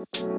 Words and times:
Welcome 0.00 0.38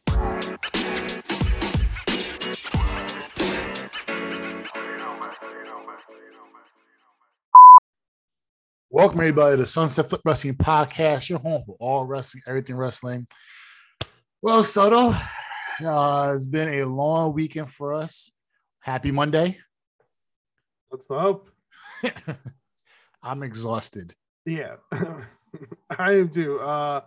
everybody 9.19 9.57
to 9.57 9.67
Sunset 9.67 10.09
Flip 10.09 10.21
Wrestling 10.25 10.55
Podcast, 10.55 11.29
your 11.29 11.37
home 11.37 11.61
for 11.63 11.75
all 11.79 12.05
wrestling, 12.05 12.41
everything 12.47 12.75
wrestling. 12.75 13.27
Well, 14.41 14.63
Soto, 14.63 15.15
uh, 15.85 16.33
it's 16.35 16.47
been 16.47 16.81
a 16.81 16.87
long 16.87 17.33
weekend 17.33 17.71
for 17.71 17.93
us. 17.93 18.31
Happy 18.79 19.11
Monday. 19.11 19.59
What's 20.89 21.05
up? 21.11 21.49
I'm 23.21 23.43
exhausted. 23.43 24.15
Yeah, 24.43 24.77
I 24.91 26.13
am 26.13 26.29
too. 26.29 26.59
Uh, 26.59 27.01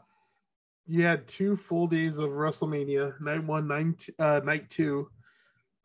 you 0.86 1.02
had 1.02 1.26
two 1.26 1.56
full 1.56 1.86
days 1.86 2.18
of 2.18 2.30
WrestleMania, 2.30 3.18
night 3.20 3.42
one, 3.44 3.66
night, 3.68 3.98
t- 3.98 4.12
uh, 4.18 4.40
night 4.44 4.68
two. 4.70 5.08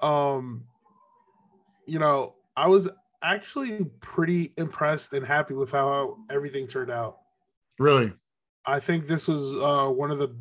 Um, 0.02 0.64
you 1.86 2.00
know, 2.00 2.36
I 2.56 2.68
was 2.68 2.90
actually 3.22 3.86
pretty 4.02 4.54
impressed 4.58 5.14
and 5.14 5.26
happy 5.26 5.54
with 5.54 5.72
how 5.72 6.18
everything 6.30 6.68
turned 6.68 6.92
out. 6.92 7.20
Really? 7.78 8.14
I 8.66 8.80
think 8.80 9.08
this 9.08 9.28
was 9.28 9.42
uh, 9.62 9.92
one 9.92 10.12
of 10.12 10.20
the 10.20 10.36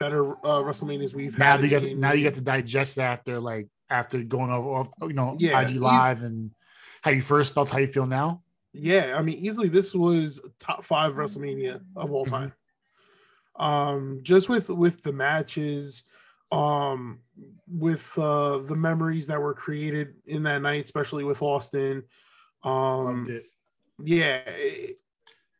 better 0.00 0.32
uh, 0.46 0.62
WrestleManias 0.62 1.14
we've 1.14 1.36
Now 1.36 1.52
had. 1.52 1.62
you 1.62 1.68
get 1.68 1.96
now 1.98 2.12
you 2.12 2.22
get 2.22 2.34
to 2.36 2.40
digest 2.40 2.96
that 2.96 3.18
after 3.18 3.40
like 3.40 3.68
after 3.90 4.22
going 4.22 4.50
over 4.50 4.68
off, 4.68 4.88
you 5.02 5.12
know 5.12 5.36
Yeah. 5.38 5.60
IG 5.60 5.76
live 5.76 6.22
and 6.22 6.52
how 7.02 7.10
you 7.10 7.22
first 7.22 7.52
felt, 7.54 7.68
how 7.68 7.78
you 7.78 7.86
feel 7.88 8.06
now. 8.06 8.42
Yeah, 8.72 9.14
I 9.16 9.22
mean, 9.22 9.38
easily 9.44 9.68
this 9.68 9.94
was 9.94 10.40
top 10.60 10.84
five 10.84 11.14
WrestleMania 11.14 11.80
of 11.96 12.12
all 12.12 12.24
Mhm. 12.26 12.30
time. 12.30 12.52
Um, 13.58 14.20
just 14.22 14.48
with 14.48 14.68
with 14.70 15.02
the 15.02 15.12
matches, 15.12 16.04
um, 16.52 17.20
with 17.66 18.16
uh 18.16 18.58
the 18.58 18.76
memories 18.76 19.26
that 19.26 19.40
were 19.40 19.54
created 19.54 20.14
in 20.26 20.42
that 20.44 20.62
night, 20.62 20.84
especially 20.84 21.24
with 21.24 21.42
Austin. 21.42 22.04
Loved 22.64 23.08
Um, 23.08 23.26
it. 23.30 23.46
yeah, 24.04 24.36
it- 24.46 24.98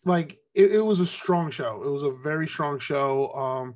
like 0.05 0.39
it, 0.55 0.73
it 0.73 0.81
was 0.81 1.01
a 1.01 1.07
strong 1.07 1.51
show. 1.51 1.83
It 1.85 1.91
was 1.91 2.03
a 2.03 2.11
very 2.11 2.47
strong 2.47 2.79
show, 2.79 3.31
um, 3.35 3.75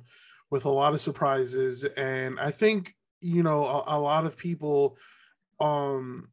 with 0.49 0.65
a 0.65 0.69
lot 0.69 0.93
of 0.93 1.01
surprises, 1.01 1.83
and 1.83 2.39
I 2.39 2.49
think 2.49 2.95
you 3.21 3.43
know 3.43 3.63
a, 3.65 3.83
a 3.97 3.99
lot 3.99 4.25
of 4.25 4.35
people, 4.37 4.97
um, 5.59 6.29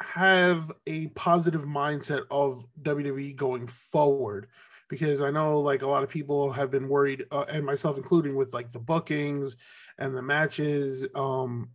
have 0.00 0.72
a 0.86 1.08
positive 1.08 1.62
mindset 1.62 2.24
of 2.30 2.64
WWE 2.82 3.36
going 3.36 3.66
forward 3.66 4.48
because 4.90 5.22
I 5.22 5.30
know 5.30 5.60
like 5.60 5.80
a 5.80 5.86
lot 5.86 6.02
of 6.02 6.10
people 6.10 6.52
have 6.52 6.70
been 6.70 6.88
worried 6.88 7.24
uh, 7.30 7.46
and 7.48 7.64
myself 7.64 7.96
including 7.96 8.34
with 8.34 8.52
like 8.52 8.70
the 8.70 8.78
bookings 8.78 9.56
and 9.98 10.14
the 10.14 10.20
matches 10.20 11.06
um 11.14 11.70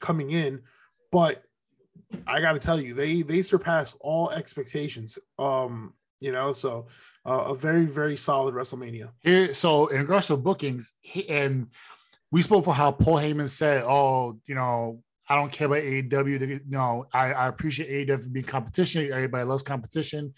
coming 0.00 0.30
in 0.30 0.62
but 1.12 1.42
I 2.26 2.40
got 2.40 2.52
to 2.52 2.58
tell 2.58 2.80
you 2.80 2.94
they 2.94 3.20
they 3.20 3.42
surpassed 3.42 3.98
all 4.00 4.30
expectations 4.30 5.18
um 5.38 5.92
you 6.20 6.32
know 6.32 6.54
so 6.54 6.86
uh, 7.26 7.44
a 7.48 7.54
very 7.54 7.86
very 7.86 8.16
solid 8.16 8.54
WrestleMania 8.54 9.10
Here, 9.20 9.52
so 9.52 9.88
in 9.88 10.00
regards 10.00 10.28
to 10.28 10.36
bookings, 10.36 10.92
he, 11.00 11.28
and 11.28 11.68
we 12.30 12.42
spoke 12.42 12.64
for 12.64 12.74
how 12.74 12.92
Paul 12.92 13.16
Heyman 13.16 13.48
said, 13.48 13.82
"Oh, 13.86 14.38
you 14.44 14.54
know, 14.54 15.02
I 15.28 15.36
don't 15.36 15.50
care 15.50 15.66
about 15.66 15.82
AEW. 15.82 16.60
No, 16.68 17.06
I, 17.12 17.32
I 17.32 17.48
appreciate 17.48 18.08
AEW 18.08 18.32
being 18.32 18.44
competition. 18.44 19.10
Everybody 19.10 19.44
loves 19.44 19.62
competition, 19.62 20.34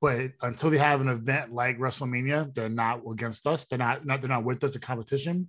but 0.00 0.30
until 0.42 0.70
they 0.70 0.78
have 0.78 1.00
an 1.00 1.08
event 1.08 1.52
like 1.52 1.78
WrestleMania, 1.78 2.54
they're 2.54 2.68
not 2.68 3.02
against 3.10 3.46
us. 3.46 3.66
They're 3.66 3.78
not, 3.78 4.06
not 4.06 4.20
they're 4.20 4.28
not 4.28 4.44
with 4.44 4.64
us 4.64 4.74
in 4.74 4.80
competition. 4.80 5.48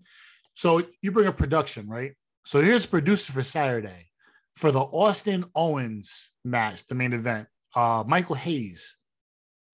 So 0.54 0.84
you 1.02 1.12
bring 1.12 1.28
a 1.28 1.32
production, 1.32 1.88
right? 1.88 2.14
So 2.46 2.62
here's 2.62 2.86
producer 2.86 3.32
for 3.32 3.44
Saturday 3.44 4.12
for 4.56 4.72
the 4.72 4.82
Austin 4.82 5.46
Owens 5.56 6.32
match, 6.44 6.86
the 6.88 6.96
main 6.96 7.14
event. 7.14 7.48
Uh, 7.76 8.04
Michael 8.06 8.36
Hayes, 8.36 8.98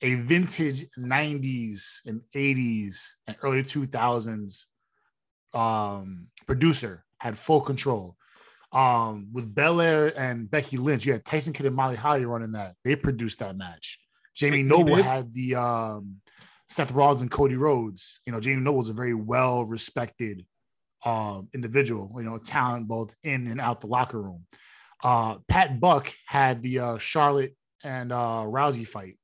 a 0.02 0.14
vintage 0.14 0.86
90s 0.98 2.02
and 2.06 2.22
80s 2.36 3.00
and 3.26 3.36
early 3.42 3.64
2000s 3.64 4.66
um, 5.54 6.28
producer 6.46 7.04
had 7.20 7.38
full 7.38 7.62
control. 7.62 8.16
Um, 8.72 9.30
with 9.34 9.56
Belair 9.56 10.18
and 10.20 10.52
Becky 10.52 10.78
Lynch, 10.78 11.06
you 11.06 11.14
had 11.14 11.26
Tyson 11.26 11.54
Kidd 11.54 11.66
and 11.66 11.76
Molly 11.76 11.96
Holly 11.96 12.26
running 12.26 12.52
that. 12.52 12.76
They 12.84 12.96
produced 12.96 13.40
that 13.40 13.58
match. 13.58 13.98
Jamie 14.38 14.62
Noble 14.62 14.96
had 14.96 15.34
the 15.34 15.56
um, 15.56 16.18
Seth 16.70 16.92
Rollins 16.92 17.22
and 17.22 17.32
Cody 17.32 17.56
Rhodes. 17.56 18.20
You 18.26 18.32
know, 18.32 18.40
Jamie 18.40 18.62
Noble's 18.62 18.90
a 18.90 18.94
very 18.94 19.16
well 19.16 19.66
respected 19.66 20.46
um, 21.04 21.50
individual, 21.54 22.12
you 22.18 22.24
know, 22.24 22.38
talent 22.38 22.88
both 22.88 23.16
in 23.24 23.48
and 23.48 23.60
out 23.60 23.82
the 23.82 23.88
locker 23.88 24.22
room. 24.22 24.46
Uh, 25.04 25.38
Pat 25.48 25.80
Buck 25.80 26.14
had 26.28 26.62
the 26.62 26.80
uh, 26.80 26.98
Charlotte 26.98 27.56
and 27.84 28.12
uh, 28.12 28.44
Rousey 28.46 28.86
fight. 28.86 29.18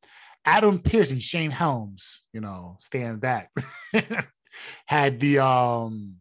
Adam 0.46 0.79
Pearce 0.79 1.12
and 1.12 1.22
Shane 1.22 1.51
Helms, 1.51 2.22
you 2.34 2.41
know, 2.41 2.78
stand 2.81 3.22
back, 3.22 3.50
had 4.88 5.19
the 5.19 5.40
um 5.40 6.16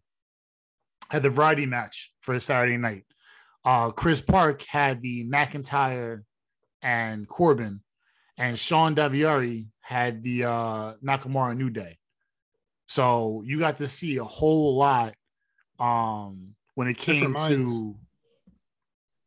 had 1.10 1.22
the 1.22 1.30
variety 1.30 1.66
match 1.66 2.12
for 2.20 2.38
Saturday 2.38 2.76
night. 2.76 3.04
Uh, 3.64 3.90
Chris 3.90 4.20
Park 4.20 4.62
had 4.62 5.02
the 5.02 5.28
McIntyre 5.28 6.22
and 6.82 7.28
Corbin, 7.28 7.80
and 8.42 8.58
Shawn 8.58 8.96
Daivari 8.96 9.68
had 9.82 10.24
the 10.24 10.44
uh, 10.44 10.94
Nakamura 10.94 11.56
New 11.56 11.70
Day. 11.70 11.96
So 12.88 13.40
you 13.46 13.60
got 13.60 13.78
to 13.78 13.86
see 13.86 14.16
a 14.16 14.24
whole 14.24 14.76
lot 14.76 15.14
um, 15.78 16.56
when 16.74 16.88
it 16.88 16.98
came 16.98 17.34
to 17.34 17.94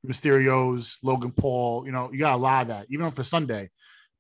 Mysterio's, 0.05 0.97
Logan 1.01 1.31
Paul. 1.31 1.85
You 1.85 1.93
know, 1.93 2.11
you 2.11 2.19
got 2.19 2.33
a 2.33 2.37
lot 2.37 2.63
of 2.63 2.67
that. 2.67 2.87
Even 2.89 3.09
for 3.09 3.23
Sunday, 3.23 3.69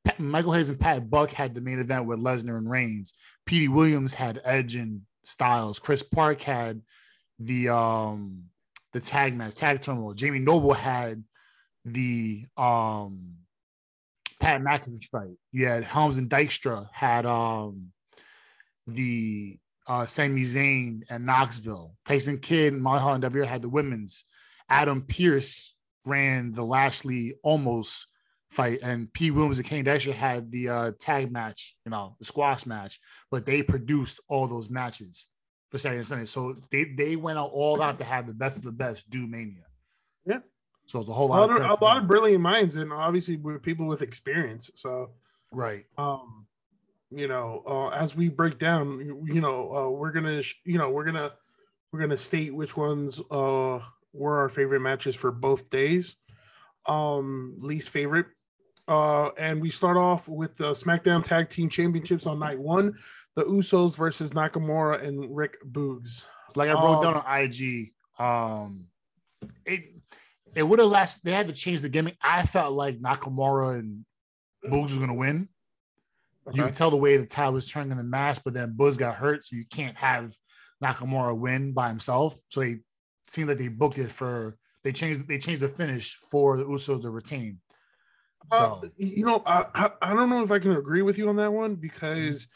Pat, 0.05 0.17
Michael 0.17 0.53
Hayes 0.53 0.69
and 0.69 0.79
Pat 0.79 1.09
Buck 1.09 1.29
had 1.29 1.53
the 1.53 1.61
main 1.61 1.79
event 1.79 2.05
with 2.05 2.21
Lesnar 2.21 2.57
and 2.57 2.71
Reigns. 2.71 3.15
Petey 3.45 3.67
Williams 3.67 4.13
had 4.13 4.41
Edge 4.45 4.75
and 4.75 5.01
Styles. 5.25 5.77
Chris 5.77 6.03
Park 6.03 6.41
had 6.41 6.81
the 7.37 7.67
um 7.67 8.45
the 8.93 9.01
tag 9.01 9.35
match, 9.35 9.55
tag 9.55 9.81
turmoil. 9.81 10.13
Jamie 10.13 10.39
Noble 10.39 10.73
had 10.73 11.21
the 11.83 12.45
um 12.55 13.35
Pat 14.45 14.61
McAfee 14.61 15.05
fight. 15.05 15.37
You 15.51 15.65
had 15.65 15.83
Helms 15.83 16.19
and 16.19 16.29
Dykstra 16.29 16.87
had 16.91 17.25
um 17.25 17.91
the 18.85 19.57
uh 19.87 20.05
Sami 20.05 20.43
Zayn 20.43 21.01
and 21.09 21.25
Knoxville. 21.25 21.95
Tyson 22.05 22.37
Kidd 22.37 22.73
and 22.73 22.81
Molly 22.81 22.99
Holly 22.99 23.15
and 23.15 23.23
Devere 23.23 23.45
had 23.45 23.63
the 23.63 23.69
women's. 23.69 24.23
Adam 24.69 25.01
Pearce 25.01 25.73
ran 26.05 26.51
the 26.51 26.63
Lashley 26.63 27.33
almost 27.41 28.07
fight, 28.51 28.79
and 28.83 29.11
P. 29.13 29.31
Williams 29.31 29.57
and 29.57 29.67
Kane 29.67 29.83
Dasher 29.83 30.13
had 30.13 30.51
the 30.51 30.69
uh, 30.69 30.91
tag 30.99 31.31
match, 31.31 31.75
you 31.83 31.89
know, 31.89 32.15
the 32.19 32.25
squash 32.25 32.67
match, 32.67 32.99
but 33.31 33.47
they 33.47 33.63
produced 33.63 34.19
all 34.27 34.47
those 34.47 34.69
matches 34.69 35.25
for 35.71 35.79
Saturday 35.79 35.97
and 35.97 36.07
Sunday. 36.07 36.25
So 36.25 36.55
they 36.71 36.83
they 36.83 37.15
went 37.15 37.39
out 37.39 37.49
all 37.51 37.81
out 37.81 37.97
to 37.97 38.03
have 38.03 38.27
the 38.27 38.33
best 38.33 38.57
of 38.57 38.63
the 38.63 38.71
best 38.71 39.09
do 39.09 39.25
Mania. 39.25 39.65
Yeah. 40.23 40.39
So 40.85 40.99
it's 40.99 41.09
a 41.09 41.13
whole 41.13 41.27
a 41.27 41.29
lot, 41.29 41.49
lot, 41.49 41.61
of, 41.61 41.63
of, 41.63 41.81
a 41.81 41.83
lot 41.83 41.97
of 41.97 42.07
brilliant 42.07 42.41
minds 42.41 42.75
and 42.75 42.93
obviously 42.93 43.37
with 43.37 43.61
people 43.61 43.85
with 43.87 44.01
experience. 44.01 44.69
So 44.75 45.11
right. 45.51 45.85
um 45.97 46.45
you 47.11 47.27
know 47.27 47.63
uh, 47.65 47.89
as 47.89 48.15
we 48.15 48.29
break 48.29 48.57
down 48.59 48.99
you, 48.99 49.25
you 49.35 49.41
know 49.41 49.73
uh, 49.75 49.89
we're 49.89 50.11
gonna 50.11 50.41
you 50.63 50.77
know 50.77 50.89
we're 50.89 51.05
gonna 51.05 51.31
we're 51.91 51.99
gonna 51.99 52.17
state 52.17 52.53
which 52.53 52.77
ones 52.77 53.21
uh 53.31 53.79
were 54.13 54.39
our 54.39 54.49
favorite 54.49 54.81
matches 54.81 55.15
for 55.15 55.31
both 55.31 55.69
days. 55.69 56.15
Um 56.85 57.55
least 57.59 57.89
favorite 57.89 58.27
uh 58.87 59.31
and 59.37 59.61
we 59.61 59.71
start 59.71 59.97
off 59.97 60.27
with 60.27 60.55
the 60.57 60.71
smackdown 60.73 61.23
tag 61.23 61.49
team 61.49 61.69
championships 61.69 62.27
on 62.27 62.37
night 62.37 62.59
one 62.59 62.95
the 63.35 63.43
usos 63.43 63.95
versus 63.97 64.31
nakamura 64.31 65.03
and 65.03 65.35
rick 65.35 65.57
boogs. 65.65 66.25
Like 66.55 66.69
I 66.69 66.73
wrote 66.73 67.03
Um, 67.03 67.13
down 67.13 67.17
on 67.17 67.39
IG, 67.39 67.91
um, 68.17 68.85
it 69.65 69.93
it 70.55 70.63
would 70.63 70.79
have 70.79 70.87
last. 70.87 71.23
They 71.23 71.31
had 71.31 71.47
to 71.47 71.53
change 71.53 71.81
the 71.81 71.89
gimmick. 71.89 72.17
I 72.21 72.45
felt 72.45 72.73
like 72.73 72.99
Nakamura 72.99 73.79
and 73.79 74.05
Boogs 74.65 74.89
was 74.89 74.97
gonna 74.97 75.13
win. 75.13 75.49
You 76.53 76.63
could 76.63 76.75
tell 76.75 76.91
the 76.91 76.97
way 76.97 77.17
the 77.17 77.25
tide 77.25 77.49
was 77.49 77.67
turning 77.67 77.91
in 77.91 77.97
the 77.97 78.03
match, 78.03 78.39
but 78.43 78.53
then 78.53 78.75
Boogs 78.77 78.97
got 78.97 79.15
hurt, 79.15 79.45
so 79.45 79.55
you 79.55 79.65
can't 79.65 79.97
have 79.97 80.35
Nakamura 80.83 81.35
win 81.37 81.73
by 81.73 81.87
himself. 81.87 82.37
So 82.49 82.59
they 82.59 82.77
seemed 83.27 83.49
like 83.49 83.57
they 83.57 83.67
booked 83.67 83.97
it 83.97 84.11
for 84.11 84.57
they 84.83 84.91
changed 84.91 85.27
they 85.27 85.39
changed 85.39 85.61
the 85.61 85.69
finish 85.69 86.15
for 86.29 86.57
the 86.57 86.63
Usos 86.65 87.01
to 87.01 87.09
retain. 87.09 87.59
Uh, 88.51 88.81
So 88.81 88.91
you 88.97 89.25
know, 89.25 89.41
I, 89.45 89.65
I 89.73 89.91
I 90.01 90.13
don't 90.13 90.29
know 90.29 90.43
if 90.43 90.51
I 90.51 90.59
can 90.59 90.71
agree 90.73 91.01
with 91.01 91.17
you 91.17 91.27
on 91.29 91.35
that 91.37 91.51
one 91.51 91.75
because 91.75 92.47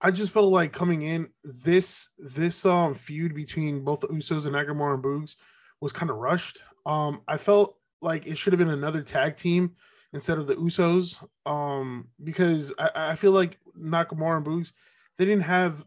I 0.00 0.10
just 0.10 0.32
felt 0.32 0.52
like 0.52 0.72
coming 0.72 1.02
in 1.02 1.28
this 1.42 2.10
this 2.18 2.64
um 2.64 2.94
feud 2.94 3.34
between 3.34 3.82
both 3.84 4.00
the 4.00 4.08
Usos 4.08 4.46
and 4.46 4.54
Nakamura 4.54 4.94
and 4.94 5.02
Boogs 5.02 5.34
was 5.80 5.92
kind 5.92 6.10
of 6.10 6.16
rushed. 6.18 6.62
Um, 6.86 7.22
I 7.28 7.36
felt 7.36 7.76
like 8.00 8.26
it 8.26 8.36
should 8.36 8.52
have 8.52 8.58
been 8.58 8.68
another 8.70 9.02
tag 9.02 9.36
team 9.36 9.72
instead 10.12 10.38
of 10.38 10.46
the 10.46 10.56
Usos. 10.56 11.22
Um, 11.46 12.08
because 12.22 12.72
I, 12.78 12.90
I 12.94 13.14
feel 13.14 13.32
like 13.32 13.58
Nakamura 13.78 14.38
and 14.38 14.46
Boogs 14.46 14.72
they 15.18 15.24
didn't 15.24 15.44
have 15.44 15.84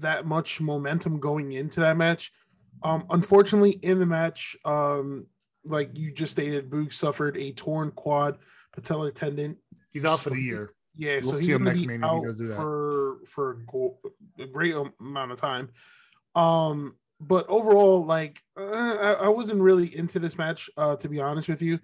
that 0.00 0.26
much 0.26 0.60
momentum 0.60 1.20
going 1.20 1.52
into 1.52 1.80
that 1.80 1.96
match. 1.96 2.32
Um, 2.82 3.06
unfortunately, 3.10 3.72
in 3.82 3.98
the 3.98 4.06
match, 4.06 4.56
um, 4.64 5.26
like 5.64 5.90
you 5.94 6.10
just 6.12 6.32
stated, 6.32 6.70
Boog 6.70 6.92
suffered 6.92 7.36
a 7.36 7.52
torn 7.52 7.90
quad 7.92 8.38
patellar 8.76 9.14
tendon. 9.14 9.56
He's 9.90 10.04
out 10.04 10.20
for 10.20 10.30
the 10.30 10.40
year. 10.40 10.72
Yeah, 10.96 11.14
We'll 11.22 11.22
so 11.22 11.30
see 11.36 11.36
he's 11.46 11.48
him 11.48 11.58
gonna 11.58 11.70
next 11.70 11.80
be 11.82 11.86
Mania 11.88 12.06
if 12.06 12.10
he 12.12 12.16
out 12.18 12.24
does 12.24 12.36
do 12.38 12.46
that. 12.48 12.56
for 12.56 13.16
for 13.26 13.50
a 13.52 13.56
go- 13.66 13.98
a 14.38 14.46
great 14.46 14.74
amount 15.00 15.32
of 15.32 15.38
time. 15.40 15.70
Um, 16.34 16.96
but 17.20 17.46
overall, 17.48 18.04
like 18.04 18.40
uh, 18.58 18.62
I, 18.62 19.12
I 19.24 19.28
wasn't 19.28 19.60
really 19.60 19.96
into 19.96 20.18
this 20.18 20.36
match, 20.38 20.68
uh, 20.76 20.96
to 20.96 21.08
be 21.08 21.20
honest 21.20 21.48
with 21.48 21.62
you. 21.62 21.78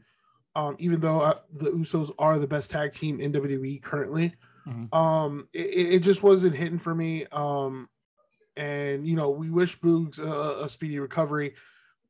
Um, 0.57 0.75
even 0.81 0.99
though 1.01 1.21
uh, 1.21 1.39
the 1.55 1.71
Usos 1.71 2.11
are 2.19 2.39
the 2.39 2.47
best 2.47 2.71
tag 2.73 2.93
team 2.93 3.21
in 3.21 3.33
WWE 3.33 3.81
currently, 3.83 4.35
Mhm. 4.67 4.93
um, 4.95 5.49
it, 5.53 5.95
it 5.95 5.99
just 6.01 6.23
wasn't 6.23 6.55
hitting 6.57 6.79
for 6.79 6.95
me. 6.95 7.25
Um, 7.33 7.89
and 8.57 9.07
you 9.07 9.15
know, 9.17 9.31
we 9.31 9.49
wish 9.51 9.79
Boogs 9.81 10.19
a, 10.19 10.65
a 10.65 10.69
speedy 10.69 10.99
recovery, 10.99 11.55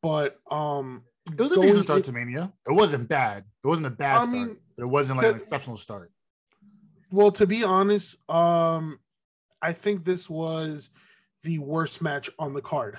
but 0.02 0.38
um, 0.50 1.05
It 1.31 1.38
was 1.40 1.52
a 1.52 1.61
decent 1.61 1.82
start 1.84 1.99
in- 1.99 2.05
to 2.05 2.12
Mania. 2.12 2.52
It 2.67 2.72
wasn't 2.72 3.08
bad. 3.08 3.44
It 3.62 3.67
wasn't 3.69 3.88
a 3.88 3.90
bad 3.90 4.17
I 4.22 4.25
start. 4.25 4.32
mean, 4.37 4.56
but 4.76 4.84
it 4.84 4.88
wasn't 4.88 5.19
like 5.19 5.26
an 5.28 5.37
exceptional 5.37 5.76
start. 5.76 6.11
Well, 7.12 7.31
to 7.32 7.46
be 7.46 7.62
honest, 7.62 8.17
um, 8.31 8.99
I 9.61 9.72
think 9.75 10.05
this 10.05 10.31
was 10.31 10.90
the 11.43 11.58
worst 11.58 12.00
match 12.00 12.31
on 12.38 12.55
the 12.55 12.62
card. 12.62 12.99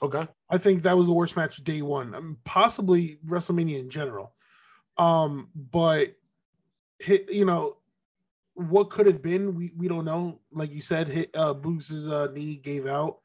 Okay. 0.00 0.26
I 0.48 0.58
think 0.58 0.82
that 0.82 0.96
was 0.96 1.06
the 1.06 1.12
worst 1.12 1.36
match 1.36 1.56
day 1.58 1.82
one, 1.82 2.14
um, 2.14 2.38
possibly 2.44 3.18
WrestleMania 3.26 3.78
in 3.80 3.90
general. 3.90 4.34
Um, 4.96 5.48
but 5.54 6.14
hit, 6.98 7.30
you 7.30 7.44
know, 7.44 7.76
what 8.54 8.90
could 8.90 9.06
have 9.06 9.22
been, 9.22 9.54
we, 9.54 9.72
we 9.76 9.88
don't 9.88 10.04
know. 10.04 10.40
Like 10.52 10.72
you 10.72 10.82
said, 10.82 11.08
hit 11.08 11.30
uh 11.34 11.54
Boogs' 11.54 12.10
uh, 12.10 12.30
knee 12.32 12.56
gave 12.56 12.86
out. 12.86 13.18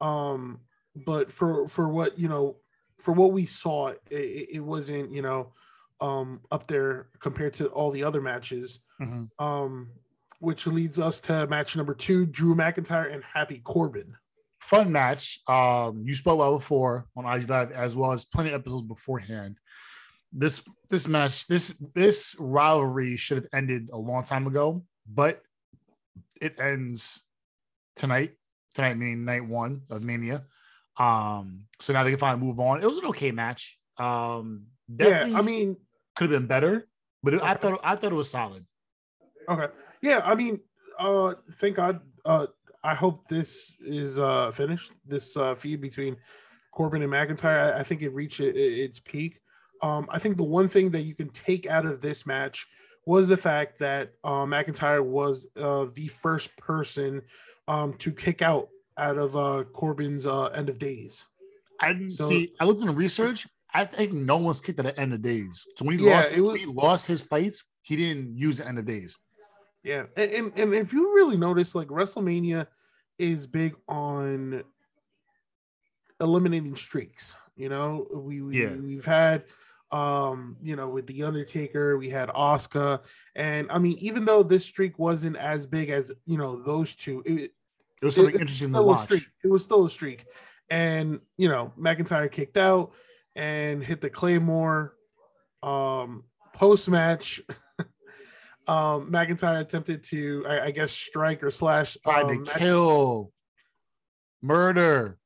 Um, 0.00 0.60
but 0.94 1.30
for 1.30 1.68
for 1.68 1.88
what 1.88 2.18
you 2.18 2.28
know, 2.28 2.56
for 3.00 3.12
what 3.12 3.32
we 3.32 3.46
saw, 3.46 3.88
it, 3.88 4.00
it 4.10 4.48
it 4.54 4.60
wasn't 4.60 5.12
you 5.12 5.22
know 5.22 5.52
um 6.00 6.40
up 6.50 6.66
there 6.66 7.08
compared 7.18 7.54
to 7.54 7.66
all 7.68 7.90
the 7.90 8.04
other 8.04 8.20
matches. 8.20 8.80
Mhm. 9.00 9.28
Um, 9.38 9.90
which 10.38 10.66
leads 10.66 10.98
us 10.98 11.20
to 11.22 11.46
match 11.48 11.76
number 11.76 11.94
two: 11.94 12.26
Drew 12.26 12.54
McIntyre 12.54 13.12
and 13.12 13.22
Happy 13.24 13.58
Corbin. 13.58 14.16
Fun 14.60 14.92
match. 14.92 15.40
Um, 15.48 16.02
you 16.06 16.14
spoke 16.14 16.38
about 16.38 16.58
before 16.58 17.06
on 17.16 17.26
IG 17.26 17.48
Live 17.48 17.72
as 17.72 17.96
well 17.96 18.12
as 18.12 18.24
plenty 18.24 18.50
of 18.50 18.60
episodes 18.60 18.82
beforehand. 18.82 19.56
This 20.32 20.62
this 20.90 21.08
match, 21.08 21.46
this 21.46 21.74
this 21.94 22.36
rivalry 22.38 23.16
should 23.16 23.38
have 23.38 23.46
ended 23.52 23.88
a 23.92 23.98
long 23.98 24.22
time 24.22 24.46
ago, 24.46 24.84
but 25.12 25.42
it 26.40 26.60
ends 26.60 27.22
tonight. 27.96 28.34
Tonight 28.74 28.96
meaning 28.96 29.24
night 29.24 29.44
one 29.44 29.82
of 29.90 30.02
Mania. 30.02 30.44
Um, 30.96 31.66
so 31.80 31.92
now 31.92 32.04
they 32.04 32.10
can 32.10 32.18
finally 32.20 32.46
move 32.46 32.60
on. 32.60 32.80
It 32.82 32.86
was 32.86 32.98
an 32.98 33.06
okay 33.06 33.32
match. 33.32 33.78
Um, 33.98 34.66
definitely 34.94 35.32
Yeah, 35.32 35.38
I 35.38 35.42
mean, 35.42 35.76
could 36.14 36.30
have 36.30 36.40
been 36.40 36.46
better, 36.46 36.86
but 37.22 37.34
it, 37.34 37.42
I 37.42 37.54
thought 37.54 37.80
I 37.82 37.96
thought 37.96 38.12
it 38.12 38.16
was 38.16 38.30
solid. 38.30 38.64
Okay. 39.48 39.72
Yeah, 40.02 40.20
I 40.24 40.34
mean, 40.34 40.60
uh 40.98 41.34
thank 41.60 41.76
God. 41.76 42.00
Uh 42.24 42.46
I 42.82 42.94
hope 42.94 43.28
this 43.28 43.76
is 43.84 44.18
uh 44.18 44.52
finished. 44.52 44.92
This 45.06 45.36
uh 45.36 45.54
feud 45.54 45.80
between 45.80 46.16
Corbin 46.72 47.02
and 47.02 47.12
McIntyre. 47.12 47.74
I, 47.74 47.80
I 47.80 47.82
think 47.82 48.02
it 48.02 48.10
reached 48.10 48.40
it, 48.40 48.56
its 48.56 49.00
peak. 49.00 49.40
Um, 49.82 50.06
I 50.10 50.18
think 50.18 50.36
the 50.36 50.44
one 50.44 50.68
thing 50.68 50.90
that 50.90 51.02
you 51.02 51.14
can 51.14 51.28
take 51.30 51.66
out 51.66 51.86
of 51.86 52.00
this 52.00 52.26
match 52.26 52.66
was 53.06 53.26
the 53.28 53.36
fact 53.36 53.78
that 53.80 54.12
uh, 54.24 54.44
McIntyre 54.44 55.04
was 55.04 55.46
uh, 55.56 55.86
the 55.94 56.08
first 56.08 56.54
person 56.58 57.22
um, 57.66 57.94
to 57.94 58.12
kick 58.12 58.42
out 58.42 58.68
out 58.98 59.16
of 59.16 59.36
uh, 59.36 59.64
Corbin's 59.72 60.26
uh, 60.26 60.46
end 60.46 60.68
of 60.68 60.78
days. 60.78 61.26
I 61.80 61.92
didn't 61.94 62.10
So- 62.10 62.28
see. 62.28 62.52
I 62.60 62.64
looked 62.66 62.80
in 62.82 62.86
the 62.88 62.92
research. 62.92 63.46
I 63.72 63.84
think 63.84 64.12
no 64.12 64.36
one's 64.36 64.60
kicked 64.60 64.80
at 64.80 64.84
the 64.84 65.00
end 65.00 65.14
of 65.14 65.22
days. 65.22 65.64
So 65.76 65.84
when 65.86 65.98
he 65.98 66.04
Yeah, 66.04 66.16
lost, 66.16 66.32
it 66.32 66.40
was- 66.40 66.52
when 66.52 66.60
he 66.60 66.66
lost 66.66 67.06
his 67.06 67.22
fights. 67.22 67.64
He 67.82 67.96
didn't 67.96 68.36
use 68.36 68.58
the 68.58 68.68
end 68.68 68.78
of 68.78 68.84
days. 68.84 69.16
Yeah, 69.82 70.04
and, 70.16 70.30
and 70.32 70.58
and 70.58 70.74
if 70.74 70.92
you 70.92 71.14
really 71.14 71.36
notice, 71.36 71.74
like 71.74 71.88
WrestleMania 71.88 72.66
is 73.18 73.46
big 73.46 73.74
on 73.88 74.62
eliminating 76.20 76.76
streaks. 76.76 77.34
You 77.56 77.68
know, 77.68 78.06
we, 78.12 78.40
we 78.42 78.62
Yeah. 78.62 78.74
we've 78.74 79.04
had 79.04 79.44
um 79.92 80.56
you 80.62 80.76
know 80.76 80.88
with 80.88 81.06
the 81.06 81.24
Undertaker, 81.24 81.98
we 81.98 82.08
had 82.10 82.28
Asuka, 82.28 83.00
and 83.34 83.70
I 83.70 83.78
mean 83.78 83.96
even 83.98 84.24
though 84.24 84.42
this 84.42 84.64
streak 84.64 84.98
wasn't 84.98 85.36
as 85.36 85.66
big 85.66 85.90
as 85.90 86.12
you 86.26 86.38
know 86.38 86.62
those 86.62 86.94
two, 86.94 87.22
it, 87.26 87.52
It 88.00 88.04
was 88.04 88.14
something 88.16 88.34
It- 88.34 88.40
interesting 88.42 88.68
to 88.68 88.74
still 88.74 88.84
a 88.84 88.86
watch. 88.86 89.04
streak. 89.04 89.24
It 89.42 89.48
was 89.48 89.64
still 89.64 89.84
a 89.86 89.90
streak, 89.90 90.26
and 90.70 91.20
you 91.36 91.48
know 91.48 91.72
McIntyre 91.78 92.30
kicked 92.30 92.56
out 92.56 92.92
and 93.34 93.82
hit 93.82 94.00
the 94.00 94.10
Claymore. 94.10 94.94
Um, 95.62 96.24
post 96.54 96.88
match, 96.88 97.40
um, 98.66 99.10
McIntyre 99.10 99.60
attempted 99.60 100.04
to, 100.04 100.44
I, 100.48 100.66
I 100.66 100.70
guess, 100.70 100.90
strike 100.92 101.42
or 101.42 101.50
slash 101.50 101.96
Tried 102.04 102.24
um, 102.24 102.44
to 102.44 102.58
kill, 102.58 103.32
murder. 104.42 105.18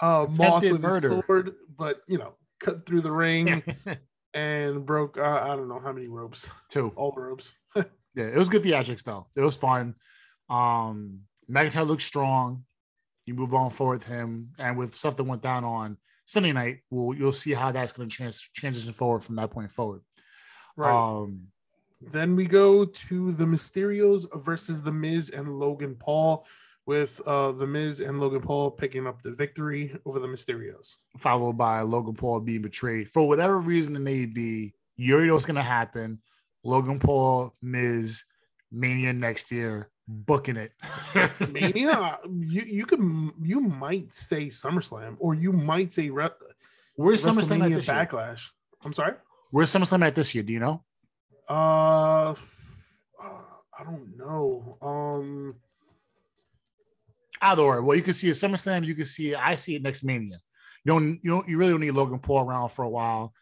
uh, 0.00 0.26
Moss 0.28 0.38
attempted 0.64 0.72
with 0.72 0.80
murder. 0.82 1.08
murder, 1.10 1.22
sword, 1.26 1.52
but 1.76 2.00
you 2.06 2.18
know, 2.18 2.34
cut 2.60 2.86
through 2.86 3.00
the 3.02 3.12
ring 3.12 3.62
and 4.34 4.84
broke. 4.86 5.18
Uh, 5.18 5.40
I 5.42 5.48
don't 5.56 5.68
know 5.68 5.80
how 5.82 5.92
many 5.92 6.08
ropes, 6.08 6.48
Two. 6.68 6.92
all 6.96 7.12
the 7.12 7.20
ropes. 7.20 7.54
Yeah, 8.16 8.24
it 8.24 8.36
was 8.36 8.48
good 8.48 8.64
theatrics 8.64 9.04
though. 9.04 9.28
It 9.36 9.40
was 9.40 9.56
fun. 9.56 9.94
Um, 10.48 11.20
McIntyre 11.48 11.86
looked 11.86 12.02
strong. 12.02 12.64
You 13.24 13.34
move 13.34 13.54
on 13.54 13.70
forward 13.70 14.00
with 14.00 14.08
him, 14.08 14.50
and 14.58 14.76
with 14.76 14.94
stuff 14.94 15.16
that 15.16 15.22
went 15.22 15.42
down 15.42 15.62
on 15.62 15.96
Sunday 16.26 16.50
night, 16.50 16.78
we'll 16.90 17.16
you'll 17.16 17.32
see 17.32 17.52
how 17.52 17.70
that's 17.70 17.92
going 17.92 18.08
to 18.08 18.16
trans- 18.16 18.50
transition 18.56 18.92
forward 18.92 19.22
from 19.22 19.36
that 19.36 19.52
point 19.52 19.70
forward. 19.70 20.00
Right. 20.76 20.90
Um, 20.92 21.42
Then 22.00 22.34
we 22.34 22.46
go 22.46 22.84
to 22.84 23.32
the 23.32 23.44
Mysterios 23.44 24.26
versus 24.42 24.80
the 24.80 24.92
Miz 24.92 25.30
and 25.30 25.58
Logan 25.58 25.96
Paul, 25.98 26.46
with 26.86 27.20
uh 27.26 27.52
the 27.52 27.66
Miz 27.66 28.00
and 28.00 28.20
Logan 28.20 28.40
Paul 28.40 28.70
picking 28.70 29.06
up 29.06 29.22
the 29.22 29.32
victory 29.32 29.94
over 30.06 30.18
the 30.18 30.26
Mysterios. 30.26 30.96
followed 31.18 31.58
by 31.58 31.82
Logan 31.82 32.14
Paul 32.14 32.40
being 32.40 32.62
betrayed 32.62 33.08
for 33.08 33.28
whatever 33.28 33.60
reason 33.60 33.94
it 33.96 34.00
may 34.00 34.26
be. 34.26 34.74
You 34.96 35.14
already 35.14 35.28
know 35.28 35.34
what's 35.34 35.46
gonna 35.46 35.62
happen. 35.62 36.20
Logan 36.64 36.98
Paul, 36.98 37.54
Miz, 37.62 38.24
Mania 38.72 39.12
next 39.12 39.50
year, 39.52 39.90
booking 40.08 40.56
it. 40.56 40.72
Mania, 41.52 42.18
you 42.24 42.62
you 42.62 42.86
could 42.86 43.00
you 43.42 43.60
might 43.60 44.12
say 44.14 44.46
SummerSlam 44.46 45.16
or 45.18 45.34
you 45.34 45.52
might 45.52 45.92
say 45.92 46.08
Re- 46.10 46.28
Where's 46.96 47.24
SummerSlam 47.24 47.64
at 47.64 47.70
this 47.70 47.88
year? 47.88 47.96
Backlash. 47.96 48.48
I'm 48.84 48.92
sorry. 48.94 49.14
Where's 49.50 49.70
SummerSlam 49.70 50.04
at 50.04 50.14
this 50.14 50.34
year? 50.34 50.42
Do 50.44 50.52
you 50.52 50.60
know? 50.60 50.82
Uh, 51.50 52.30
uh, 52.32 52.34
I 53.78 53.84
don't 53.84 54.16
know. 54.16 54.78
Um, 54.80 55.56
Either 57.42 57.66
way, 57.66 57.80
Well, 57.80 57.96
you 57.96 58.02
can 58.02 58.14
see 58.14 58.28
it 58.28 58.34
SummerSlam. 58.34 58.86
You 58.86 58.94
can 58.94 59.06
see 59.06 59.32
it. 59.32 59.38
I 59.38 59.56
see 59.56 59.74
it 59.74 59.82
next 59.82 60.04
Mania. 60.04 60.38
You 60.84 60.92
don't. 60.92 61.20
You 61.22 61.30
don't. 61.30 61.48
You 61.48 61.58
really 61.58 61.72
don't 61.72 61.80
need 61.80 61.90
Logan 61.90 62.18
Paul 62.18 62.46
around 62.46 62.68
for 62.68 62.84
a 62.84 62.88
while. 62.88 63.32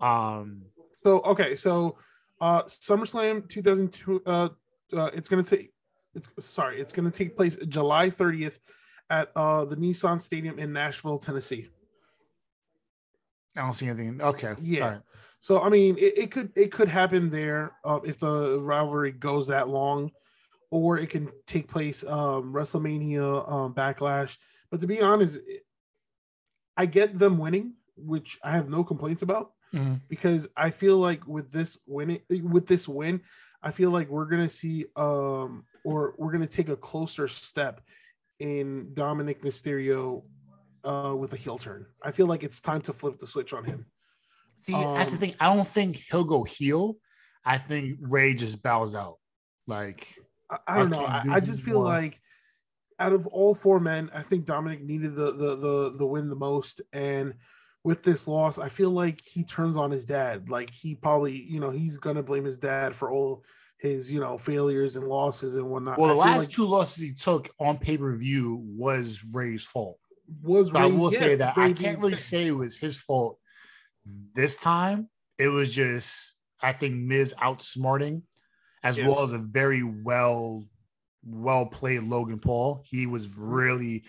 Um, 0.00 0.62
so 1.02 1.20
okay, 1.20 1.56
so 1.56 1.96
uh, 2.40 2.64
SummerSlam 2.64 3.48
2002. 3.48 4.22
Uh, 4.26 4.48
uh, 4.92 5.10
it's 5.14 5.28
gonna 5.28 5.42
take. 5.42 5.72
It's 6.14 6.28
sorry, 6.44 6.80
it's 6.80 6.92
gonna 6.92 7.10
take 7.10 7.36
place 7.36 7.56
July 7.56 8.10
30th 8.10 8.58
at 9.10 9.30
uh 9.36 9.64
the 9.64 9.76
Nissan 9.76 10.20
Stadium 10.20 10.58
in 10.58 10.72
Nashville, 10.72 11.18
Tennessee. 11.18 11.68
I 13.56 13.62
don't 13.62 13.72
see 13.72 13.86
anything. 13.88 14.20
Okay. 14.20 14.54
Yeah. 14.62 14.98
So 15.44 15.60
I 15.60 15.68
mean, 15.68 15.98
it, 15.98 16.16
it 16.16 16.30
could 16.30 16.52
it 16.56 16.72
could 16.72 16.88
happen 16.88 17.28
there 17.28 17.72
uh, 17.84 18.00
if 18.02 18.18
the 18.18 18.58
rivalry 18.58 19.12
goes 19.12 19.48
that 19.48 19.68
long, 19.68 20.10
or 20.70 20.96
it 20.96 21.10
can 21.10 21.30
take 21.46 21.68
place 21.68 22.02
um, 22.02 22.50
WrestleMania 22.54 23.46
um, 23.52 23.74
Backlash. 23.74 24.38
But 24.70 24.80
to 24.80 24.86
be 24.86 25.02
honest, 25.02 25.40
I 26.78 26.86
get 26.86 27.18
them 27.18 27.36
winning, 27.36 27.74
which 27.94 28.38
I 28.42 28.52
have 28.52 28.70
no 28.70 28.82
complaints 28.84 29.20
about 29.20 29.52
Mhm. 29.74 30.00
because 30.08 30.48
I 30.56 30.70
feel 30.70 30.96
like 30.96 31.26
with 31.26 31.52
this 31.52 31.78
win, 31.86 32.20
with 32.30 32.66
this 32.66 32.88
win, 32.88 33.20
I 33.62 33.70
feel 33.70 33.90
like 33.90 34.08
we're 34.08 34.24
gonna 34.24 34.48
see 34.48 34.86
um, 34.96 35.66
or 35.84 36.14
we're 36.16 36.32
gonna 36.32 36.46
take 36.46 36.70
a 36.70 36.76
closer 36.76 37.28
step 37.28 37.82
in 38.38 38.94
Dominic 38.94 39.42
Mysterio 39.42 40.24
uh, 40.84 41.14
with 41.14 41.34
a 41.34 41.36
heel 41.36 41.58
turn. 41.58 41.84
I 42.02 42.12
feel 42.12 42.28
like 42.28 42.44
it's 42.44 42.62
time 42.62 42.80
to 42.80 42.94
flip 42.94 43.18
the 43.18 43.26
switch 43.26 43.52
on 43.52 43.64
him. 43.64 43.84
See, 44.58 44.72
that's 44.72 45.10
the 45.10 45.16
Um, 45.16 45.20
thing. 45.20 45.34
I 45.40 45.54
don't 45.54 45.66
think 45.68 46.02
he'll 46.10 46.24
go 46.24 46.44
heel. 46.44 46.96
I 47.44 47.58
think 47.58 47.98
Ray 48.00 48.34
just 48.34 48.62
bows 48.62 48.94
out. 48.94 49.18
Like, 49.66 50.14
I, 50.50 50.58
I 50.66 50.78
don't 50.78 50.92
I 50.94 50.96
know. 50.96 51.04
I, 51.06 51.22
do 51.22 51.32
I 51.32 51.40
just 51.40 51.60
feel 51.62 51.76
more. 51.76 51.84
like 51.84 52.20
out 52.98 53.12
of 53.12 53.26
all 53.28 53.54
four 53.54 53.80
men, 53.80 54.10
I 54.14 54.22
think 54.22 54.46
Dominic 54.46 54.82
needed 54.82 55.14
the, 55.16 55.32
the 55.32 55.56
the 55.56 55.94
the 55.98 56.06
win 56.06 56.28
the 56.28 56.36
most. 56.36 56.80
And 56.92 57.34
with 57.82 58.02
this 58.02 58.26
loss, 58.26 58.58
I 58.58 58.68
feel 58.68 58.90
like 58.90 59.20
he 59.22 59.44
turns 59.44 59.76
on 59.76 59.90
his 59.90 60.06
dad. 60.06 60.48
Like 60.48 60.70
he 60.70 60.94
probably, 60.94 61.32
you 61.42 61.60
know, 61.60 61.70
he's 61.70 61.96
gonna 61.98 62.22
blame 62.22 62.44
his 62.44 62.56
dad 62.56 62.94
for 62.94 63.10
all 63.10 63.44
his 63.78 64.10
you 64.10 64.20
know 64.20 64.38
failures 64.38 64.96
and 64.96 65.06
losses 65.06 65.56
and 65.56 65.68
whatnot. 65.68 65.98
Well, 65.98 66.08
the 66.08 66.14
last 66.14 66.38
like 66.38 66.48
two 66.50 66.64
losses 66.64 67.02
he 67.02 67.12
took 67.12 67.50
on 67.58 67.76
pay 67.76 67.98
per 67.98 68.14
view 68.16 68.62
was 68.64 69.22
Ray's 69.32 69.64
fault. 69.64 69.98
was 70.42 70.70
So 70.70 70.78
I 70.78 70.86
will 70.86 71.12
yeah, 71.12 71.18
say 71.18 71.34
that 71.34 71.56
Ray 71.56 71.64
I 71.66 71.72
can't 71.72 71.98
really 71.98 72.16
say 72.16 72.46
it 72.46 72.52
was 72.52 72.78
his 72.78 72.96
fault 72.96 73.38
this 74.34 74.56
time. 74.58 75.08
It 75.38 75.48
was 75.48 75.70
just 75.74 76.34
I 76.60 76.72
think 76.72 76.94
Miz 76.94 77.34
outsmarting, 77.42 78.22
as 78.82 78.98
Yeah. 78.98 79.08
well 79.08 79.22
as 79.22 79.32
a 79.32 79.38
very 79.38 79.82
well 79.82 80.64
well 81.26 81.66
played 81.66 82.02
Logan 82.02 82.38
Paul. 82.38 82.82
He 82.86 83.06
was 83.06 83.28
really 83.36 84.04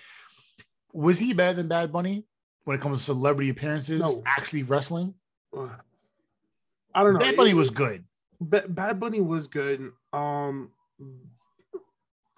was 0.94 1.20
he 1.20 1.34
better 1.34 1.54
than 1.54 1.68
Bad 1.68 1.92
Bunny 1.92 2.26
when 2.64 2.78
it 2.78 2.82
comes 2.82 3.00
to 3.00 3.04
celebrity 3.06 3.50
appearances? 3.50 4.02
No. 4.02 4.24
Actually 4.26 4.64
wrestling, 4.64 5.14
I 5.54 7.04
don't 7.04 7.14
know. 7.14 7.20
Bad 7.20 7.36
Bunny 7.36 7.52
It- 7.52 7.56
was 7.56 7.70
good. 7.70 8.06
Ba- 8.40 8.66
Bad 8.68 9.00
Bunny 9.00 9.22
was 9.22 9.48
good. 9.48 9.92
Um, 10.14 10.72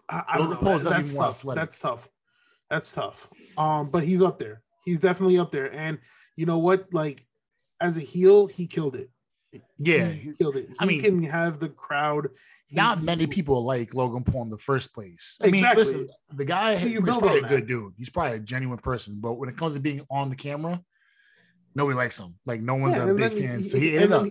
I, 0.09 0.23
I 0.27 0.37
don't 0.37 0.49
Logan. 0.49 0.65
Paul's 0.65 0.83
That- 0.83 0.89
that's 0.91 1.13
tough. 1.13 1.29
athletic. 1.39 1.61
That's 1.61 1.79
tough. 1.79 2.09
That's 2.69 2.91
tough. 2.91 3.29
Um, 3.57 3.89
but 3.89 4.03
he's 4.03 4.21
up 4.21 4.39
there. 4.39 4.61
He's 4.85 4.99
definitely 4.99 5.37
up 5.37 5.51
there. 5.51 5.71
And 5.73 5.99
you 6.35 6.45
know 6.45 6.57
what? 6.59 6.93
Like, 6.93 7.25
as 7.79 7.97
a 7.97 8.01
heel, 8.01 8.47
he 8.47 8.67
killed 8.67 8.95
it. 8.95 9.09
Yeah, 9.77 10.07
he 10.09 10.33
killed 10.33 10.57
it. 10.57 10.67
He 10.69 10.75
I 10.79 10.85
mean- 10.85 11.01
can 11.01 11.23
have 11.23 11.59
the 11.59 11.69
crowd. 11.69 12.29
Not 12.69 12.99
he- 12.99 13.05
many 13.05 13.27
people 13.27 13.63
like 13.63 13.93
Logan 13.93 14.23
Paul 14.23 14.43
in 14.43 14.49
the 14.49 14.57
first 14.57 14.93
place. 14.93 15.37
I 15.41 15.45
mean, 15.45 15.55
Exactly. 15.63 15.83
listen, 15.83 16.09
the 16.35 16.43
guy 16.45 16.77
So 16.77 16.87
he's 16.87 16.99
probably 16.99 17.37
a 17.37 17.41
that. 17.41 17.49
good 17.49 17.65
dude. 17.67 17.93
He's 17.97 18.09
probably 18.09 18.35
a 18.37 18.39
genuine 18.41 18.77
person, 18.79 19.19
but 19.21 19.35
when 19.35 19.47
it 19.47 19.55
comes 19.55 19.75
to 19.75 19.79
being 19.79 20.01
on 20.11 20.29
the 20.29 20.35
camera, 20.35 20.81
nobody 21.75 21.95
likes 21.95 22.19
him. 22.19 22.37
Like 22.45 22.59
no 22.61 22.75
one's 22.75 22.95
Yeah, 22.95 23.09
a 23.09 23.13
big 23.13 23.33
fan. 23.33 23.57
he- 23.59 23.63
so 23.63 23.77
he 23.77 23.95
ended 23.95 24.11
up. 24.11 24.27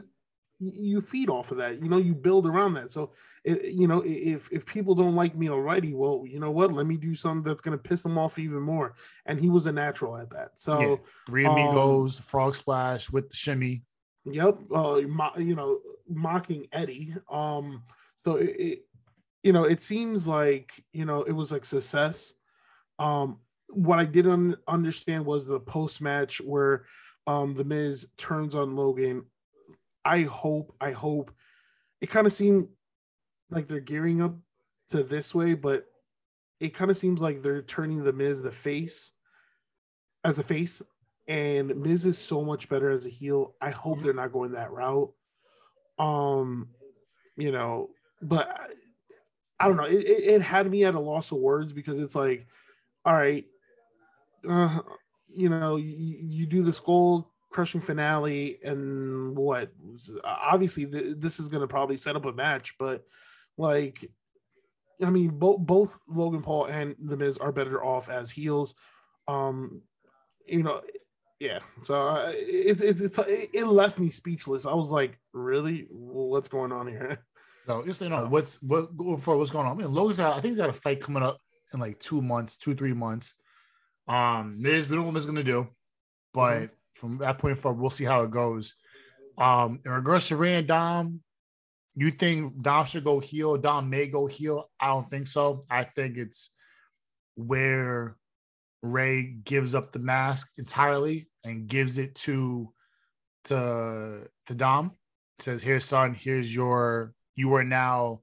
You 0.58 1.00
feed 1.00 1.28
off 1.28 1.50
of 1.50 1.58
that. 1.58 1.82
You 1.82 1.88
know, 1.88 1.98
you 1.98 2.14
build 2.14 2.46
around 2.46 2.74
that. 2.74 2.92
So, 2.92 3.12
you 3.44 3.86
know, 3.86 4.02
if 4.06 4.48
if 4.50 4.64
people 4.64 4.94
don't 4.94 5.14
like 5.14 5.36
me 5.36 5.50
already, 5.50 5.92
well, 5.92 6.24
you 6.26 6.40
know 6.40 6.50
what? 6.50 6.72
Let 6.72 6.86
me 6.86 6.96
do 6.96 7.14
something 7.14 7.42
that's 7.42 7.60
going 7.60 7.76
to 7.76 7.82
piss 7.82 8.02
them 8.02 8.18
off 8.18 8.38
even 8.38 8.62
more. 8.62 8.94
And 9.26 9.38
he 9.38 9.48
was 9.48 9.66
a 9.66 9.72
natural 9.72 10.16
at 10.16 10.30
that. 10.30 10.52
So, 10.56 10.80
Yeah. 10.80 10.96
Three 11.26 11.44
um, 11.44 11.52
amigos, 11.52 12.18
frog 12.18 12.54
splash 12.54 13.10
with 13.10 13.28
the 13.28 13.36
shimmy. 13.36 13.82
Yep. 14.24 14.58
Uh, 14.72 15.00
mo- 15.02 15.36
you 15.38 15.54
know, 15.54 15.80
mocking 16.08 16.66
Eddie. 16.72 17.14
Um, 17.30 17.82
so 18.24 18.36
it, 18.36 18.56
it, 18.58 18.86
you 19.42 19.52
know, 19.52 19.64
it 19.64 19.82
seems 19.82 20.26
like 20.26 20.72
you 20.92 21.04
know 21.04 21.22
it 21.22 21.32
was 21.32 21.52
like 21.52 21.64
success. 21.64 22.32
Um, 22.98 23.38
what 23.68 23.98
I 23.98 24.04
didn't 24.04 24.56
understand 24.66 25.24
was 25.24 25.44
the 25.44 25.60
post 25.60 26.00
match 26.00 26.40
where 26.40 26.86
um 27.26 27.54
the 27.54 27.64
Miz 27.64 28.08
turns 28.16 28.54
on 28.54 28.74
Logan. 28.74 29.24
I 30.06 30.22
hope, 30.22 30.74
I 30.80 30.92
hope 30.92 31.32
it 32.00 32.10
kind 32.10 32.26
of 32.26 32.32
seemed 32.32 32.68
like 33.50 33.66
they're 33.66 33.80
gearing 33.80 34.22
up 34.22 34.36
to 34.90 35.02
this 35.02 35.34
way, 35.34 35.54
but 35.54 35.84
it 36.60 36.74
kind 36.74 36.90
of 36.90 36.96
seems 36.96 37.20
like 37.20 37.42
they're 37.42 37.62
turning 37.62 38.04
the 38.04 38.12
Miz 38.12 38.40
the 38.40 38.52
face 38.52 39.12
as 40.24 40.38
a 40.38 40.42
face 40.42 40.80
and 41.28 41.74
Miz 41.76 42.06
is 42.06 42.18
so 42.18 42.44
much 42.44 42.68
better 42.68 42.90
as 42.90 43.04
a 43.04 43.10
heel. 43.10 43.54
I 43.60 43.70
hope 43.70 44.00
they're 44.00 44.12
not 44.12 44.32
going 44.32 44.52
that 44.52 44.70
route. 44.70 45.12
Um, 45.98 46.68
you 47.36 47.50
know, 47.50 47.90
but 48.22 48.48
I, 48.48 48.66
I 49.58 49.68
don't 49.68 49.76
know. 49.76 49.84
It, 49.84 50.04
it, 50.04 50.24
it 50.34 50.42
had 50.42 50.70
me 50.70 50.84
at 50.84 50.94
a 50.94 51.00
loss 51.00 51.32
of 51.32 51.38
words 51.38 51.72
because 51.72 51.98
it's 51.98 52.14
like, 52.14 52.46
all 53.04 53.14
right, 53.14 53.44
uh, 54.48 54.80
you 55.28 55.48
know, 55.48 55.76
you, 55.76 56.18
you 56.22 56.46
do 56.46 56.62
the 56.62 56.72
skull 56.72 57.32
crushing 57.56 57.80
finale, 57.80 58.58
and 58.62 59.34
what? 59.34 59.72
Obviously, 60.22 60.84
th- 60.84 61.16
this 61.16 61.40
is 61.40 61.48
going 61.48 61.62
to 61.62 61.66
probably 61.66 61.96
set 61.96 62.14
up 62.14 62.26
a 62.26 62.32
match, 62.32 62.74
but 62.78 63.02
like, 63.56 64.04
I 65.02 65.08
mean, 65.08 65.30
both 65.30 65.60
both 65.60 65.98
Logan 66.06 66.42
Paul 66.42 66.66
and 66.66 66.94
The 67.02 67.16
Miz 67.16 67.38
are 67.38 67.52
better 67.52 67.82
off 67.82 68.10
as 68.10 68.30
heels. 68.30 68.74
Um, 69.26 69.80
you 70.46 70.64
know, 70.64 70.82
yeah. 71.40 71.60
So 71.82 71.94
uh, 71.94 72.32
it, 72.36 72.82
it, 72.82 73.00
it 73.00 73.50
it 73.54 73.66
left 73.66 73.98
me 73.98 74.10
speechless. 74.10 74.66
I 74.66 74.74
was 74.74 74.90
like, 74.90 75.18
really, 75.32 75.86
what's 75.90 76.48
going 76.48 76.72
on 76.72 76.86
here? 76.86 77.24
no 77.68 77.82
just 77.86 78.00
so 78.00 78.04
you 78.04 78.10
know, 78.10 78.26
what's 78.26 78.62
what 78.62 78.94
going 78.94 79.22
for 79.22 79.38
what's 79.38 79.50
going 79.50 79.66
on. 79.66 79.78
I 79.78 79.82
mean, 79.82 79.94
Logan's 79.94 80.18
got, 80.18 80.36
I 80.36 80.40
think 80.40 80.52
he's 80.52 80.60
got 80.60 80.68
a 80.68 80.74
fight 80.74 81.00
coming 81.00 81.22
up 81.22 81.40
in 81.72 81.80
like 81.80 81.98
two 82.00 82.20
months, 82.20 82.58
two, 82.58 82.74
three 82.74 82.92
months. 82.92 83.34
Um, 84.06 84.60
Miz, 84.60 84.90
we 84.90 84.94
don't 84.94 85.04
know 85.04 85.06
what 85.06 85.14
Miz 85.14 85.22
is 85.22 85.26
gonna 85.30 85.42
do, 85.42 85.68
but 86.34 86.64
Mhm. 86.64 86.70
From 86.96 87.18
that 87.18 87.38
point 87.38 87.58
forward, 87.58 87.80
we'll 87.80 87.90
see 87.90 88.04
how 88.04 88.22
it 88.22 88.30
goes. 88.30 88.74
Um, 89.38 89.80
in 89.84 89.90
regards 89.92 90.28
to 90.28 90.36
Ray 90.36 90.56
and 90.56 90.66
Dom, 90.66 91.20
you 91.94 92.10
think 92.10 92.62
Dom 92.62 92.86
should 92.86 93.04
go 93.04 93.20
heel? 93.20 93.56
Dom 93.58 93.90
may 93.90 94.06
go 94.06 94.26
heel. 94.26 94.70
I 94.80 94.88
don't 94.88 95.10
think 95.10 95.28
so. 95.28 95.62
I 95.70 95.84
think 95.84 96.16
it's 96.16 96.54
where 97.36 98.16
Ray 98.82 99.22
gives 99.44 99.74
up 99.74 99.92
the 99.92 99.98
mask 99.98 100.52
entirely 100.58 101.28
and 101.44 101.66
gives 101.68 101.98
it 101.98 102.14
to 102.16 102.72
to 103.44 104.26
to 104.46 104.54
Dom. 104.54 104.92
Says, 105.38 105.62
"Here, 105.62 105.80
son. 105.80 106.14
Here's 106.14 106.54
your. 106.54 107.12
You 107.34 107.54
are 107.54 107.64
now, 107.64 108.22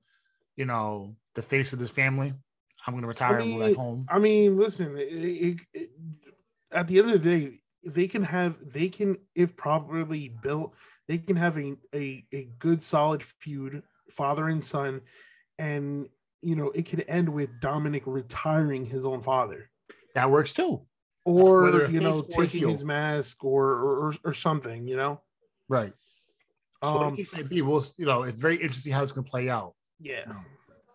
you 0.56 0.66
know, 0.66 1.16
the 1.36 1.44
face 1.44 1.74
of 1.74 1.80
this 1.80 1.92
family. 1.92 2.34
I'm 2.86 2.94
going 2.94 3.04
to 3.04 3.08
retire 3.08 3.38
and 3.40 3.54
go 3.54 3.60
back 3.60 3.76
home." 3.78 4.06
I 4.10 4.18
mean, 4.20 4.58
listen. 4.58 4.98
It, 4.98 5.04
it, 5.14 5.58
it- 5.74 5.90
at 6.72 6.88
the 6.88 6.98
end 6.98 7.12
of 7.12 7.22
the 7.22 7.30
day, 7.30 7.62
they 7.86 8.08
can 8.08 8.24
have 8.24 8.56
they 8.74 8.90
can 8.90 9.18
if 9.36 9.56
properly 9.56 10.30
built, 10.42 10.74
they 11.08 11.18
can 11.18 11.36
have 11.36 11.58
a 11.58 11.74
a, 11.94 12.26
a 12.34 12.50
good 12.60 12.82
solid 12.84 13.24
feud, 13.24 13.84
father 14.12 14.48
and 14.50 14.64
son, 14.64 15.02
and 15.60 16.08
you 16.42 16.56
know 16.56 16.70
it 16.72 16.84
could 16.84 17.06
end 17.08 17.30
with 17.30 17.60
Dominic 17.60 18.04
retiring 18.06 18.86
his 18.86 19.06
own 19.06 19.22
father. 19.22 19.70
That 20.16 20.30
works 20.32 20.54
too. 20.54 20.82
or 21.26 21.64
Whether 21.64 21.90
you 21.90 22.00
know 22.02 22.22
taking 22.22 22.62
heel. 22.62 22.70
his 22.72 22.84
mask 22.84 23.44
or, 23.44 23.66
or 24.10 24.14
or 24.24 24.34
something 24.34 24.88
you 24.88 24.98
know 24.98 25.22
Right. 25.70 25.94
So 26.84 26.98
Um, 27.02 27.16
the 27.16 27.24
case 27.24 27.34
may 27.34 27.44
be, 27.44 27.62
we'll, 27.62 27.84
you 27.98 28.06
know, 28.06 28.24
it's 28.24 28.40
very 28.40 28.58
interesting 28.58 28.92
how 28.92 29.02
it's 29.02 29.14
going 29.14 29.24
to 29.24 29.32
play 29.32 29.50
out. 29.50 29.74
yeah 30.00 30.26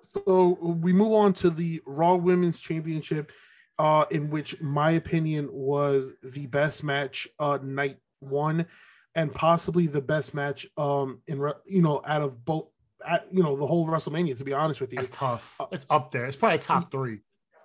so 0.03 0.59
we 0.85 0.93
move 0.93 1.13
on 1.13 1.33
to 1.35 1.51
the 1.51 1.81
raw 1.87 2.15
women's 2.15 2.61
championship 2.61 3.33
uh 3.79 4.05
in 4.11 4.31
which 4.31 4.61
my 4.61 4.93
opinion 4.93 5.49
was 5.53 6.15
the 6.23 6.47
best 6.47 6.83
match 6.83 7.29
uh 7.39 7.59
night 7.63 7.99
one 8.21 8.67
and 9.15 9.33
possibly 9.33 9.87
the 9.87 10.01
best 10.01 10.35
match 10.35 10.67
um 10.77 11.21
in 11.27 11.39
re- 11.39 11.53
you 11.67 11.83
know 11.83 12.03
out 12.07 12.23
of 12.23 12.45
both 12.45 12.67
at, 13.07 13.27
you 13.33 13.43
know 13.43 13.57
the 13.57 13.67
whole 13.67 13.87
wrestlemania 13.87 14.37
to 14.37 14.45
be 14.45 14.53
honest 14.53 14.81
with 14.81 14.93
you 14.93 14.99
It's 14.99 15.11
tough. 15.11 15.57
It's 15.71 15.87
up 15.89 16.11
there. 16.11 16.27
It's 16.27 16.37
probably 16.37 16.59
top 16.59 16.91
three. 16.91 17.19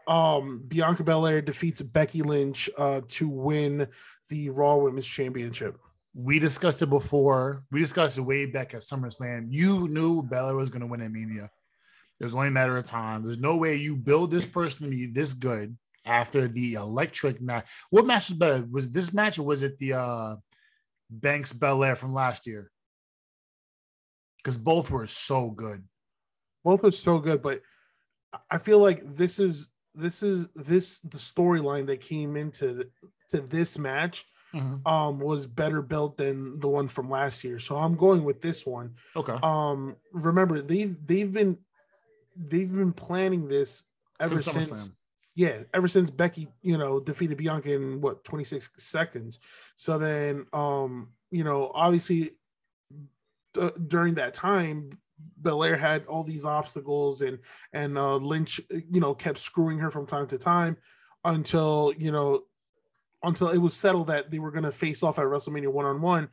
um 0.08 0.64
bianca 0.68 1.04
belair 1.04 1.42
defeats 1.42 1.82
becky 1.82 2.22
lynch 2.22 2.70
uh 2.78 3.02
to 3.08 3.28
win 3.30 3.88
the 4.30 4.50
raw 4.50 4.76
women's 4.76 5.08
championship 5.08 5.78
We 6.16 6.38
discussed 6.40 6.82
it 6.84 6.90
before. 6.92 7.64
We 7.72 7.80
discussed 7.80 8.18
it 8.20 8.22
way 8.22 8.46
back 8.46 8.74
at 8.76 8.82
SummerSlam. 8.82 9.48
You 9.50 9.88
knew 9.88 10.22
Bella 10.22 10.54
was 10.54 10.70
going 10.70 10.82
to 10.82 10.88
win 10.88 11.02
at 11.02 11.12
Mania. 11.12 11.50
It 12.20 12.24
was 12.24 12.36
only 12.36 12.50
a 12.50 12.52
matter 12.52 12.78
of 12.78 12.86
time. 12.86 13.24
There's 13.24 13.40
no 13.40 13.58
way 13.58 13.76
you 13.78 13.96
build 13.96 14.30
this 14.30 14.46
person 14.46 14.84
to 14.86 14.90
be 14.96 15.08
this 15.08 15.34
good 15.34 15.76
after 16.06 16.48
the 16.48 16.74
electric 16.74 17.42
match. 17.42 17.68
What 17.90 18.06
match 18.06 18.30
was 18.30 18.38
better? 18.38 18.66
Was 18.72 18.92
this 18.92 19.14
match 19.14 19.38
or 19.40 19.44
was 19.44 19.64
it 19.64 19.78
the 19.80 19.94
uh 19.94 20.36
Banks 21.10 21.54
Belair 21.54 21.96
from 21.96 22.14
last 22.14 22.48
year? 22.48 22.72
Because 24.38 24.58
both 24.58 24.90
were 24.90 25.08
so 25.08 25.50
good. 25.52 25.84
both 26.64 26.84
are 26.84 26.92
so 26.92 27.20
good 27.20 27.42
but 27.42 27.62
i 28.50 28.58
feel 28.58 28.80
like 28.80 29.16
this 29.16 29.38
is 29.38 29.68
this 29.96 30.24
is 30.24 30.48
this 30.56 31.00
the 31.02 31.18
storyline 31.18 31.86
that 31.86 32.00
came 32.02 32.36
into 32.38 32.86
to 33.30 33.42
this 33.42 33.78
match 33.78 34.26
um 34.86 35.20
was 35.20 35.46
better 35.46 35.82
built 35.82 36.16
than 36.18 36.60
the 36.60 36.68
one 36.68 36.88
from 36.88 37.10
last 37.10 37.44
year 37.44 37.60
so 37.60 37.76
i'm 37.76 37.96
going 37.96 38.24
with 38.24 38.42
this 38.42 38.66
one 38.66 38.94
Okay. 39.16 39.38
um 39.44 39.96
remember 40.14 40.62
they've 40.62 40.96
they've 41.06 41.32
been 41.34 41.58
they've 42.36 42.72
been 42.74 42.94
planning 42.94 43.48
this 43.48 43.84
ever 44.20 44.40
Since 44.40 44.68
since. 44.70 44.90
Yeah 45.36 45.64
ever 45.74 45.88
since 45.88 46.10
becky 46.12 46.48
you 46.62 46.78
know 46.78 47.00
defeated 47.00 47.38
bianca 47.38 47.74
in 47.74 48.02
what 48.02 48.24
26 48.24 48.70
seconds. 48.78 49.40
So 49.76 49.98
then 49.98 50.46
um 50.54 51.10
you 51.32 51.44
know 51.44 51.72
obviously 51.74 52.32
during 53.88 54.16
that 54.16 54.34
time 54.34 54.98
belair 55.42 55.78
had 55.78 56.06
all 56.06 56.24
these 56.24 56.46
obstacles 56.46 57.22
and 57.22 57.40
and 57.72 57.98
uh 57.98 58.16
lynch 58.16 58.60
you 58.70 59.00
know 59.00 59.14
kept 59.14 59.38
screwing 59.38 59.80
her 59.80 59.92
from 59.92 60.06
time 60.06 60.28
to 60.28 60.38
time 60.38 60.76
until 61.24 61.94
you 61.98 62.12
know 62.12 62.44
until 63.24 63.50
it 63.50 63.58
was 63.58 63.74
settled 63.74 64.08
that 64.08 64.30
they 64.30 64.40
were 64.40 64.52
going 64.52 64.64
to 64.66 64.72
face 64.72 65.02
off 65.02 65.18
at 65.18 65.26
wrestlemania 65.26 65.72
one-on-one. 65.72 66.28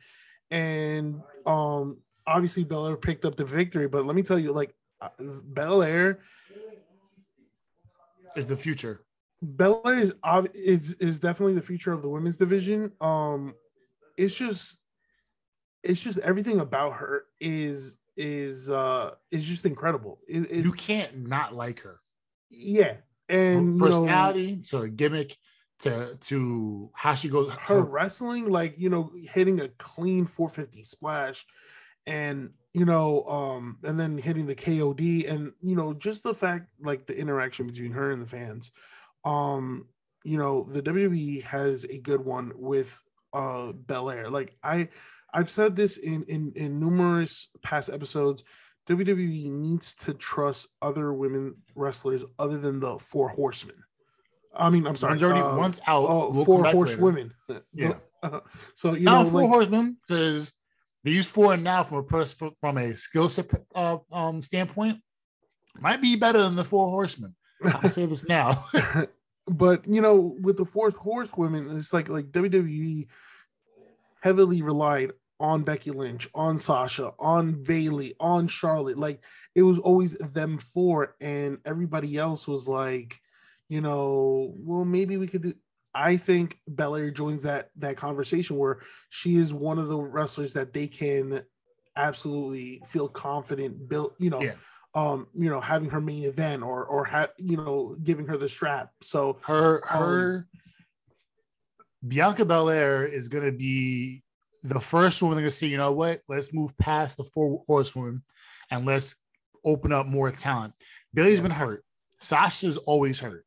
And 0.49 1.21
um 1.45 1.97
obviously 2.27 2.63
belair 2.63 2.97
picked 2.97 3.25
up 3.25 3.35
the 3.35 3.45
victory 3.45 3.87
but 3.87 4.05
let 4.05 4.15
me 4.15 4.21
tell 4.21 4.37
you 4.37 4.51
like 4.51 4.75
uh, 5.01 5.09
belair 5.19 6.19
Is 8.35 8.47
the 8.47 8.57
future. 8.57 9.03
Belair 9.41 9.97
is 9.97 10.13
is 10.53 10.93
is 10.95 11.19
definitely 11.19 11.55
the 11.55 11.61
future 11.61 11.91
of 11.91 12.01
the 12.01 12.09
women's 12.09 12.37
division. 12.37 12.91
Um, 13.01 13.55
it's 14.17 14.35
just, 14.35 14.77
it's 15.83 16.01
just 16.01 16.19
everything 16.19 16.59
about 16.59 16.93
her 16.93 17.25
is 17.39 17.97
is 18.15 18.69
uh 18.69 19.15
is 19.31 19.45
just 19.45 19.65
incredible. 19.65 20.19
It, 20.27 20.51
you 20.51 20.71
can't 20.71 21.27
not 21.27 21.55
like 21.55 21.81
her. 21.81 21.99
Yeah, 22.49 22.97
and 23.29 23.79
personality 23.79 24.41
you 24.41 24.55
know, 24.57 24.61
to 24.63 24.77
a 24.81 24.89
gimmick 24.89 25.37
to 25.79 26.17
to 26.21 26.91
how 26.93 27.15
she 27.15 27.29
goes. 27.29 27.51
Her, 27.51 27.75
her 27.75 27.81
wrestling, 27.81 28.49
like 28.49 28.75
you 28.77 28.89
know, 28.89 29.11
hitting 29.33 29.59
a 29.61 29.69
clean 29.79 30.25
450 30.25 30.83
splash, 30.83 31.45
and 32.05 32.51
you 32.73 32.85
know, 32.85 33.23
um, 33.25 33.77
and 33.83 33.99
then 33.99 34.17
hitting 34.17 34.45
the 34.45 34.55
KOD, 34.55 35.29
and 35.29 35.51
you 35.61 35.75
know, 35.75 35.93
just 35.93 36.23
the 36.23 36.33
fact 36.33 36.69
like 36.81 37.05
the 37.05 37.17
interaction 37.17 37.67
between 37.67 37.91
her 37.91 38.11
and 38.11 38.21
the 38.21 38.27
fans. 38.27 38.71
Um, 39.25 39.87
you 40.23 40.37
know, 40.37 40.67
the 40.71 40.81
WWE 40.81 41.43
has 41.43 41.83
a 41.85 41.97
good 41.97 42.23
one 42.23 42.51
with 42.55 42.97
uh 43.33 43.71
Belair. 43.73 44.29
Like 44.29 44.55
I 44.63 44.89
I've 45.33 45.49
said 45.49 45.75
this 45.75 45.97
in 45.97 46.23
in 46.23 46.53
in 46.55 46.79
numerous 46.79 47.49
past 47.61 47.89
episodes. 47.89 48.43
WWE 48.89 49.51
needs 49.51 49.93
to 49.95 50.13
trust 50.13 50.67
other 50.81 51.13
women 51.13 51.55
wrestlers 51.75 52.25
other 52.39 52.57
than 52.57 52.79
the 52.79 52.97
four 52.99 53.29
horsemen. 53.29 53.75
I 54.55 54.69
mean, 54.69 54.85
I'm 54.87 54.95
sorry. 54.95 55.11
One's 55.11 55.23
already 55.23 55.41
um, 55.41 55.57
one's 55.57 55.79
out. 55.87 56.05
Oh, 56.07 56.31
we'll 56.31 56.45
four 56.45 56.65
horse 56.65 56.97
women. 56.97 57.33
Yeah. 57.73 57.93
so 58.75 58.93
you 58.93 59.05
now 59.05 59.23
know, 59.23 59.29
four 59.29 59.41
like, 59.41 59.49
horsemen 59.49 59.97
because 60.07 60.53
they 61.03 61.11
use 61.11 61.25
four 61.25 61.57
now 61.57 61.83
from 61.83 61.97
a 61.97 62.03
person 62.03 62.51
from 62.59 62.77
a 62.77 62.95
skill 62.95 63.29
set 63.29 63.49
uh, 63.75 63.97
um, 64.11 64.41
standpoint 64.41 64.99
might 65.79 66.01
be 66.01 66.15
better 66.15 66.41
than 66.41 66.55
the 66.55 66.63
four 66.63 66.89
horsemen. 66.89 67.35
I'll 67.63 67.89
say 67.89 68.05
this 68.05 68.27
now. 68.27 68.65
but 69.47 69.87
you 69.87 70.01
know, 70.01 70.35
with 70.41 70.57
the 70.57 70.65
fourth 70.65 70.95
horsewomen, 70.95 71.77
it's 71.77 71.93
like 71.93 72.09
like 72.09 72.31
WWE 72.31 73.07
heavily 74.21 74.61
relied 74.61 75.11
on 75.39 75.63
Becky 75.63 75.91
Lynch, 75.91 76.29
on 76.35 76.59
Sasha, 76.59 77.13
on 77.19 77.63
Bayley, 77.63 78.15
on 78.19 78.47
Charlotte. 78.47 78.97
Like 78.97 79.23
it 79.55 79.63
was 79.63 79.79
always 79.79 80.17
them 80.17 80.57
four, 80.57 81.15
and 81.19 81.57
everybody 81.65 82.17
else 82.17 82.47
was 82.47 82.67
like, 82.67 83.19
you 83.69 83.81
know, 83.81 84.53
well, 84.57 84.85
maybe 84.85 85.17
we 85.17 85.27
could 85.27 85.43
do. 85.43 85.53
I 85.93 86.17
think 86.17 86.57
Belair 86.67 87.11
joins 87.11 87.43
that 87.43 87.69
that 87.77 87.97
conversation 87.97 88.57
where 88.57 88.79
she 89.09 89.37
is 89.37 89.53
one 89.53 89.77
of 89.77 89.87
the 89.87 89.97
wrestlers 89.97 90.53
that 90.53 90.73
they 90.73 90.87
can 90.87 91.43
absolutely 91.95 92.81
feel 92.87 93.09
confident 93.09 93.89
build, 93.89 94.13
you 94.17 94.29
know, 94.29 94.41
yeah. 94.41 94.53
um, 94.95 95.27
you 95.37 95.49
know, 95.49 95.59
having 95.59 95.89
her 95.89 96.01
main 96.01 96.23
event 96.23 96.63
or 96.63 96.85
or 96.85 97.05
have 97.05 97.31
you 97.37 97.57
know, 97.57 97.95
giving 98.03 98.27
her 98.27 98.37
the 98.37 98.47
strap. 98.47 98.91
So 99.01 99.37
her 99.43 99.81
her 99.85 100.37
um, 100.37 100.59
Bianca 102.07 102.45
Belair 102.45 103.05
is 103.05 103.27
gonna 103.27 103.51
be 103.51 104.23
the 104.63 104.79
first 104.79 105.21
one 105.21 105.31
they're 105.31 105.41
gonna 105.41 105.51
say, 105.51 105.67
you 105.67 105.77
know 105.77 105.91
what, 105.91 106.21
let's 106.29 106.53
move 106.53 106.77
past 106.77 107.17
the 107.17 107.23
four 107.23 107.63
horsewomen 107.67 108.23
and 108.69 108.85
let's 108.85 109.15
open 109.65 109.91
up 109.91 110.05
more 110.05 110.31
talent. 110.31 110.73
Bayley's 111.13 111.37
yeah. 111.37 111.43
been 111.43 111.51
hurt. 111.51 111.83
Sasha's 112.19 112.77
always 112.77 113.19
hurt. 113.19 113.45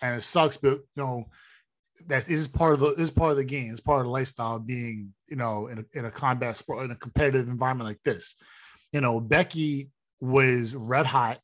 And 0.00 0.16
it 0.16 0.22
sucks, 0.22 0.56
but 0.56 0.70
you 0.70 0.84
know, 0.96 1.28
that 2.06 2.28
is 2.28 2.48
part 2.48 2.74
of 2.74 2.80
the 2.80 2.88
is 2.92 3.10
part 3.10 3.32
of 3.32 3.36
the 3.36 3.44
game. 3.44 3.70
It's 3.70 3.80
part 3.80 4.00
of 4.00 4.06
the 4.06 4.10
lifestyle 4.10 4.58
being, 4.58 5.12
you 5.28 5.36
know, 5.36 5.66
in 5.66 5.78
a, 5.78 5.98
in 5.98 6.04
a 6.04 6.10
combat 6.10 6.56
sport, 6.56 6.84
in 6.84 6.90
a 6.90 6.96
competitive 6.96 7.48
environment 7.48 7.88
like 7.88 8.02
this. 8.04 8.36
You 8.92 9.00
know, 9.00 9.20
Becky 9.20 9.90
was 10.20 10.74
red 10.74 11.06
hot. 11.06 11.40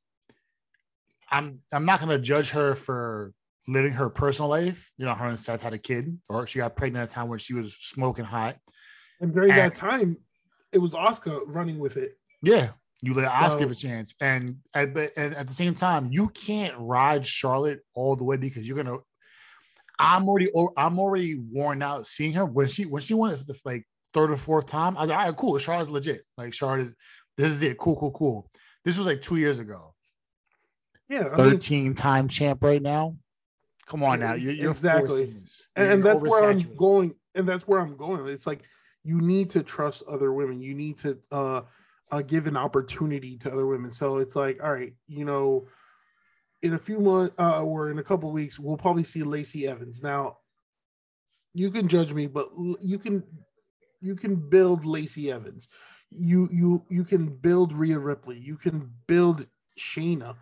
I'm 1.30 1.60
I'm 1.72 1.84
not 1.84 2.00
gonna 2.00 2.18
judge 2.18 2.50
her 2.50 2.74
for 2.74 3.32
living 3.66 3.92
her 3.92 4.08
personal 4.08 4.48
life. 4.48 4.92
You 4.98 5.06
know, 5.06 5.14
her 5.14 5.26
and 5.26 5.38
Seth 5.38 5.62
had 5.62 5.72
a 5.72 5.78
kid, 5.78 6.18
or 6.28 6.46
she 6.46 6.58
got 6.58 6.76
pregnant 6.76 7.02
at 7.04 7.10
a 7.10 7.14
time 7.14 7.28
when 7.28 7.38
she 7.38 7.54
was 7.54 7.74
smoking 7.74 8.24
hot. 8.24 8.56
And 9.20 9.32
during 9.32 9.50
and, 9.50 9.58
that 9.58 9.74
time, 9.74 10.16
it 10.72 10.78
was 10.78 10.92
Asuka 10.92 11.40
running 11.46 11.78
with 11.78 11.96
it. 11.96 12.18
Yeah, 12.42 12.70
you 13.00 13.14
let 13.14 13.30
Asuka 13.30 13.64
so, 13.64 13.68
a 13.68 13.74
chance, 13.74 14.14
and 14.20 14.56
at, 14.74 14.88
and 15.16 15.34
at 15.34 15.46
the 15.46 15.54
same 15.54 15.74
time, 15.74 16.08
you 16.10 16.28
can't 16.28 16.74
ride 16.78 17.26
Charlotte 17.26 17.80
all 17.94 18.16
the 18.16 18.24
way 18.24 18.36
because 18.36 18.66
you're 18.66 18.76
gonna. 18.76 18.98
I'm 19.98 20.28
already 20.28 20.50
I'm 20.76 20.98
already 20.98 21.36
worn 21.36 21.82
out 21.82 22.06
seeing 22.06 22.32
her 22.32 22.44
when 22.44 22.68
she 22.68 22.84
when 22.84 23.02
she 23.02 23.14
won 23.14 23.30
it 23.32 23.38
for 23.38 23.44
the 23.44 23.58
like 23.64 23.86
third 24.12 24.30
or 24.30 24.36
fourth 24.36 24.66
time. 24.66 24.96
I 24.96 25.02
was 25.02 25.10
like, 25.10 25.18
all 25.18 25.26
right, 25.26 25.36
cool. 25.36 25.58
Charlotte's 25.58 25.90
legit. 25.90 26.22
Like 26.36 26.52
Charlotte, 26.52 26.86
is, 26.86 26.94
this 27.36 27.52
is 27.52 27.62
it. 27.62 27.78
Cool, 27.78 27.96
cool, 27.96 28.12
cool. 28.12 28.50
This 28.84 28.98
was 28.98 29.06
like 29.06 29.22
two 29.22 29.36
years 29.36 29.58
ago. 29.58 29.94
Yeah, 31.08 31.28
I 31.32 31.36
13 31.36 31.84
mean, 31.84 31.94
time 31.94 32.28
champ 32.28 32.62
right 32.62 32.82
now. 32.82 33.16
Come 33.86 34.02
on 34.02 34.20
now, 34.20 34.32
you're, 34.32 34.54
you're 34.54 34.70
exactly, 34.70 35.36
and, 35.76 35.92
and 35.92 36.04
that's 36.04 36.20
where 36.20 36.48
I'm 36.48 36.58
going, 36.74 37.14
and 37.34 37.46
that's 37.46 37.68
where 37.68 37.80
I'm 37.80 37.98
going. 37.98 38.26
It's 38.28 38.46
like 38.46 38.62
you 39.04 39.20
need 39.20 39.50
to 39.50 39.62
trust 39.62 40.02
other 40.08 40.32
women. 40.32 40.62
You 40.62 40.74
need 40.74 40.96
to 41.00 41.18
uh, 41.30 41.60
uh, 42.10 42.22
give 42.22 42.46
an 42.46 42.56
opportunity 42.56 43.36
to 43.38 43.52
other 43.52 43.66
women. 43.66 43.92
So 43.92 44.18
it's 44.18 44.34
like, 44.34 44.62
all 44.64 44.72
right, 44.72 44.94
you 45.06 45.26
know, 45.26 45.66
in 46.64 46.72
a 46.72 46.78
few 46.78 46.98
months 46.98 47.34
uh, 47.38 47.62
or 47.62 47.90
in 47.90 47.98
a 47.98 48.02
couple 48.02 48.32
weeks, 48.32 48.58
we'll 48.58 48.78
probably 48.78 49.04
see 49.04 49.22
Lacey 49.22 49.68
Evans. 49.68 50.02
Now, 50.02 50.38
you 51.52 51.70
can 51.70 51.88
judge 51.88 52.14
me, 52.14 52.26
but 52.26 52.48
you 52.80 52.98
can 52.98 53.22
you 54.00 54.16
can 54.16 54.34
build 54.34 54.86
Lacey 54.86 55.30
Evans. 55.30 55.68
You 56.10 56.48
you 56.50 56.84
you 56.88 57.04
can 57.04 57.28
build 57.28 57.76
Rhea 57.76 57.98
Ripley. 57.98 58.38
You 58.38 58.56
can 58.56 58.90
build 59.06 59.46
Shayna 59.78 60.36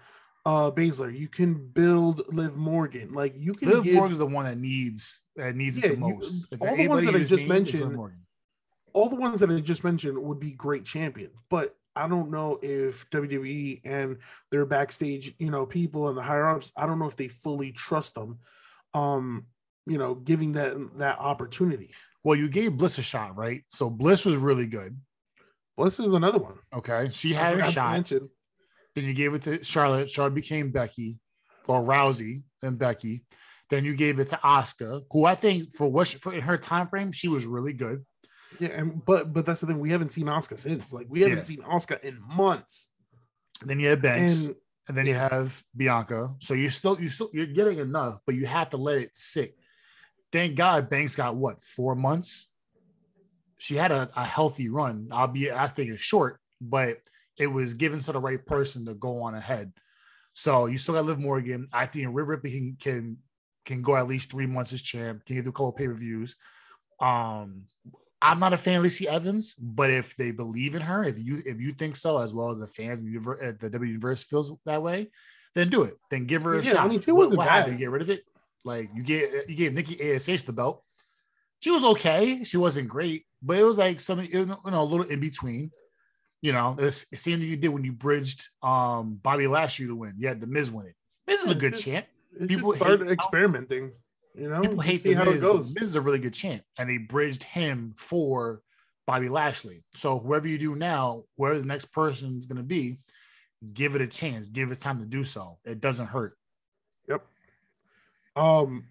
uh 0.47 0.71
Baszler. 0.71 1.13
You 1.17 1.29
can 1.29 1.55
build 1.55 2.23
Liv 2.33 2.57
Morgan. 2.57 3.13
Like 3.13 3.35
you 3.37 3.53
can 3.53 3.69
Liv 3.69 3.93
Morgan 3.93 4.13
is 4.13 4.19
the 4.19 4.27
one 4.27 4.45
that 4.45 4.59
needs 4.59 5.25
that 5.35 5.57
needs 5.57 5.79
yeah, 5.79 5.87
it 5.87 5.91
the 5.91 5.97
most. 5.97 6.47
You, 6.53 6.59
all 6.61 6.77
the 6.77 6.89
ones 6.89 7.07
that 7.07 7.17
I 7.17 7.25
just 7.25 7.47
mentioned 7.47 7.99
all 8.95 9.09
the 9.09 9.17
ones 9.17 9.41
that 9.41 9.51
I 9.51 9.59
just 9.61 9.85
mentioned 9.85 10.19
would 10.19 10.39
be 10.39 10.53
great 10.53 10.85
champion, 10.85 11.31
but 11.49 11.75
I 11.95 12.09
don't 12.09 12.31
know 12.31 12.59
if 12.63 13.09
WWE 13.11 13.83
and 13.85 14.19
their 14.51 14.65
backstage, 14.65 15.35
you 15.39 15.51
know, 15.51 15.67
people 15.67 16.09
and 16.09 16.17
the 16.17 16.23
higher 16.23 16.49
ups, 16.49 16.73
I 16.77 16.87
don't 16.87 16.99
know 16.99 17.07
if 17.07 17.17
they 17.17 17.29
fully 17.29 17.73
trust 17.73 18.15
them, 18.15 18.39
um, 18.95 19.47
you 19.87 19.99
know, 19.99 20.15
giving 20.15 20.53
that 20.53 20.77
that 20.99 21.19
opportunity. 21.19 21.93
Well, 22.25 22.37
you 22.37 22.49
gave 22.49 22.77
Bliss 22.77 22.99
a 22.99 23.03
shot, 23.03 23.37
right? 23.37 23.65
So 23.69 23.91
Bliss 23.91 24.25
was 24.25 24.37
really 24.37 24.67
good. 24.67 24.99
Bliss 25.77 25.99
is 25.99 26.15
another 26.15 26.39
one. 26.39 26.59
Okay, 26.75 27.11
she 27.13 27.33
had 27.33 27.59
a 27.59 27.71
shot. 27.71 28.09
Then 28.09 29.05
you 29.05 29.15
gave 29.15 29.35
it 29.35 29.43
to 29.43 29.65
Charlotte. 29.65 30.09
Charlotte 30.11 30.35
became 30.35 30.71
Becky, 30.71 31.19
or 31.67 31.83
Rousey, 31.83 32.43
then 32.61 32.77
Becky. 32.77 33.25
Then 33.71 33.85
you 33.85 33.95
gave 33.95 34.19
it 34.19 34.29
to 34.29 34.37
Asuka, 34.45 35.03
who 35.11 35.25
I 35.25 35.35
think 35.35 35.75
for 35.75 35.91
what 35.91 36.09
she, 36.09 36.19
for 36.19 36.35
in 36.35 36.43
her 36.43 36.59
time 36.59 36.89
frame, 36.89 37.11
she 37.11 37.29
was 37.29 37.47
really 37.47 37.73
good. 37.73 38.05
Yeah, 38.59 38.69
and 38.71 39.05
but 39.05 39.33
but 39.33 39.47
that's 39.47 39.61
the 39.61 39.67
thing. 39.67 39.81
We 39.81 39.91
haven't 39.91 40.11
seen 40.11 40.27
Asuka 40.27 40.59
since. 40.59 40.93
Like 40.93 41.07
we 41.09 41.21
haven't 41.21 41.39
yeah. 41.39 41.45
seen 41.45 41.59
Asuka 41.59 42.01
in 42.03 42.19
months. 42.37 42.89
And 43.61 43.71
then 43.71 43.79
you 43.79 43.89
have 43.89 44.03
Banks, 44.03 44.45
and, 44.45 44.57
and 44.89 44.97
then 44.97 45.07
you 45.07 45.15
have 45.15 45.63
Bianca. 45.77 46.35
So 46.41 46.55
you're 46.55 46.71
still 46.71 47.01
you 47.01 47.09
still 47.09 47.31
you're 47.33 47.47
getting 47.47 47.79
enough, 47.79 48.21
but 48.27 48.35
you 48.35 48.47
have 48.47 48.71
to 48.71 48.77
let 48.77 48.99
it 48.99 49.11
sit. 49.15 49.57
Thank 50.33 50.57
God 50.57 50.91
Banks 50.91 51.17
got 51.17 51.37
what 51.37 51.63
four 51.63 51.95
months. 51.95 52.49
She 53.59 53.77
had 53.77 53.93
a, 53.93 54.11
a 54.17 54.25
healthy 54.25 54.69
run, 54.69 55.09
I'll 55.13 55.29
be 55.29 55.53
I 55.53 55.69
think 55.69 55.91
it's 55.91 56.03
short, 56.03 56.41
but 56.61 56.99
it 57.39 57.47
was 57.47 57.75
given 57.75 58.01
to 58.01 58.13
the 58.13 58.19
right 58.19 58.45
person 58.45 58.85
to 58.87 58.95
go 58.95 59.23
on 59.23 59.35
ahead. 59.35 59.73
So 60.35 60.67
you 60.67 60.79
still 60.79 60.95
got 60.95 61.05
Liv 61.05 61.19
Morgan. 61.19 61.69
I 61.73 61.87
think 61.87 62.09
Rhea 62.11 62.25
Ripley 62.25 62.51
can 62.51 62.77
can 62.81 63.17
can 63.65 63.83
go 63.83 63.97
at 63.97 64.09
least 64.09 64.31
three 64.31 64.47
months 64.47 64.73
as 64.73 64.83
champ. 64.83 65.25
Can 65.25 65.37
you 65.37 65.43
do 65.43 65.51
a 65.51 65.53
couple 65.53 65.73
pay 65.73 65.87
per 65.87 65.95
views. 65.95 66.35
Um, 67.01 67.67
I'm 68.23 68.39
not 68.39 68.53
a 68.53 68.57
fan 68.57 68.77
of 68.77 68.85
Lacey 68.85 69.09
Evans, 69.09 69.55
but 69.55 69.91
if 69.91 70.17
they 70.17 70.31
believe 70.31 70.77
in 70.77 70.83
her, 70.83 71.03
if 71.05 71.19
you 71.19 71.43
if 71.45 71.61
you 71.61 71.73
think 71.73 71.97
so, 71.97 72.19
as 72.19 72.33
well 72.33 72.51
as 72.51 72.61
the 72.61 72.69
fans 72.69 73.05
at 73.43 73.59
the 73.59 73.69
W 73.69 73.89
Universe 73.89 74.23
feels 74.23 74.53
that 74.65 74.81
way, 74.81 75.11
then 75.57 75.69
do 75.69 75.83
it. 75.83 75.99
Then 76.09 76.27
give 76.27 76.45
her 76.45 76.59
a 76.59 76.63
yeah, 76.63 76.73
shot. 76.73 76.85
I 76.85 76.89
mean, 76.89 77.03
she 77.03 77.11
wasn't 77.11 77.37
what, 77.37 77.47
what 77.47 77.53
happened? 77.53 77.79
Get 77.79 77.91
rid 77.91 78.01
of 78.01 78.11
it. 78.11 78.25
Like 78.65 78.91
you 78.95 79.03
gave 79.03 79.29
you 79.49 79.57
gave 79.57 79.75
Nikki 79.75 80.15
Ash 80.15 80.43
the 80.43 80.53
belt. 80.53 80.85
She 81.59 81.71
was 81.71 81.83
okay. 81.85 82.45
She 82.45 82.57
wasn't 82.57 82.89
great, 82.89 83.25
but 83.43 83.59
it 83.59 83.65
was 83.65 83.79
like 83.79 83.99
something 83.99 84.31
you 84.31 84.47
know 84.47 84.61
a 84.65 84.85
little 84.85 85.07
in 85.07 85.19
between. 85.19 85.73
You 86.43 86.53
know, 86.53 86.77
it's 86.79 87.05
the 87.09 87.17
same 87.17 87.41
thing 87.41 87.49
you 87.49 87.57
did 87.57 87.69
when 87.69 87.85
you 87.85 87.93
bridged 87.93 88.49
um 88.63 89.19
Bobby 89.23 89.49
Lashley 89.49 89.87
to 89.87 89.97
win. 89.97 90.15
You 90.17 90.29
had 90.29 90.41
the 90.41 90.47
Miz 90.47 90.71
win 90.71 90.87
it. 90.87 90.95
Miz 91.27 91.43
is 91.43 91.51
a 91.51 91.57
good 91.57 91.75
champ. 91.75 92.07
People 92.47 92.73
started 92.75 93.11
experimenting. 93.11 93.93
You 94.35 94.49
know, 94.49 94.61
people 94.61 94.81
hate 94.81 95.03
see 95.03 95.13
how 95.13 95.25
Miz, 95.25 95.37
it 95.37 95.41
goes. 95.41 95.75
Miz 95.75 95.91
is 95.91 95.97
a 95.97 96.01
really 96.01 96.19
good 96.19 96.35
champ, 96.35 96.63
and 96.79 96.89
they 96.89 96.99
bridged 96.99 97.43
him 97.43 97.95
for 97.97 98.63
Bobby 99.07 99.29
Lashley. 99.29 99.85
So 99.95 100.19
whoever 100.19 100.49
you 100.49 100.59
do 100.59 100.75
now, 100.75 101.25
whoever 101.37 101.59
the 101.59 101.67
next 101.67 101.87
person 101.87 102.39
is 102.39 102.47
going 102.47 102.57
to 102.57 102.63
be, 102.63 102.99
give 103.75 103.95
it 103.95 104.01
a 104.01 104.07
chance. 104.07 104.49
Give 104.49 104.73
it 104.73 104.79
time 104.79 105.01
to 105.01 105.07
do 105.07 105.25
so. 105.25 105.59
It 105.65 105.81
doesn't 105.81 106.07
hurt. 106.07 106.37
Yep. 107.09 107.25
Um. 108.37 108.85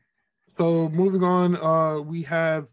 So 0.58 0.90
moving 0.90 1.24
on, 1.24 1.56
uh, 1.58 2.02
we 2.02 2.22
have 2.24 2.70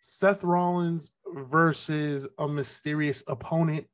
Seth 0.00 0.44
Rollins 0.44 1.12
versus 1.26 2.28
a 2.38 2.46
mysterious 2.46 3.24
opponent. 3.26 3.86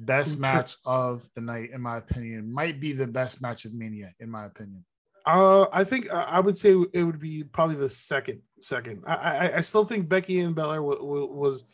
Best 0.00 0.38
match 0.38 0.76
of 0.86 1.28
the 1.34 1.40
night, 1.40 1.70
in 1.72 1.80
my 1.80 1.96
opinion, 1.96 2.52
might 2.52 2.78
be 2.78 2.92
the 2.92 3.06
best 3.06 3.42
match 3.42 3.64
of 3.64 3.74
Mania, 3.74 4.14
in 4.20 4.30
my 4.30 4.46
opinion. 4.46 4.84
Uh, 5.28 5.66
I 5.72 5.84
think 5.84 6.10
uh, 6.12 6.24
I 6.28 6.40
would 6.40 6.56
say 6.56 6.70
it 6.92 7.02
would 7.02 7.18
be 7.20 7.44
probably 7.44 7.76
the 7.76 7.90
second. 7.90 8.40
Second, 8.60 9.04
I 9.06 9.14
I, 9.14 9.56
I 9.58 9.60
still 9.60 9.84
think 9.84 10.08
Becky 10.08 10.40
and 10.40 10.54
Belair 10.54 10.78
w- 10.80 10.98
w- 10.98 11.26
was 11.32 11.64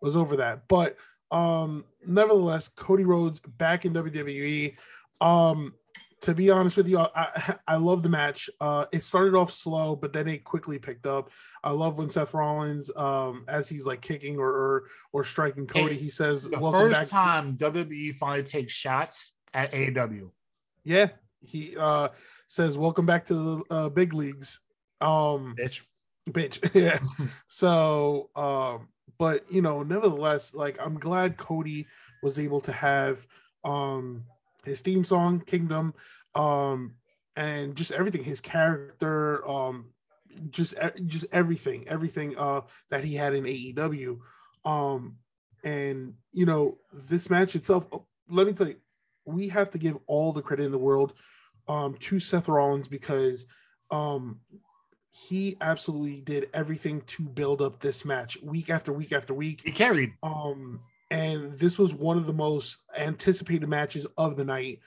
was 0.00 0.16
over 0.16 0.36
that, 0.36 0.68
but 0.68 0.96
Um, 1.30 1.84
nevertheless, 2.06 2.68
Cody 2.68 3.04
Rhodes 3.04 3.40
back 3.40 3.84
in 3.84 3.92
WWE. 3.92 4.74
Um, 5.20 5.74
to 6.22 6.34
be 6.34 6.50
honest 6.50 6.76
with 6.76 6.88
you, 6.88 6.98
I, 6.98 7.56
I 7.68 7.76
love 7.76 8.02
the 8.02 8.08
match. 8.08 8.50
Uh, 8.60 8.86
it 8.92 9.02
started 9.02 9.34
off 9.34 9.52
slow, 9.52 9.94
but 9.96 10.12
then 10.12 10.26
it 10.28 10.42
quickly 10.44 10.78
picked 10.78 11.06
up. 11.06 11.30
I 11.64 11.70
love 11.70 11.98
when 11.98 12.10
Seth 12.10 12.34
Rollins, 12.34 12.90
um, 12.96 13.44
as 13.48 13.68
he's 13.68 13.86
like 13.86 14.00
kicking 14.02 14.38
or 14.38 14.48
or, 14.50 14.84
or 15.12 15.24
striking 15.24 15.66
Cody, 15.66 15.94
he 15.96 16.08
says, 16.10 16.48
The 16.48 16.58
"Welcome 16.58 16.80
first 16.90 17.00
back." 17.00 17.08
time 17.08 17.56
WWE 17.56 18.14
finally 18.16 18.42
takes 18.46 18.72
shots 18.72 19.32
at 19.54 19.72
AEW. 19.72 20.30
yeah, 20.84 21.08
he 21.42 21.76
uh 21.78 22.08
says, 22.50 22.76
"Welcome 22.76 23.06
back 23.06 23.26
to 23.26 23.34
the 23.34 23.74
uh, 23.74 23.88
big 23.88 24.12
leagues." 24.12 24.60
Um, 25.00 25.54
Bitch. 25.58 25.82
bitch 26.28 26.74
yeah 26.74 26.98
so 27.48 28.28
um 28.36 28.88
but 29.18 29.50
you 29.50 29.62
know 29.62 29.82
nevertheless 29.82 30.54
like 30.54 30.78
i'm 30.84 30.98
glad 30.98 31.36
cody 31.38 31.86
was 32.22 32.38
able 32.38 32.60
to 32.60 32.72
have 32.72 33.26
um 33.64 34.24
his 34.64 34.80
theme 34.80 35.04
song 35.04 35.40
kingdom 35.40 35.94
um 36.34 36.94
and 37.36 37.74
just 37.74 37.92
everything 37.92 38.22
his 38.22 38.40
character 38.40 39.48
um 39.48 39.86
just 40.50 40.74
just 41.06 41.26
everything 41.32 41.88
everything 41.88 42.36
uh 42.36 42.60
that 42.90 43.02
he 43.02 43.14
had 43.14 43.34
in 43.34 43.44
aew 43.44 44.18
um 44.64 45.16
and 45.64 46.14
you 46.32 46.44
know 46.46 46.78
this 46.92 47.30
match 47.30 47.56
itself 47.56 47.86
oh, 47.92 48.04
let 48.28 48.46
me 48.46 48.52
tell 48.52 48.68
you 48.68 48.76
we 49.24 49.48
have 49.48 49.70
to 49.70 49.78
give 49.78 49.96
all 50.06 50.32
the 50.32 50.42
credit 50.42 50.64
in 50.64 50.72
the 50.72 50.78
world 50.78 51.14
um 51.70 51.94
to 51.94 52.18
seth 52.18 52.48
rollins 52.48 52.88
because 52.88 53.46
um 53.90 54.40
he 55.28 55.56
absolutely 55.60 56.20
did 56.20 56.48
everything 56.54 57.02
to 57.02 57.22
build 57.22 57.62
up 57.62 57.80
this 57.80 58.04
match 58.04 58.40
week 58.42 58.70
after 58.70 58.92
week 58.92 59.12
after 59.12 59.34
week. 59.34 59.60
He 59.64 59.72
carried. 59.72 60.12
Um, 60.22 60.80
and 61.10 61.58
this 61.58 61.78
was 61.78 61.92
one 61.92 62.16
of 62.16 62.26
the 62.26 62.32
most 62.32 62.78
anticipated 62.96 63.68
matches 63.68 64.06
of 64.16 64.36
the 64.36 64.44
night. 64.44 64.80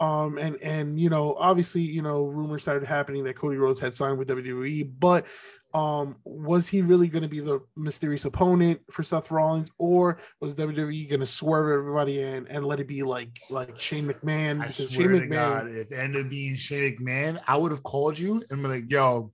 Um, 0.00 0.38
and 0.38 0.56
and 0.62 0.98
you 0.98 1.10
know, 1.10 1.34
obviously, 1.34 1.82
you 1.82 2.02
know, 2.02 2.24
rumors 2.24 2.62
started 2.62 2.86
happening 2.86 3.24
that 3.24 3.36
Cody 3.36 3.58
Rhodes 3.58 3.80
had 3.80 3.94
signed 3.94 4.18
with 4.18 4.28
WWE, 4.28 4.90
but 4.98 5.26
um, 5.72 6.16
was 6.24 6.68
he 6.68 6.82
really 6.82 7.08
going 7.08 7.22
to 7.22 7.28
be 7.28 7.40
the 7.40 7.60
mysterious 7.76 8.24
opponent 8.24 8.80
for 8.90 9.02
Seth 9.02 9.30
Rollins, 9.30 9.70
or 9.78 10.18
was 10.40 10.54
WWE 10.54 11.08
going 11.08 11.20
to 11.20 11.26
swerve 11.26 11.78
everybody 11.78 12.20
in 12.22 12.46
and 12.48 12.66
let 12.66 12.80
it 12.80 12.88
be 12.88 13.02
like 13.02 13.38
like 13.50 13.78
Shane 13.78 14.06
McMahon? 14.08 14.58
I 14.60 14.62
Because 14.68 14.90
swear 14.90 15.10
Shane 15.12 15.20
to 15.20 15.26
God, 15.28 15.68
if 15.68 15.92
it 15.92 15.96
ended 15.96 16.24
up 16.26 16.30
being 16.30 16.56
Shane 16.56 16.96
McMahon, 16.98 17.40
I 17.46 17.56
would 17.56 17.70
have 17.72 17.82
called 17.82 18.18
you 18.18 18.42
and 18.50 18.62
be 18.62 18.68
like, 18.68 18.90
yo, 18.90 19.32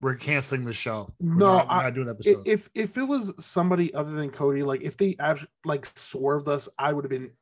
we're 0.00 0.14
canceling 0.14 0.64
the 0.64 0.72
show. 0.72 1.12
We're 1.18 1.34
No, 1.34 1.46
not, 1.56 1.66
we're 1.66 1.72
I- 1.72 1.82
not 1.84 1.94
doing 1.94 2.08
episode. 2.10 2.42
if 2.46 2.70
if 2.74 2.96
it 2.96 3.02
was 3.04 3.32
somebody 3.44 3.92
other 3.94 4.12
than 4.12 4.30
Cody, 4.30 4.62
like 4.62 4.82
if 4.82 4.96
they 4.96 5.16
like 5.64 5.90
swerved 5.96 6.48
us, 6.48 6.68
I 6.78 6.92
would 6.92 7.04
have 7.04 7.10
been 7.10 7.32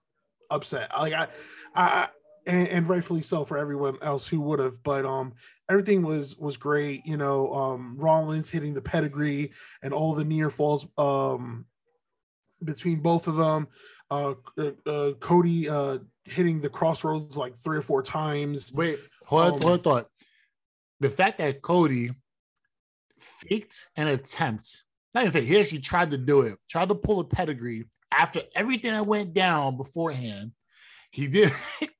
upset. 0.51 0.91
Like 0.99 1.13
I, 1.13 1.29
I, 1.75 2.09
and, 2.47 2.69
and 2.69 2.89
rightfully 2.89 3.23
so 3.23 3.45
for 3.45 3.59
everyone 3.59 3.99
else 4.03 4.27
who 4.27 4.41
would 4.41 4.59
have. 4.59 4.83
But 4.83 5.05
um, 5.05 5.33
everything 5.71 6.03
was 6.03 6.37
was 6.37 6.57
great. 6.57 7.05
You 7.07 7.17
know, 7.17 7.53
um, 7.55 7.97
Rollins 7.99 8.51
hitting 8.51 8.75
the 8.75 8.83
pedigree 8.83 9.53
and 9.83 9.93
all 9.93 10.15
the 10.15 10.25
near 10.25 10.51
falls 10.51 10.87
um 10.99 11.67
between 12.63 13.01
both 13.01 13.27
of 13.27 13.37
them. 13.37 13.69
Uh, 14.11 14.35
uh, 14.59 14.71
uh 14.87 15.13
Cody 15.21 15.69
uh 15.69 15.99
hitting 16.25 16.61
the 16.61 16.69
crossroads 16.69 17.37
like 17.37 17.57
three 17.59 17.77
or 17.77 17.83
four 17.83 18.03
times. 18.03 18.73
Wait, 18.73 18.99
hold 19.25 19.43
on, 19.43 19.53
Um, 19.55 19.61
hold 19.61 19.85
thought. 19.85 20.09
The 21.01 21.11
fact 21.11 21.39
that 21.39 21.63
Cody 21.63 22.13
faked 23.19 23.89
an 23.97 24.09
attempt, 24.09 24.85
not 25.15 25.25
even 25.25 25.33
fake, 25.33 25.49
he 25.49 25.59
actually 25.59 25.81
tried 25.81 26.11
to 26.13 26.19
do 26.19 26.43
it, 26.43 26.59
tried 26.69 26.89
to 26.89 26.95
pull 26.95 27.21
a 27.21 27.25
pedigree 27.25 27.85
after 28.11 28.41
everything 28.55 28.93
that 28.93 29.07
went 29.07 29.35
down 29.35 29.77
beforehand. 29.77 30.53
He 31.11 31.27
did 31.27 31.53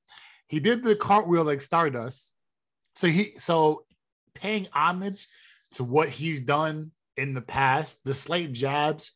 he 0.55 0.61
did 0.61 0.83
the 0.85 0.95
cartwheel 0.95 1.43
like 1.43 1.59
Stardust. 1.59 2.33
So 2.95 3.07
he 3.07 3.33
so 3.37 3.83
paying 4.35 4.69
homage 4.71 5.27
to 5.73 5.83
what 5.83 6.07
he's 6.07 6.39
done 6.39 6.91
in 7.17 7.33
the 7.33 7.41
past, 7.41 8.01
the 8.05 8.13
slight 8.13 8.53
jabs 8.53 9.11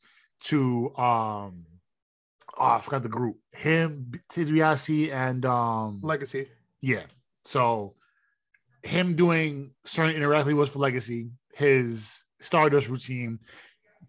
to 0.47 0.93
um 0.97 1.63
oh, 2.57 2.65
I 2.65 2.81
forgot 2.81 3.03
the 3.03 3.09
group. 3.09 3.37
Him, 3.53 4.11
TDBIC, 4.33 5.13
and 5.13 5.45
um 5.45 6.01
Legacy. 6.03 6.49
yeah. 6.81 7.03
So 7.45 7.95
him 8.83 9.15
doing 9.15 9.71
certain 9.85 10.15
indirectly 10.15 10.53
was 10.53 10.67
for 10.67 10.79
legacy, 10.79 11.29
his 11.53 12.25
Stardust 12.41 12.89
routine, 12.89 13.39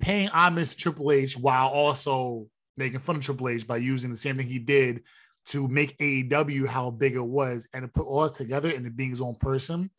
paying 0.00 0.26
homage 0.30 0.70
to 0.70 0.76
Triple 0.76 1.12
H 1.12 1.38
while 1.38 1.68
also 1.68 2.48
making 2.76 2.98
fun 2.98 3.16
of 3.16 3.22
Triple 3.22 3.50
H 3.50 3.68
by 3.68 3.76
using 3.76 4.10
the 4.10 4.16
same 4.16 4.36
thing 4.36 4.48
he 4.48 4.58
did 4.58 5.04
to 5.46 5.66
make 5.68 5.96
AEW 5.98 6.66
how 6.66 6.90
big 6.90 7.14
it 7.14 7.24
was 7.24 7.66
and 7.72 7.83
to 7.83 7.88
put 7.88 8.07
all 8.07 8.24
it 8.24 8.35
together 8.35 8.70
and 8.70 8.87
it 8.87 8.96
being 8.96 9.11
his 9.11 9.20
own 9.20 9.35
person 9.37 9.90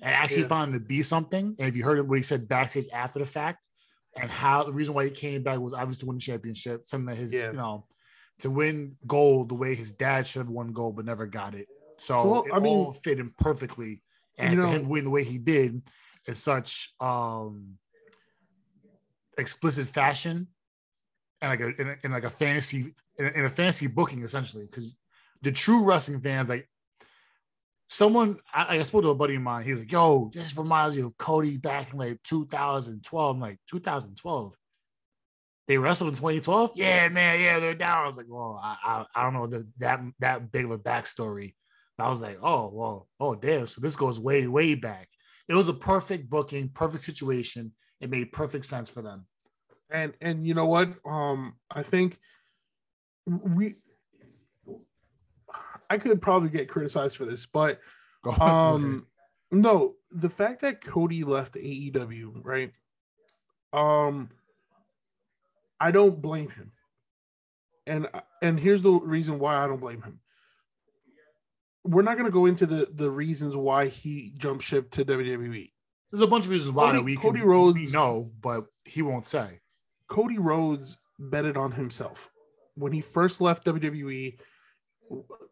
and 0.00 0.14
actually 0.14 0.42
Yeah. 0.42 0.48
found 0.48 0.72
to 0.74 0.80
be 0.80 1.02
something. 1.02 1.54
And 1.58 1.68
if 1.68 1.76
you 1.76 1.84
heard 1.84 2.06
what 2.08 2.18
he 2.18 2.22
said 2.22 2.48
backstage 2.48 2.86
after 2.92 3.18
the 3.18 3.26
fact 3.26 3.68
and 4.20 4.30
how 4.30 4.64
the 4.64 4.72
reason 4.72 4.94
why 4.94 5.04
he 5.04 5.10
came 5.10 5.42
back 5.42 5.58
was 5.60 5.72
obviously 5.72 6.00
to 6.00 6.06
win 6.06 6.16
the 6.16 6.22
championship, 6.22 6.86
something 6.86 7.06
that 7.06 7.16
his, 7.16 7.32
Yeah. 7.32 7.46
you 7.50 7.52
know, 7.56 7.86
to 8.40 8.50
win 8.50 8.96
gold 9.06 9.48
the 9.48 9.54
way 9.54 9.74
his 9.74 9.92
dad 9.92 10.26
should 10.26 10.40
have 10.42 10.50
won 10.50 10.72
gold 10.72 10.96
but 10.96 11.04
never 11.04 11.26
got 11.26 11.54
it. 11.54 11.68
So 11.98 12.28
Well, 12.30 12.42
it 12.44 12.52
I 12.52 12.58
mean- 12.60 12.76
all 12.76 12.92
fit 12.92 13.18
in 13.18 13.30
perfectly. 13.38 14.02
And 14.36 14.54
You 14.54 14.60
for 14.60 14.66
know- 14.66 14.72
him 14.72 14.88
win 14.88 15.04
the 15.04 15.10
way 15.10 15.24
he 15.24 15.38
did 15.38 15.82
in 16.26 16.34
such 16.34 16.94
um 17.00 17.78
explicit 19.36 19.86
fashion 19.88 20.48
and 21.40 21.50
like 21.50 21.60
a 21.60 21.80
in, 21.80 21.96
in 22.04 22.10
like 22.12 22.24
a 22.24 22.30
fantasy 22.30 22.94
in 23.18 23.26
a, 23.26 23.28
in 23.30 23.44
a 23.44 23.50
fantasy 23.50 23.86
booking 23.86 24.22
essentially 24.22 24.66
because 24.66 24.96
the 25.42 25.52
true 25.52 25.84
wrestling 25.84 26.20
fans 26.20 26.48
like 26.48 26.68
someone 27.88 28.38
I, 28.52 28.78
I 28.78 28.82
spoke 28.82 29.02
to 29.02 29.10
a 29.10 29.14
buddy 29.14 29.36
of 29.36 29.42
mine 29.42 29.64
he 29.64 29.70
was 29.70 29.80
like 29.80 29.92
yo 29.92 30.30
this 30.34 30.56
reminds 30.56 30.96
me 30.96 31.02
of 31.02 31.16
Cody 31.16 31.56
back 31.56 31.92
in 31.92 31.98
like 31.98 32.22
2012 32.24 33.36
I'm 33.36 33.40
like 33.40 33.58
2012 33.68 34.54
they 35.66 35.78
wrestled 35.78 36.10
in 36.10 36.16
2012 36.16 36.72
yeah 36.74 37.08
man 37.08 37.40
yeah 37.40 37.58
they're 37.58 37.74
down. 37.74 37.98
I 37.98 38.06
was 38.06 38.16
like 38.16 38.26
well 38.28 38.60
I 38.62 38.76
I, 38.82 39.04
I 39.14 39.22
don't 39.22 39.34
know 39.34 39.46
the, 39.46 39.66
that 39.78 40.00
that 40.20 40.50
big 40.50 40.64
of 40.64 40.70
a 40.70 40.78
backstory. 40.78 41.54
But 41.96 42.04
I 42.04 42.10
was 42.10 42.22
like 42.22 42.38
oh 42.42 42.70
well 42.72 43.08
oh 43.20 43.34
damn 43.34 43.66
so 43.66 43.80
this 43.80 43.96
goes 43.96 44.20
way 44.20 44.46
way 44.46 44.74
back. 44.74 45.08
It 45.48 45.54
was 45.54 45.68
a 45.68 45.74
perfect 45.74 46.28
booking 46.28 46.70
perfect 46.70 47.04
situation. 47.04 47.72
It 48.00 48.10
made 48.10 48.32
perfect 48.32 48.66
sense 48.66 48.88
for 48.88 49.02
them 49.02 49.26
and 49.90 50.12
and 50.20 50.46
you 50.46 50.54
know 50.54 50.66
what? 50.66 50.88
Um 51.04 51.54
i 51.70 51.82
think 51.82 52.18
we 53.26 53.74
i 55.90 55.98
could 55.98 56.20
probably 56.20 56.48
get 56.50 56.68
criticized 56.68 57.16
for 57.16 57.24
this 57.24 57.46
but 57.46 57.80
um 58.40 59.06
no 59.50 59.94
the 60.10 60.28
fact 60.30 60.60
that 60.62 60.84
cody 60.84 61.24
left 61.24 61.54
aew 61.54 62.40
right? 62.42 62.72
Um 63.72 64.30
i 65.80 65.90
don't 65.90 66.20
blame 66.20 66.48
him. 66.50 66.72
And 67.86 68.08
and 68.42 68.58
here's 68.60 68.82
the 68.82 68.92
reason 68.92 69.38
why 69.38 69.56
i 69.56 69.66
don't 69.66 69.80
blame 69.80 70.02
him. 70.02 70.20
We're 71.84 72.02
not 72.02 72.18
going 72.18 72.30
to 72.30 72.34
go 72.34 72.44
into 72.46 72.66
the 72.66 72.88
the 72.92 73.10
reasons 73.10 73.56
why 73.56 73.86
he 73.88 74.34
jumped 74.36 74.64
ship 74.64 74.90
to 74.92 75.04
wwe 75.04 75.70
There's 76.10 76.22
a 76.22 76.26
bunch 76.26 76.44
of 76.44 76.50
reasons 76.50 76.74
why 76.74 76.90
Cody- 76.92 77.02
we 77.04 77.16
Cody 77.16 77.40
Rhodes- 77.42 77.74
we 77.76 77.86
know, 77.86 78.30
but 78.42 78.66
he 78.84 79.00
won't 79.02 79.24
say. 79.24 79.60
Cody 80.08 80.38
Rhodes 80.38 80.96
betted 81.18 81.56
on 81.56 81.72
himself 81.72 82.30
when 82.74 82.92
he 82.92 83.00
first 83.00 83.40
left 83.40 83.64
WWE, 83.66 84.38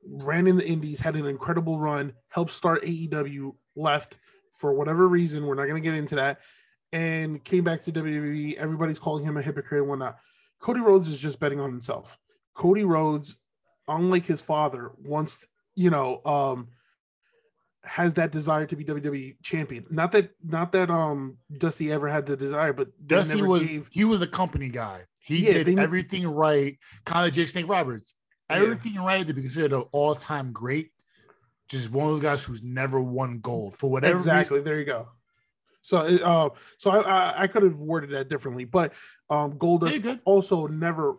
ran 0.07 0.47
in 0.47 0.57
the 0.57 0.67
Indies, 0.67 1.01
had 1.01 1.17
an 1.17 1.27
incredible 1.27 1.79
run, 1.79 2.13
helped 2.29 2.53
start 2.53 2.85
AEW, 2.85 3.55
left 3.75 4.19
for 4.55 4.73
whatever 4.73 5.09
reason. 5.09 5.47
We're 5.47 5.55
not 5.55 5.67
going 5.67 5.83
to 5.83 5.89
get 5.89 5.99
into 5.99 6.17
that, 6.17 6.41
and 6.93 7.43
came 7.45 7.65
back 7.65 7.83
to 7.85 7.93
WWE. 7.93 8.55
Everybody's 8.55 8.99
calling 8.99 9.25
him 9.25 9.37
a 9.37 9.43
hypocrite 9.43 9.81
and 9.81 9.91
whatnot. 9.91 10.17
Cody 10.61 10.81
Rhodes 10.81 11.09
is 11.09 11.19
just 11.19 11.41
betting 11.41 11.61
on 11.61 11.71
himself. 11.71 12.17
Cody 12.55 12.85
Rhodes, 12.85 13.37
unlike 13.89 14.25
his 14.25 14.41
father, 14.41 14.93
wants 15.05 15.47
you 15.75 15.91
know 15.91 16.23
um 16.25 16.69
has 17.87 18.15
that 18.15 18.33
desire 18.33 18.67
to 18.67 18.77
be 18.77 18.85
WWE 18.85 19.37
champion. 19.43 19.87
Not 19.91 20.13
that 20.13 20.31
not 20.45 20.73
that 20.73 20.91
um 20.91 21.39
Dusty 21.57 21.93
ever 21.93 22.09
had 22.09 22.27
the 22.27 22.37
desire, 22.37 22.73
but 22.73 22.89
Dusty 23.07 23.43
was 23.43 23.67
gave- 23.67 23.89
he 23.91 24.05
was 24.05 24.21
the 24.21 24.27
company 24.27 24.69
guy. 24.69 25.03
He 25.21 25.39
Yeah, 25.47 25.63
did 25.65 25.79
everything 25.79 26.27
right, 26.29 26.79
kind 27.05 27.27
of 27.27 27.33
Jake 27.33 27.49
Snake 27.49 27.69
Roberts. 27.69 28.15
Yeah. 28.51 28.57
Everything 28.57 28.97
right 28.97 29.27
to 29.27 29.35
be 29.35 29.41
considered 29.43 29.73
an 29.73 29.85
all-time 29.93 30.53
great. 30.53 30.93
Just 31.69 31.91
one 31.91 32.07
of 32.07 32.13
those 32.13 32.23
guys 32.23 32.45
who's 32.45 32.63
never 32.63 33.01
won 33.01 33.41
gold 33.41 33.77
for 33.77 33.91
whatever 33.91 34.17
exactly 34.17 34.61
there 34.61 34.79
you 34.79 34.85
go 34.85 35.09
so 35.83 35.99
uh 35.99 36.49
so 36.79 36.91
I, 36.91 37.01
I 37.01 37.43
i 37.43 37.47
could 37.49 37.63
have 37.65 37.79
worded 37.81 38.11
that 38.11 38.29
differently 38.29 38.65
but 38.65 38.93
um 39.31 39.51
reason. 39.51 39.59
goldust 39.59 40.05
Yeah, 40.05 40.17
also 40.25 40.67
never 40.69 41.17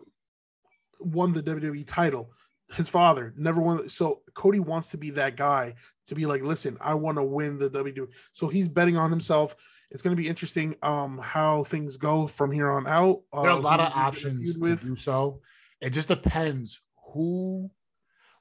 won 1.00 1.32
the 1.32 1.42
wwe 1.42 1.84
title 1.86 2.30
his 2.72 2.88
father 2.88 3.32
never 3.36 3.60
won 3.60 3.88
so 3.88 4.20
cody 4.34 4.60
wants 4.60 4.90
to 4.90 4.98
be 4.98 5.10
that 5.10 5.36
guy 5.36 5.74
to 6.06 6.14
be 6.14 6.26
like 6.26 6.42
listen 6.42 6.76
i 6.80 6.92
want 6.92 7.16
to 7.16 7.22
win 7.22 7.58
the 7.58 7.70
wwe 7.70 8.08
so 8.32 8.48
he's 8.48 8.68
betting 8.68 8.96
on 8.96 9.10
himself 9.10 9.56
it's 9.90 10.02
going 10.02 10.14
to 10.14 10.20
be 10.20 10.28
interesting 10.28 10.74
um 10.82 11.18
how 11.18 11.64
things 11.64 11.96
go 11.96 12.26
from 12.26 12.52
here 12.52 12.70
on 12.70 12.86
out 12.86 13.22
There 13.32 13.42
are 13.42 13.48
a 13.50 13.56
uh, 13.56 13.60
lot 13.60 13.80
of 13.80 13.92
options 13.94 14.58
to 14.58 14.76
do 14.76 14.96
so. 14.96 15.40
It 15.80 15.90
just 15.90 16.08
depends 16.08 16.80
who. 17.12 17.70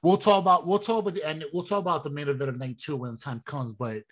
We'll 0.04 0.18
talk 0.18 0.42
about 0.42 0.68
we'll 0.68 0.80
talk 0.80 1.00
about 1.00 1.16
the 1.16 1.28
end. 1.28 1.44
We'll 1.54 1.64
talk 1.64 1.80
about 1.80 2.04
the 2.04 2.10
main 2.10 2.28
event 2.28 2.50
of 2.50 2.58
night 2.58 2.78
two 2.78 2.96
when 2.96 3.12
the 3.12 3.18
time 3.18 3.42
comes. 3.46 3.74
But 3.74 4.04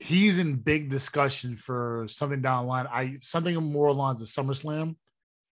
he's 0.00 0.38
in 0.38 0.56
big 0.56 0.88
discussion 0.88 1.56
for 1.56 2.06
something 2.08 2.40
down 2.40 2.64
the 2.64 2.68
line. 2.68 2.86
I 2.90 3.16
something 3.20 3.54
more 3.56 3.88
along 3.88 4.18
the 4.18 4.24
SummerSlam, 4.24 4.96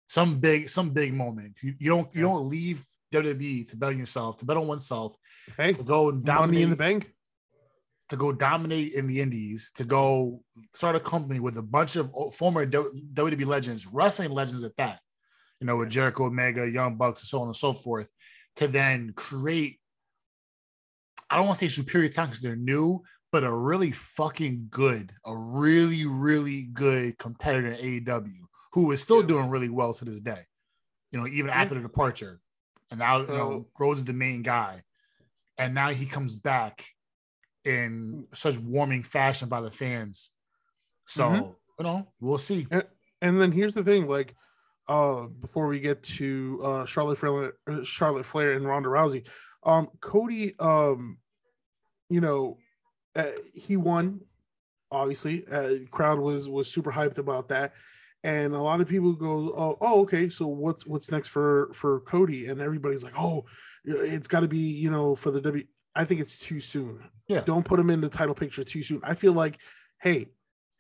some 0.08 0.40
big 0.40 0.70
some 0.70 0.90
big 0.90 1.14
moment. 1.14 1.58
You, 1.62 1.76
you 1.78 1.90
don't 1.90 2.14
you 2.16 2.22
don't 2.22 2.50
leave 2.50 2.84
WWE 3.14 3.70
to 3.70 3.78
bet 3.78 3.90
on 3.90 3.98
yourself, 3.98 4.38
to 4.40 4.46
bet 4.46 4.58
on 4.58 4.68
oneself, 4.68 5.16
Hey, 5.58 5.74
to 5.74 5.84
go 5.84 6.10
and 6.10 6.24
money 6.24 6.26
dominate 6.26 6.64
in 6.64 6.70
the 6.72 6.76
bank. 6.76 7.14
to 8.10 8.18
go 8.18 8.32
dominate 8.32 8.94
in 8.94 9.08
the 9.08 9.20
Indies, 9.22 9.72
to 9.76 9.84
go 9.84 10.44
start 10.74 10.96
a 10.96 11.00
company 11.00 11.40
with 11.40 11.58
a 11.58 11.62
bunch 11.62 11.96
of 11.96 12.12
former 12.34 12.66
WWE 12.66 13.46
legends, 13.46 13.88
wrestling 13.88 14.32
legends 14.32 14.64
at 14.64 14.76
that, 14.78 15.00
you 15.60 15.68
know, 15.68 15.78
with 15.78 15.90
Jericho, 15.90 16.26
Omega, 16.26 16.70
Young 16.70 16.96
Bucks, 16.98 17.22
and 17.22 17.28
so 17.28 17.42
on 17.42 17.48
and 17.48 17.56
so 17.56 17.74
forth, 17.74 18.10
to 18.58 18.68
then 18.68 19.14
create, 19.16 19.80
I 21.30 21.38
don't 21.38 21.46
want 21.48 21.58
to 21.60 21.66
say 21.66 21.70
superior 21.70 22.10
talent 22.10 22.32
because 22.32 22.42
they're 22.44 22.56
new, 22.56 23.02
but 23.32 23.44
a 23.44 23.52
really 23.52 23.92
fucking 23.92 24.68
good, 24.70 25.12
a 25.26 25.36
really, 25.36 26.06
really 26.06 26.66
good 26.74 27.18
competitor 27.18 27.72
in 27.72 28.04
AEW 28.06 28.32
who 28.74 28.92
is 28.92 29.02
still 29.02 29.22
doing 29.24 29.50
really 29.50 29.70
well 29.70 29.94
to 29.94 30.06
this 30.06 30.22
day, 30.22 30.42
you 31.12 31.20
know, 31.20 31.28
even 31.28 31.48
Yeah. 31.48 31.62
after 31.62 31.76
the 31.76 31.82
departure. 31.82 32.40
And 32.94 33.00
now, 33.00 33.22
you 33.22 33.28
know, 33.28 33.68
Rhodes 33.80 34.02
is 34.02 34.06
the 34.06 34.14
main 34.14 34.44
guy. 34.44 34.84
And 35.58 35.74
now 35.74 35.90
he 35.90 36.06
comes 36.06 36.36
back 36.36 36.86
in 37.66 38.28
such 38.36 38.60
warming 38.60 39.02
fashion 39.02 39.50
by 39.50 39.62
the 39.62 39.72
fans. 39.72 40.32
So, 41.06 41.32
Mhm. 41.32 41.56
you 41.80 41.86
know, 41.86 42.14
we'll 42.20 42.38
see. 42.38 42.68
And 43.20 43.42
then 43.42 43.52
here's 43.52 43.74
the 43.74 43.84
thing, 43.84 44.08
like, 44.08 44.36
uh, 44.88 45.24
before 45.24 45.66
we 45.66 45.80
get 45.80 46.04
to 46.04 46.60
uh, 46.64 46.86
Charlotte 46.86 47.18
Flair, 47.18 47.54
uh, 47.66 47.84
Charlotte 47.84 48.28
Flair 48.28 48.54
and 48.54 48.64
Ronda 48.64 48.90
Rousey, 48.90 49.28
um, 49.64 49.90
Cody, 50.00 50.54
um, 50.60 51.18
you 52.10 52.22
know, 52.22 52.60
uh, 53.16 53.32
he 53.56 53.76
won. 53.76 54.22
Obviously, 54.92 55.48
uh, 55.48 55.80
crowd 55.90 56.20
was 56.20 56.48
was 56.48 56.72
super 56.72 56.92
hyped 56.92 57.18
about 57.18 57.48
that, 57.48 57.74
and 58.24 58.56
a 58.56 58.62
lot 58.62 58.82
of 58.82 58.88
people 58.88 59.14
go, 59.14 59.54
"Oh, 59.56 59.78
oh 59.82 60.02
okay, 60.02 60.30
so 60.30 60.48
what's 60.48 60.86
what's 60.86 61.12
next 61.12 61.28
for 61.28 61.72
for 61.74 62.02
Cody?" 62.02 62.48
And 62.48 62.62
everybody's 62.62 63.04
like, 63.04 63.14
"Oh, 63.18 63.46
it's 63.86 64.28
got 64.28 64.42
to 64.42 64.48
be 64.48 64.58
you 64.58 64.90
know 64.90 65.16
for 65.16 65.32
the 65.32 65.42
w 65.42 65.66
i 65.96 66.06
think 66.06 66.22
it's 66.22 66.40
too 66.40 66.60
soon. 66.60 67.04
Yeah. 67.28 67.42
don't 67.42 67.64
put 67.64 67.80
him 67.80 67.90
in 67.90 68.02
the 68.02 68.10
title 68.10 68.36
picture 68.36 68.64
too 68.64 68.84
soon. 68.84 69.00
I 69.04 69.14
feel 69.14 69.34
like, 69.34 69.60
hey, 70.02 70.28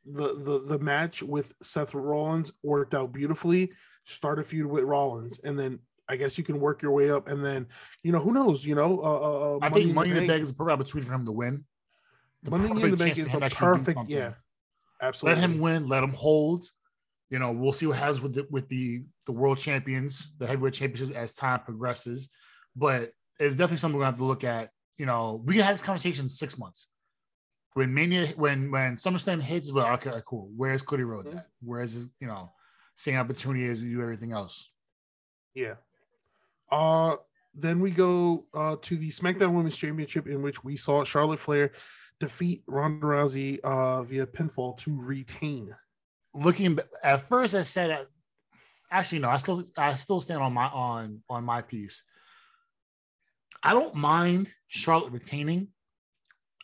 the 0.05 0.35
the 0.35 0.59
the 0.67 0.79
match 0.79 1.23
with 1.23 1.53
Seth 1.61 1.93
Rollins 1.93 2.51
worked 2.63 2.93
out 2.93 3.13
beautifully. 3.13 3.71
Start 4.05 4.39
a 4.39 4.43
feud 4.43 4.65
with 4.65 4.83
Rollins, 4.83 5.39
and 5.43 5.57
then 5.57 5.79
I 6.09 6.15
guess 6.17 6.37
you 6.37 6.43
can 6.43 6.59
work 6.59 6.81
your 6.81 6.91
way 6.91 7.09
up, 7.09 7.27
and 7.27 7.43
then 7.45 7.67
you 8.03 8.11
know 8.11 8.19
who 8.19 8.33
knows, 8.33 8.65
you 8.65 8.75
know, 8.75 8.99
uh, 9.01 9.55
uh, 9.55 9.59
I 9.61 9.69
think 9.69 9.93
Money 9.93 10.11
in 10.11 10.15
the 10.17 10.27
Bank 10.27 10.43
is 10.43 10.49
a 10.49 10.53
perfect 10.53 10.73
opportunity 10.73 11.07
for 11.07 11.15
him 11.15 11.25
to 11.25 11.31
win. 11.31 11.65
The 12.43 12.51
Money 12.51 12.69
in 12.69 12.91
the 12.91 12.97
Bank 12.97 13.17
is 13.17 13.25
the 13.25 13.39
to 13.39 13.43
actually 13.45 13.77
do 13.77 13.83
perfect, 13.83 14.09
yeah, 14.09 14.33
absolutely. 15.01 15.41
Let 15.41 15.49
him 15.49 15.59
win. 15.59 15.87
Let 15.87 16.03
him 16.03 16.13
hold. 16.13 16.65
You 17.33 17.39
know, 17.39 17.51
we'll 17.51 17.73
see 17.73 17.87
what 17.87 17.97
happens 17.97 18.21
with 18.21 18.35
the 18.35 18.45
with 18.51 18.69
the 18.69 19.01
the 19.25 19.31
world 19.31 19.57
champions, 19.57 20.33
the 20.37 20.45
heavyweight 20.45 20.75
championships 20.75 21.17
as 21.17 21.33
time 21.33 21.61
progresses. 21.61 22.29
But 22.75 23.11
it's 23.39 23.55
definitely 23.55 23.77
something 23.77 23.97
we're 23.97 24.03
gonna 24.03 24.11
have 24.11 24.19
to 24.19 24.25
look 24.25 24.43
at. 24.43 24.69
You 24.99 25.07
know, 25.07 25.41
we 25.43 25.55
can 25.55 25.63
have 25.63 25.73
this 25.73 25.81
conversation 25.81 26.25
in 26.25 26.29
six 26.29 26.59
months. 26.59 26.89
When 27.73 27.91
Mania, 27.91 28.27
when 28.35 28.69
when 28.69 28.93
SummerSlam 28.97 29.41
hits, 29.41 29.73
well, 29.73 29.87
okay, 29.95 30.11
cool. 30.27 30.51
Where's 30.55 30.83
Cody 30.83 31.01
Rhodes 31.03 31.31
Mhm. 31.31 31.37
at? 31.37 31.47
Where's 31.63 31.93
his, 31.93 32.07
you 32.19 32.27
know, 32.27 32.51
same 32.95 33.15
opportunity 33.17 33.67
as 33.67 33.83
you 33.83 33.95
do 33.95 34.01
everything 34.03 34.31
else? 34.31 34.69
Yeah. 35.55 35.77
Uh 36.71 37.15
then 37.55 37.79
we 37.79 37.89
go 37.89 38.45
uh 38.53 38.75
to 38.83 38.95
the 38.95 39.09
SmackDown 39.09 39.55
Women's 39.55 39.75
Championship 39.75 40.27
in 40.27 40.43
which 40.43 40.63
we 40.63 40.75
saw 40.75 41.03
Charlotte 41.03 41.39
Flair 41.39 41.71
defeat 42.19 42.63
Ronda 42.67 43.07
Rousey 43.07 43.59
uh 43.63 44.03
via 44.03 44.27
pinfall 44.27 44.77
to 44.81 45.01
retain. 45.01 45.75
Looking 46.33 46.79
at 47.03 47.27
first, 47.27 47.55
I 47.55 47.63
said, 47.63 47.91
uh, 47.91 48.03
actually, 48.91 49.19
no, 49.19 49.29
I 49.29 49.37
still, 49.37 49.63
I 49.77 49.95
still 49.95 50.21
stand 50.21 50.41
on 50.41 50.53
my 50.53 50.67
on 50.67 51.21
on 51.29 51.43
my 51.43 51.61
piece. 51.61 52.03
I 53.61 53.73
don't 53.73 53.95
mind 53.95 54.53
Charlotte 54.67 55.11
retaining. 55.11 55.69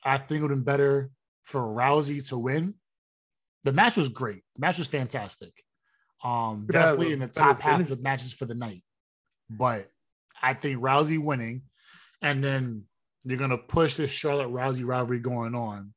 I 0.03 0.17
think 0.17 0.39
it 0.39 0.41
would 0.41 0.51
have 0.51 0.60
been 0.60 0.63
better 0.63 1.12
for 1.43 1.62
Rousey 1.62 2.27
to 2.29 2.38
win. 2.38 2.75
The 3.63 3.73
match 3.73 3.97
was 3.97 4.10
great. 4.10 4.43
The 4.55 4.62
match 4.62 4.77
was 4.77 4.88
fantastic. 4.88 5.53
Um, 6.23 6.67
definitely 6.69 7.13
in 7.13 7.19
the 7.19 7.27
top 7.27 7.60
half 7.60 7.79
of 7.79 7.89
the 7.89 7.97
matches 7.97 8.34
for 8.34 8.45
the 8.45 8.55
night. 8.55 8.84
But 9.49 9.89
I 10.41 10.53
think 10.53 10.82
Rousey 10.82 11.21
winning, 11.21 11.63
and 12.21 12.43
then 12.43 12.84
you're 13.23 13.38
gonna 13.38 13.58
push 13.58 13.95
this 13.95 14.12
Charlotte 14.12 14.49
Rousey 14.49 14.86
rivalry 14.86 15.19
going 15.19 15.55
on. 15.55 15.93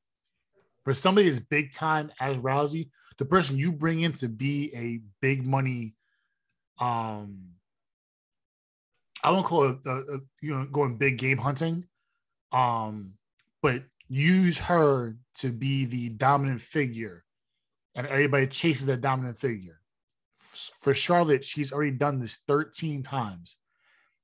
For 0.85 0.95
somebody 0.95 1.29
as 1.29 1.39
big 1.39 1.73
time 1.73 2.11
as 2.21 2.37
Rousey, 2.39 2.91
the 3.17 3.25
person 3.25 3.57
you 3.57 3.73
bring 3.73 4.01
in 4.01 4.13
to 4.15 4.29
be 4.29 4.73
a 4.75 5.01
big 5.21 5.47
money, 5.47 5.95
um, 6.79 7.53
I 9.25 9.31
won't 9.31 9.47
call 9.47 9.69
it, 9.69 9.79
uh, 9.87 9.99
uh, 10.15 10.19
you 10.41 10.55
know, 10.55 10.67
going 10.67 10.97
big 10.97 11.19
game 11.19 11.39
hunting, 11.39 11.85
um, 12.51 13.15
but 13.63 13.85
use 14.09 14.59
her 14.59 15.17
to 15.37 15.53
be 15.53 15.85
the 15.85 16.11
dominant 16.11 16.61
figure, 16.61 17.25
and 17.95 18.07
everybody 18.07 18.47
chases 18.47 18.87
that 18.87 19.01
dominant 19.01 19.39
figure. 19.39 19.81
For 20.83 20.93
Charlotte, 20.93 21.45
she's 21.45 21.73
already 21.73 21.93
done 21.93 22.21
this 22.21 22.41
13 22.47 23.03
times. 23.03 23.57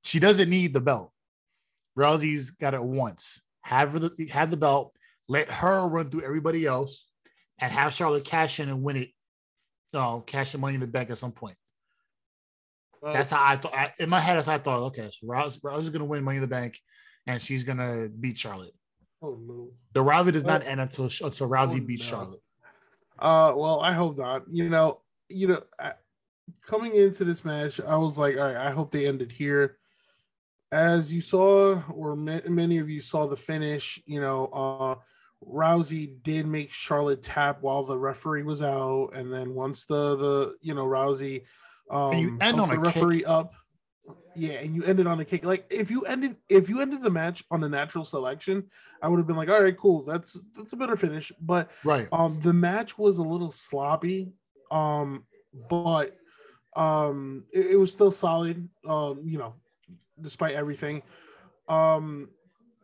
She 0.03 0.19
doesn't 0.19 0.49
need 0.49 0.73
the 0.73 0.81
belt. 0.81 1.11
Rousey's 1.97 2.51
got 2.51 2.73
it 2.73 2.83
once. 2.83 3.43
Have 3.61 3.99
the, 3.99 4.29
have 4.31 4.51
the 4.51 4.57
belt. 4.57 4.95
Let 5.27 5.49
her 5.49 5.87
run 5.87 6.09
through 6.09 6.23
everybody 6.23 6.65
else, 6.65 7.05
and 7.59 7.71
have 7.71 7.93
Charlotte 7.93 8.23
cash 8.25 8.59
in 8.59 8.69
and 8.69 8.83
win 8.83 8.97
it. 8.97 9.09
No, 9.93 10.21
cash 10.25 10.51
the 10.51 10.57
money 10.57 10.75
in 10.75 10.81
the 10.81 10.87
bank 10.87 11.09
at 11.09 11.17
some 11.17 11.31
point. 11.31 11.57
Uh, 13.05 13.13
That's 13.13 13.31
how 13.31 13.43
I 13.43 13.55
thought. 13.57 13.91
In 13.99 14.09
my 14.09 14.19
head, 14.19 14.35
that's 14.35 14.47
how 14.47 14.55
I 14.55 14.57
thought. 14.57 14.79
Okay, 14.87 15.09
so 15.11 15.25
Rouse, 15.27 15.59
Rouse 15.63 15.83
is 15.83 15.89
going 15.89 15.99
to 16.01 16.05
win 16.05 16.23
Money 16.23 16.37
in 16.37 16.41
the 16.41 16.47
Bank, 16.47 16.77
and 17.27 17.41
she's 17.41 17.63
going 17.63 17.77
to 17.77 18.09
beat 18.19 18.37
Charlotte. 18.37 18.73
oh 19.21 19.37
no. 19.47 19.69
The 19.93 20.01
rivalry 20.01 20.33
does 20.33 20.43
not 20.43 20.63
Oh. 20.63 20.67
end 20.67 20.81
until 20.81 21.05
until 21.05 21.49
Rousey 21.49 21.81
Oh, 21.81 21.85
beats 21.85 22.03
no. 22.03 22.09
Charlotte. 22.17 22.41
Uh, 23.17 23.53
well, 23.55 23.79
I 23.81 23.93
hope 23.93 24.17
not. 24.17 24.43
You 24.51 24.69
know, 24.69 25.01
you 25.29 25.47
know, 25.47 25.61
I, 25.79 25.93
coming 26.65 26.93
into 26.95 27.23
this 27.25 27.43
match, 27.45 27.79
I 27.79 27.95
was 27.97 28.17
like, 28.17 28.37
all 28.37 28.43
right, 28.43 28.55
I 28.57 28.71
hope 28.71 28.91
they 28.91 29.07
ended 29.07 29.31
here. 29.31 29.77
As 30.71 31.11
you 31.11 31.21
saw, 31.21 31.81
or 31.93 32.15
ma- 32.15 32.39
many 32.47 32.77
of 32.77 32.89
you 32.89 33.01
saw 33.01 33.25
the 33.27 33.35
finish, 33.35 33.99
you 34.05 34.21
know, 34.21 34.45
uh, 34.47 34.95
Rousey 35.45 36.21
did 36.23 36.45
make 36.47 36.71
Charlotte 36.71 37.23
tap 37.23 37.59
while 37.61 37.83
the 37.83 37.97
referee 37.97 38.43
was 38.43 38.61
out, 38.61 39.11
and 39.13 39.31
then 39.31 39.53
once 39.53 39.85
the 39.85 40.15
the 40.15 40.55
you 40.61 40.73
know 40.73 40.85
Rousey 40.85 41.43
um 41.89 42.13
And 42.13 42.21
you 42.21 42.37
end 42.41 42.59
on 42.59 42.69
the 42.69 42.75
a 42.75 42.77
kick. 42.77 42.85
referee 42.85 43.25
up, 43.25 43.53
yeah, 44.35 44.53
and 44.59 44.75
you 44.75 44.83
ended 44.83 45.07
on 45.07 45.19
a 45.19 45.25
kick. 45.25 45.45
Like 45.45 45.65
if 45.69 45.89
you 45.89 46.01
ended 46.01 46.35
if 46.49 46.69
you 46.69 46.81
ended 46.81 47.01
the 47.01 47.09
match 47.09 47.43
on 47.51 47.63
a 47.63 47.69
natural 47.69 48.05
selection, 48.05 48.69
I 49.01 49.07
would 49.07 49.17
have 49.17 49.27
been 49.27 49.37
like, 49.37 49.49
all 49.49 49.61
right, 49.61 49.77
cool, 49.77 50.03
that's 50.03 50.37
that's 50.55 50.73
a 50.73 50.77
better 50.77 50.97
finish. 50.97 51.31
But 51.39 51.71
Right. 51.83 52.07
um, 52.11 52.39
the 52.41 52.53
match 52.53 52.97
was 52.97 53.17
a 53.17 53.23
little 53.23 53.51
sloppy, 53.51 54.33
um, 54.71 55.25
but 55.69 56.15
um, 56.75 57.45
it, 57.53 57.67
it 57.71 57.75
was 57.77 57.91
still 57.91 58.11
solid. 58.11 58.69
Um, 58.87 59.21
you 59.25 59.37
know, 59.37 59.55
despite 60.21 60.53
everything, 60.55 61.01
um, 61.67 62.29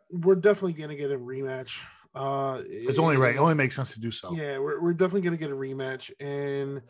we're 0.10 0.36
definitely 0.36 0.74
gonna 0.74 0.96
get 0.96 1.12
a 1.12 1.18
rematch. 1.18 1.82
Uh, 2.15 2.62
It's 2.65 2.99
only 2.99 3.17
right. 3.17 3.36
It 3.36 3.39
only 3.39 3.56
makes 3.56 3.75
sense 3.75 3.93
to 3.93 3.99
do 3.99 4.10
so. 4.12 4.34
yeah, 4.34 4.58
we're, 4.58 4.80
we're 4.82 4.93
definitely 4.93 5.21
gonna 5.21 5.38
get 5.38 5.51
a 5.51 5.56
rematch, 5.56 6.12
and 6.19 6.82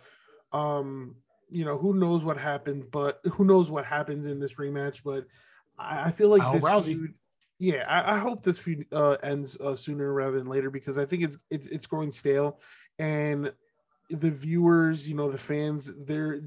um, 0.54 1.16
you 1.50 1.66
know, 1.66 1.78
who 1.78 1.94
knows 1.94 2.24
what 2.24 2.38
happened, 2.38 2.92
but 2.92 3.20
who 3.34 3.44
knows 3.44 3.72
what 3.72 3.86
happens 3.86 4.26
in 4.26 4.40
this 4.40 4.54
rematch? 4.54 5.02
But 5.04 5.26
I, 5.78 6.06
I 6.06 6.12
feel 6.12 6.30
like 6.30 6.44
I 6.44 6.54
this 6.54 6.64
Rousey. 6.64 6.86
feud, 6.86 7.14
yeah, 7.60 7.86
I, 7.88 8.16
I 8.16 8.20
hope 8.20 8.44
this 8.44 8.60
feud 8.60 8.86
uh, 8.92 9.18
ends 9.24 9.58
uh, 9.60 9.76
sooner 9.76 10.14
rather 10.14 10.38
than 10.38 10.48
later 10.48 10.70
because 10.70 10.98
I 10.98 11.06
think 11.06 11.24
it's 11.24 11.38
it's 11.50 11.68
it's 11.68 11.88
growing 11.88 12.12
stale, 12.12 12.60
and 13.00 13.52
the 14.10 14.30
viewers, 14.32 15.10
you 15.10 15.16
know, 15.16 15.32
the 15.32 15.38
fans, 15.38 15.92
they're 16.06 16.42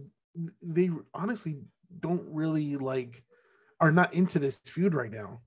they 0.63 0.91
honestly 1.13 1.59
don't 2.01 2.23
really 2.29 2.77
like 2.77 3.25
are 3.81 3.93
not 3.93 4.15
into 4.15 4.39
this 4.39 4.57
feud 4.57 4.95
right 4.95 5.11
now. 5.11 5.41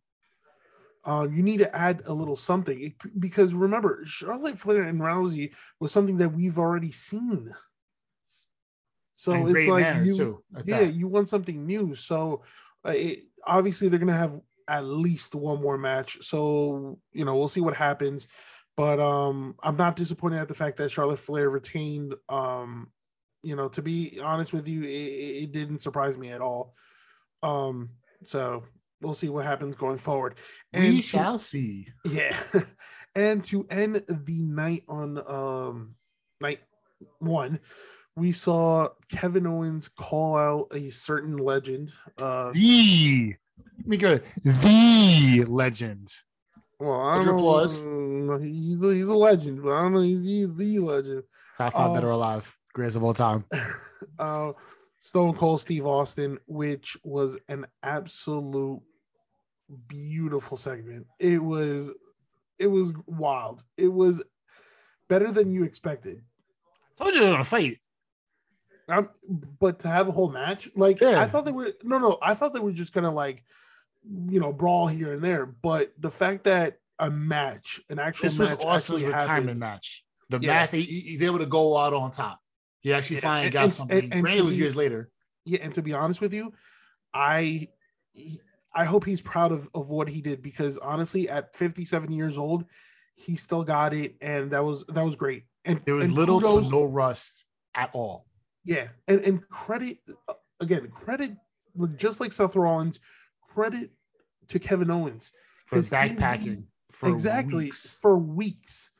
Uh, 1.03 1.27
you 1.31 1.41
need 1.41 1.57
to 1.57 1.75
add 1.75 2.03
a 2.05 2.13
little 2.13 2.35
something 2.35 2.79
It- 2.81 3.19
because 3.19 3.53
remember, 3.53 4.01
Charlotte 4.05 4.59
Flair 4.59 4.83
and 4.83 4.99
Rousey 4.99 5.53
was 5.79 5.91
something 5.91 6.17
that 6.17 6.29
we've 6.29 6.59
already 6.59 6.91
seen. 6.91 7.53
So 9.13 9.33
In 9.33 9.55
it's 9.55 9.67
like 9.67 10.05
you, 10.05 10.15
too, 10.15 10.43
yeah, 10.65 10.81
that. 10.81 10.93
you 10.93 11.07
want 11.07 11.29
something 11.29 11.65
new. 11.65 11.95
So 11.95 12.43
uh, 12.85 12.93
it, 12.95 13.25
obviously 13.45 13.87
they're 13.87 13.99
gonna 13.99 14.13
have 14.13 14.39
at 14.67 14.85
least 14.85 15.35
one 15.35 15.61
more 15.61 15.77
match. 15.77 16.19
So 16.21 16.99
you 17.11 17.25
know 17.25 17.35
we'll 17.35 17.47
see 17.47 17.61
what 17.61 17.75
happens. 17.75 18.27
But 18.77 18.99
um, 18.99 19.55
I'm 19.61 19.75
not 19.75 19.95
disappointed 19.95 20.39
at 20.39 20.47
the 20.47 20.55
fact 20.55 20.77
that 20.77 20.89
Charlotte 20.89 21.19
Flair 21.19 21.49
retained. 21.49 22.15
Um, 22.29 22.91
you 23.43 23.55
know, 23.55 23.67
to 23.69 23.81
be 23.81 24.19
honest 24.23 24.53
with 24.53 24.67
you, 24.67 24.83
it, 24.83 24.87
it 24.87 25.51
didn't 25.51 25.79
surprise 25.79 26.17
me 26.17 26.31
at 26.31 26.41
all. 26.41 26.73
Um, 27.43 27.89
so 28.25 28.63
we'll 29.01 29.13
see 29.15 29.29
what 29.29 29.45
happens 29.45 29.75
going 29.75 29.97
forward. 29.97 30.35
we 30.73 30.97
to- 30.97 31.03
shall 31.03 31.39
see. 31.39 31.87
Yeah. 32.05 32.35
and 33.15 33.43
to 33.45 33.65
end 33.69 34.03
the 34.07 34.41
night 34.43 34.83
on 34.87 35.17
um 35.27 35.95
night 36.39 36.59
one, 37.19 37.59
we 38.15 38.31
saw 38.31 38.89
Kevin 39.09 39.47
Owens 39.47 39.89
call 39.89 40.35
out 40.35 40.67
a 40.73 40.89
certain 40.89 41.37
legend. 41.37 41.91
Uh 42.17 42.51
The 42.53 43.35
let 43.77 43.87
me 43.87 43.97
go. 43.97 44.19
The 44.43 45.45
legend. 45.47 46.07
well, 46.79 47.01
I 47.01 47.19
don't 47.23 47.37
know. 48.27 48.37
He's 48.37 48.83
a, 48.83 48.93
he's 48.93 49.07
a 49.07 49.13
legend, 49.13 49.63
but 49.63 49.71
I 49.73 49.81
don't 49.83 49.93
know. 49.93 50.01
He's, 50.01 50.21
he's 50.21 50.53
the 50.55 50.79
legend. 50.79 51.23
Top 51.57 51.73
five 51.73 51.87
Um, 51.89 51.93
that 51.95 52.03
are 52.03 52.11
alive. 52.11 52.55
Greatest 52.73 52.97
of 52.97 53.03
all 53.03 53.13
time. 53.13 53.43
uh, 54.19 54.51
Stone 54.99 55.35
Cold 55.35 55.59
Steve 55.61 55.85
Austin, 55.85 56.37
which 56.45 56.95
was 57.03 57.39
an 57.49 57.65
absolute 57.81 58.81
beautiful 59.87 60.57
segment. 60.57 61.07
It 61.19 61.41
was, 61.43 61.91
it 62.59 62.67
was 62.67 62.93
wild. 63.07 63.63
It 63.77 63.87
was 63.87 64.21
better 65.09 65.31
than 65.31 65.51
you 65.51 65.63
expected. 65.63 66.21
I 66.99 67.03
Told 67.03 67.13
you 67.15 67.21
they're 67.21 67.31
gonna 67.31 67.43
fight. 67.43 67.79
Um, 68.87 69.09
but 69.59 69.79
to 69.79 69.87
have 69.87 70.07
a 70.07 70.11
whole 70.11 70.29
match, 70.31 70.69
like 70.75 70.99
Yeah. 71.01 71.21
I 71.21 71.27
thought 71.27 71.45
they 71.45 71.51
were 71.51 71.71
no, 71.83 71.97
no, 71.97 72.17
I 72.21 72.33
thought 72.33 72.53
they 72.53 72.59
were 72.59 72.71
just 72.73 72.93
gonna 72.93 73.11
like, 73.11 73.43
you 74.29 74.39
know, 74.39 74.51
brawl 74.51 74.87
here 74.87 75.13
and 75.13 75.23
there. 75.23 75.45
But 75.45 75.93
the 75.99 76.11
fact 76.11 76.43
that 76.45 76.77
a 76.99 77.09
match, 77.09 77.79
an 77.89 77.99
actual 77.99 78.23
This 78.25 78.37
was 78.37 78.51
match, 78.51 78.65
Austin's 78.65 79.03
retirement 79.03 79.29
happened, 79.29 79.59
match. 79.59 80.03
The 80.29 80.39
Yeah. 80.41 80.53
match 80.53 80.71
he, 80.71 80.81
he's 80.81 81.23
able 81.23 81.39
to 81.39 81.45
go 81.45 81.77
out 81.77 81.93
on 81.93 82.11
top. 82.11 82.39
He 82.81 82.93
actually 82.93 83.17
Yeah, 83.17 83.21
finally 83.21 83.45
and- 83.45 83.53
got 83.53 83.63
and- 83.65 83.73
something. 83.73 83.97
and- 84.03 84.13
and 84.13 84.21
Granted, 84.23 84.39
it 84.39 84.45
was 84.45 84.55
be- 84.55 84.61
years 84.61 84.75
later. 84.75 85.09
yeah, 85.45 85.59
and 85.61 85.73
to 85.75 85.81
be 85.81 85.93
honest 85.93 86.19
with 86.21 86.33
you, 86.33 86.53
I 87.13 87.67
I 88.73 88.85
hope 88.85 89.05
he's 89.05 89.21
proud 89.21 89.51
of, 89.51 89.69
of 89.73 89.89
what 89.91 90.07
he 90.07 90.21
did 90.21 90.41
because 90.41 90.77
honestly, 90.77 91.27
at 91.29 91.55
57 91.55 92.11
years 92.11 92.37
old, 92.37 92.65
he 93.15 93.35
still 93.35 93.63
got 93.63 93.93
it, 93.93 94.15
and 94.21 94.51
that 94.51 94.63
was 94.63 94.85
that 94.87 95.03
was 95.03 95.15
great. 95.15 95.43
And 95.65 95.81
There 95.85 95.95
was 95.95 96.07
and 96.07 96.15
little 96.15 96.39
kudos- 96.41 96.69
to 96.69 96.75
no 96.75 96.85
rust 96.85 97.45
at 97.75 97.89
all. 97.93 98.25
yeah, 98.63 98.87
and 99.07 99.19
and 99.21 99.47
credit 99.49 99.99
uh, 100.27 100.33
again, 100.59 100.87
credit 100.89 101.33
just 101.97 102.19
like 102.19 102.31
Seth 102.33 102.55
Rollins, 102.55 102.99
credit 103.47 103.91
to 104.47 104.59
Kevin 104.59 104.89
Owens 104.91 105.31
For 105.65 105.79
backpacking 105.79 106.63
for 106.89 107.09
exactly 107.09 107.65
weeks. 107.65 107.93
for 108.01 108.17
weeks, 108.17 108.91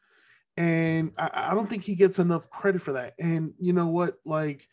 and 0.58 1.12
I, 1.18 1.50
I 1.52 1.54
don't 1.54 1.70
think 1.70 1.84
he 1.84 1.96
gets 1.96 2.20
enough 2.20 2.50
credit 2.50 2.82
for 2.82 2.94
that. 2.94 3.14
And 3.20 3.54
you 3.58 3.74
know 3.74 3.88
what, 3.88 4.18
like, 4.26 4.68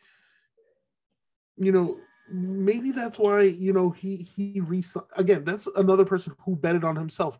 you 1.56 1.72
know, 1.72 1.98
maybe 2.30 2.90
that's 2.92 3.18
why 3.18 3.42
you 3.42 3.72
know 3.72 3.90
he 3.90 4.16
he 4.36 4.60
re 4.60 4.82
again. 5.16 5.44
That's 5.44 5.66
another 5.76 6.04
person 6.04 6.34
who 6.44 6.56
betted 6.56 6.84
on 6.84 6.96
himself. 6.96 7.38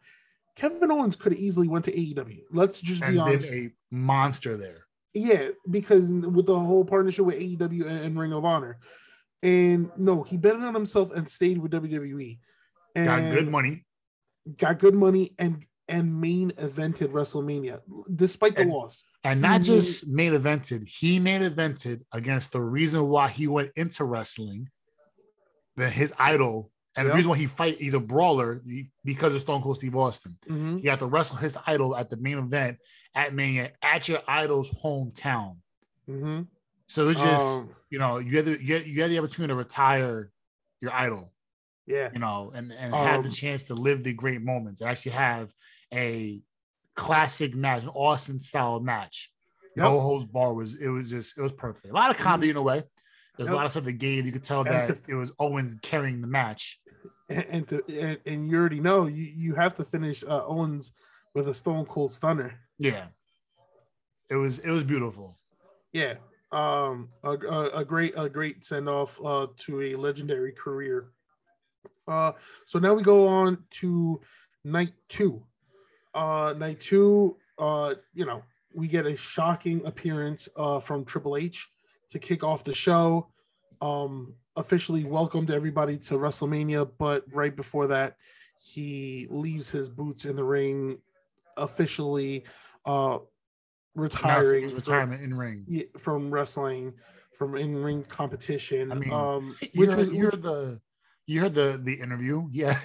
Kevin 0.57 0.90
Owens 0.90 1.14
could 1.16 1.33
have 1.33 1.40
easily 1.40 1.68
went 1.68 1.85
to 1.85 1.92
AEW. 1.92 2.40
Let's 2.51 2.81
just 2.81 3.03
and 3.03 3.14
be 3.14 3.18
honest. 3.20 3.46
a 3.46 3.70
monster 3.90 4.57
there. 4.57 4.87
Yeah, 5.14 5.48
because 5.70 6.11
with 6.11 6.46
the 6.46 6.59
whole 6.59 6.85
partnership 6.85 7.24
with 7.24 7.37
AEW 7.37 7.87
and, 7.87 7.98
and 8.01 8.18
Ring 8.18 8.33
of 8.33 8.44
Honor, 8.44 8.79
and 9.42 9.90
no, 9.96 10.22
he 10.22 10.37
betted 10.37 10.62
on 10.62 10.74
himself 10.74 11.12
and 11.12 11.31
stayed 11.31 11.59
with 11.59 11.72
WWE. 11.72 12.38
And 12.96 13.07
Got 13.07 13.33
good 13.33 13.48
money. 13.48 13.85
got 14.57 14.79
good 14.79 14.94
money 14.94 15.35
and 15.38 15.64
and 15.90 16.20
main 16.20 16.51
evented 16.53 17.12
WrestleMania 17.12 17.81
despite 18.14 18.57
the 18.57 18.62
And- 18.62 18.70
loss. 18.70 19.05
And 19.24 19.40
not 19.40 19.62
just 19.62 20.07
main 20.07 20.33
evented, 20.33 20.88
he 20.88 21.18
main 21.18 21.42
evented 21.42 22.03
against 22.12 22.53
the 22.53 22.61
reason 22.61 23.09
why 23.09 23.29
he 23.29 23.46
went 23.46 23.70
into 23.77 24.05
wrestling, 24.05 24.68
then 25.79 25.93
his 25.93 26.12
idol, 26.19 26.71
and 26.97 27.05
Yep. 27.07 27.12
the 27.12 27.17
reason 27.17 27.31
why 27.31 27.37
he 27.37 27.47
fight, 27.47 27.79
he's 27.79 27.95
a 27.95 28.01
brawler 28.01 28.61
he- 28.64 28.91
because 29.05 29.35
of 29.35 29.41
Stone 29.41 29.62
Cold 29.62 29.77
Steve 29.77 29.95
Austin. 29.97 30.37
Mhm. 30.49 30.83
You 30.83 30.91
have 30.91 30.99
to 31.01 31.07
wrestle 31.07 31.37
his 31.37 31.57
idol 31.67 31.97
at 31.97 32.11
the 32.11 32.17
main 32.17 32.38
event 32.38 32.79
at 33.14 33.35
Mania 33.35 33.73
at 33.83 34.09
your 34.09 34.21
idol's 34.29 34.71
hometown. 34.83 35.59
Mhm. 36.09 36.47
So 36.87 37.09
it's 37.09 37.21
just 37.21 37.45
Um, 37.45 37.71
you 37.91 37.99
know 37.99 38.19
you 38.19 38.37
had 38.37 38.47
the 38.47 38.62
you 38.62 38.75
had, 38.75 38.87
you 38.87 39.03
had 39.03 39.11
the 39.11 39.19
opportunity 39.19 39.51
to 39.53 39.57
retire 39.57 40.33
your 40.81 40.93
idol, 40.93 41.33
yeah, 41.87 42.11
you 42.12 42.19
know, 42.19 42.51
and 42.55 42.73
and 42.73 42.95
have 42.95 43.23
the 43.23 43.29
Um, 43.29 43.35
chance 43.35 43.64
to 43.64 43.75
live 43.75 44.03
the 44.05 44.12
great 44.14 44.43
moments 44.43 44.81
and 44.81 44.91
actually 44.91 45.12
have 45.12 45.53
a 45.93 46.41
classic 46.95 47.55
match, 47.55 47.83
an 47.83 47.88
Austin 47.91 48.38
style 48.38 48.81
match. 48.81 49.33
Yep. 49.77 49.85
Mm-hmm. 49.87 49.95
No 49.95 50.01
holds 50.01 50.25
bar 50.25 50.53
was 50.55 50.75
it 50.75 50.88
was 50.88 51.11
just 51.11 51.37
it 51.38 51.43
was 51.43 51.53
perfect. 51.53 51.87
A 51.93 51.93
lot 51.95 52.11
of 52.11 52.17
comedy 52.17 52.51
in 52.51 52.57
a 52.57 52.62
way. 52.62 52.83
There's 53.38 53.46
Yep. 53.48 53.55
a 53.55 53.57
lot 53.57 53.66
of 53.66 53.70
stuff 53.70 53.85
that 53.85 53.92
gave. 53.92 54.27
You 54.27 54.33
could 54.33 54.42
tell 54.42 54.64
that 54.64 54.98
it 55.09 55.14
was 55.14 55.33
Owens 55.38 55.77
carrying 55.81 56.20
the 56.20 56.27
match. 56.27 56.81
and 57.31 57.44
and, 57.48 57.68
to, 57.68 57.83
and 57.88 58.18
and 58.27 58.51
you 58.51 58.57
already 58.59 58.81
know 58.81 59.07
you 59.07 59.22
you 59.24 59.55
have 59.55 59.74
to 59.77 59.85
finish 59.85 60.24
uh, 60.24 60.44
Owens 60.46 60.92
with 61.35 61.48
a 61.48 61.55
Stone 61.55 61.87
Cold 61.87 62.12
Stunner. 62.12 62.59
Yeah, 62.79 63.07
it 64.29 64.35
was 64.35 64.59
it 64.59 64.70
was 64.70 64.83
beautiful. 64.85 65.38
Yeah, 65.92 66.14
um, 66.53 67.11
a, 67.22 67.31
a, 67.31 67.70
a 67.79 67.85
great 67.85 68.14
a 68.16 68.29
great 68.29 68.64
send 68.64 68.88
off 68.88 69.18
uh, 69.24 69.46
to 69.59 69.83
a 69.83 69.94
legendary 69.94 70.53
career. 70.53 71.11
Uh, 72.09 72.33
so 72.66 72.79
now 72.79 72.94
we 72.94 73.03
go 73.03 73.27
on 73.27 73.62
to 73.70 74.20
night 74.64 74.92
two. 75.09 75.44
Uh, 76.14 76.55
night 76.57 76.81
two, 76.81 77.37
uh, 77.59 77.94
you 78.14 78.24
know, 78.27 78.42
we 78.74 78.88
get 78.88 79.07
a 79.07 79.14
shocking 79.16 79.85
appearance 79.87 80.48
uh, 80.57 80.81
from 80.81 81.05
Triple 81.05 81.37
H 81.37 81.68
to 82.11 82.18
kick 82.18 82.42
off 82.44 82.64
the 82.64 82.75
show. 82.75 83.29
Um, 83.81 84.35
officially 84.57 85.05
welcomed 85.05 85.51
everybody 85.53 85.97
to 85.99 86.14
WrestleMania, 86.14 86.90
but 86.99 87.25
right 87.33 87.55
before 87.55 87.87
that, 87.88 88.16
he 88.61 89.27
leaves 89.31 89.71
his 89.71 89.88
boots 89.88 90.25
in 90.25 90.35
the 90.35 90.42
ring, 90.42 90.99
officially 91.57 92.44
uh, 92.85 93.18
retiring 93.94 94.64
his 94.64 94.73
from- 94.73 94.79
retirement 94.81 95.23
in 95.23 95.35
ring. 95.35 95.85
from 95.99 96.31
wrestling, 96.31 96.92
from 97.37 97.57
in 97.57 97.77
ring 97.77 98.03
competition. 98.05 98.90
I 98.90 98.94
mean, 98.97 99.12
um, 99.12 99.57
You 99.73 99.81
which 99.83 99.90
heard, 99.90 99.99
was 99.99 100.09
you 100.11 100.25
heard 100.25 100.42
the 100.42 100.81
you 101.27 101.40
heard 101.40 101.55
the 101.55 101.81
the 101.83 101.94
interview. 101.94 102.49
Yeah, 102.53 102.77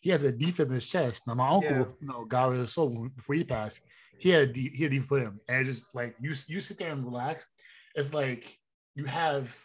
he 0.00 0.10
has 0.10 0.24
a 0.24 0.32
defib 0.32 0.66
in 0.66 0.72
his 0.72 0.88
chest. 0.90 1.26
Now 1.26 1.34
my 1.34 1.48
uncle, 1.48 1.70
Yeah. 1.70 1.84
you 2.00 2.08
know, 2.08 2.24
God 2.24 2.50
rest 2.52 2.60
his 2.62 2.72
soul, 2.74 3.08
before 3.14 3.36
he 3.36 3.44
passed, 3.44 3.82
he 4.18 4.30
had 4.30 4.42
a 4.48 4.52
D, 4.52 4.70
he 4.74 4.82
had 4.82 4.92
a 4.92 4.96
defib 4.96 5.08
put 5.08 5.22
him, 5.22 5.38
and 5.48 5.64
just 5.66 5.84
like 5.94 6.16
you 6.20 6.30
you 6.48 6.60
sit 6.60 6.78
there 6.78 6.90
and 6.92 7.04
relax. 7.04 7.46
It's 7.94 8.14
like 8.14 8.56
you 8.94 9.04
have. 9.04 9.56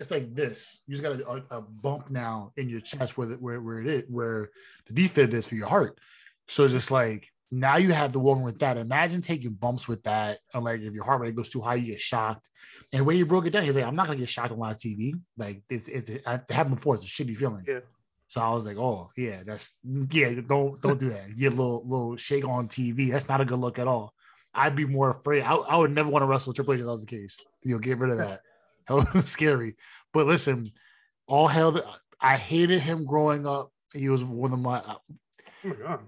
It's 0.00 0.10
like 0.10 0.34
this. 0.34 0.82
You 0.86 0.96
just 0.96 1.02
got 1.04 1.20
a, 1.20 1.26
a 1.26 1.30
uh, 1.30 1.40
uh, 1.50 1.60
bump 1.60 2.10
now 2.10 2.52
in 2.56 2.68
your 2.68 2.80
chest 2.80 3.16
where 3.16 3.28
the, 3.28 3.34
where 3.36 3.60
where 3.60 3.80
it 3.80 3.86
is 3.86 4.04
where 4.08 4.50
the 4.86 4.94
defib 4.94 5.32
is 5.32 5.46
for 5.46 5.54
your 5.54 5.68
heart. 5.68 5.98
So 6.48 6.64
it's 6.64 6.72
just 6.72 6.90
like 6.90 7.28
now 7.50 7.76
you 7.76 7.92
have 7.92 8.12
the 8.12 8.18
walk 8.18 8.40
with 8.40 8.58
that. 8.58 8.76
Imagine 8.76 9.22
taking 9.22 9.52
bumps 9.52 9.86
with 9.86 10.02
that, 10.02 10.38
and 10.52 10.64
like 10.64 10.80
if 10.80 10.92
your 10.92 11.04
heart 11.04 11.20
rate 11.20 11.36
goes 11.36 11.50
too 11.50 11.60
high, 11.60 11.76
you 11.76 11.92
get 11.92 12.00
shocked. 12.00 12.50
And 12.92 13.06
when 13.06 13.16
you 13.16 13.24
broke 13.24 13.46
it 13.46 13.50
down, 13.50 13.64
he's 13.64 13.76
like, 13.76 13.84
"I'm 13.84 13.94
not 13.94 14.06
gonna 14.06 14.18
get 14.18 14.28
shocked 14.28 14.50
on 14.50 14.58
live 14.58 14.76
TV. 14.76 15.14
Like 15.36 15.62
it's 15.70 15.88
it's 15.88 16.10
it 16.10 16.24
happened 16.26 16.76
before. 16.76 16.96
It's 16.96 17.04
a 17.04 17.08
shitty 17.08 17.36
feeling." 17.36 17.64
Yeah. 17.66 17.80
So 18.28 18.40
I 18.40 18.50
was 18.50 18.66
like, 18.66 18.76
"Oh 18.76 19.10
yeah, 19.16 19.42
that's 19.44 19.78
yeah. 20.10 20.32
Don't 20.46 20.80
don't 20.80 20.98
do 20.98 21.10
that. 21.10 21.36
Get 21.36 21.52
a 21.52 21.56
little 21.56 21.84
little 21.86 22.16
shake 22.16 22.44
on 22.44 22.68
TV. 22.68 23.12
That's 23.12 23.28
not 23.28 23.40
a 23.40 23.44
good 23.44 23.58
look 23.58 23.78
at 23.78 23.86
all. 23.86 24.12
I'd 24.52 24.76
be 24.76 24.84
more 24.84 25.10
afraid. 25.10 25.42
I, 25.42 25.54
I 25.54 25.76
would 25.76 25.90
never 25.92 26.10
want 26.10 26.22
to 26.22 26.26
wrestle 26.26 26.52
Triple 26.52 26.74
H 26.74 26.80
if 26.80 26.86
that 26.86 26.92
was 26.92 27.04
the 27.04 27.06
case. 27.06 27.38
You 27.62 27.74
know, 27.74 27.78
get 27.78 27.98
rid 27.98 28.10
of 28.10 28.18
that. 28.18 28.40
Was 28.90 29.28
scary. 29.30 29.76
But 30.12 30.26
listen, 30.26 30.70
all 31.26 31.48
hell. 31.48 31.72
the- 31.72 31.86
I 32.20 32.36
hated 32.36 32.80
him 32.80 33.04
growing 33.04 33.46
up. 33.46 33.70
He 33.92 34.08
was 34.08 34.24
one 34.24 34.52
of 34.52 34.58
my. 34.58 34.82
oh 34.86 35.00
my 35.62 35.74
god, 35.74 36.00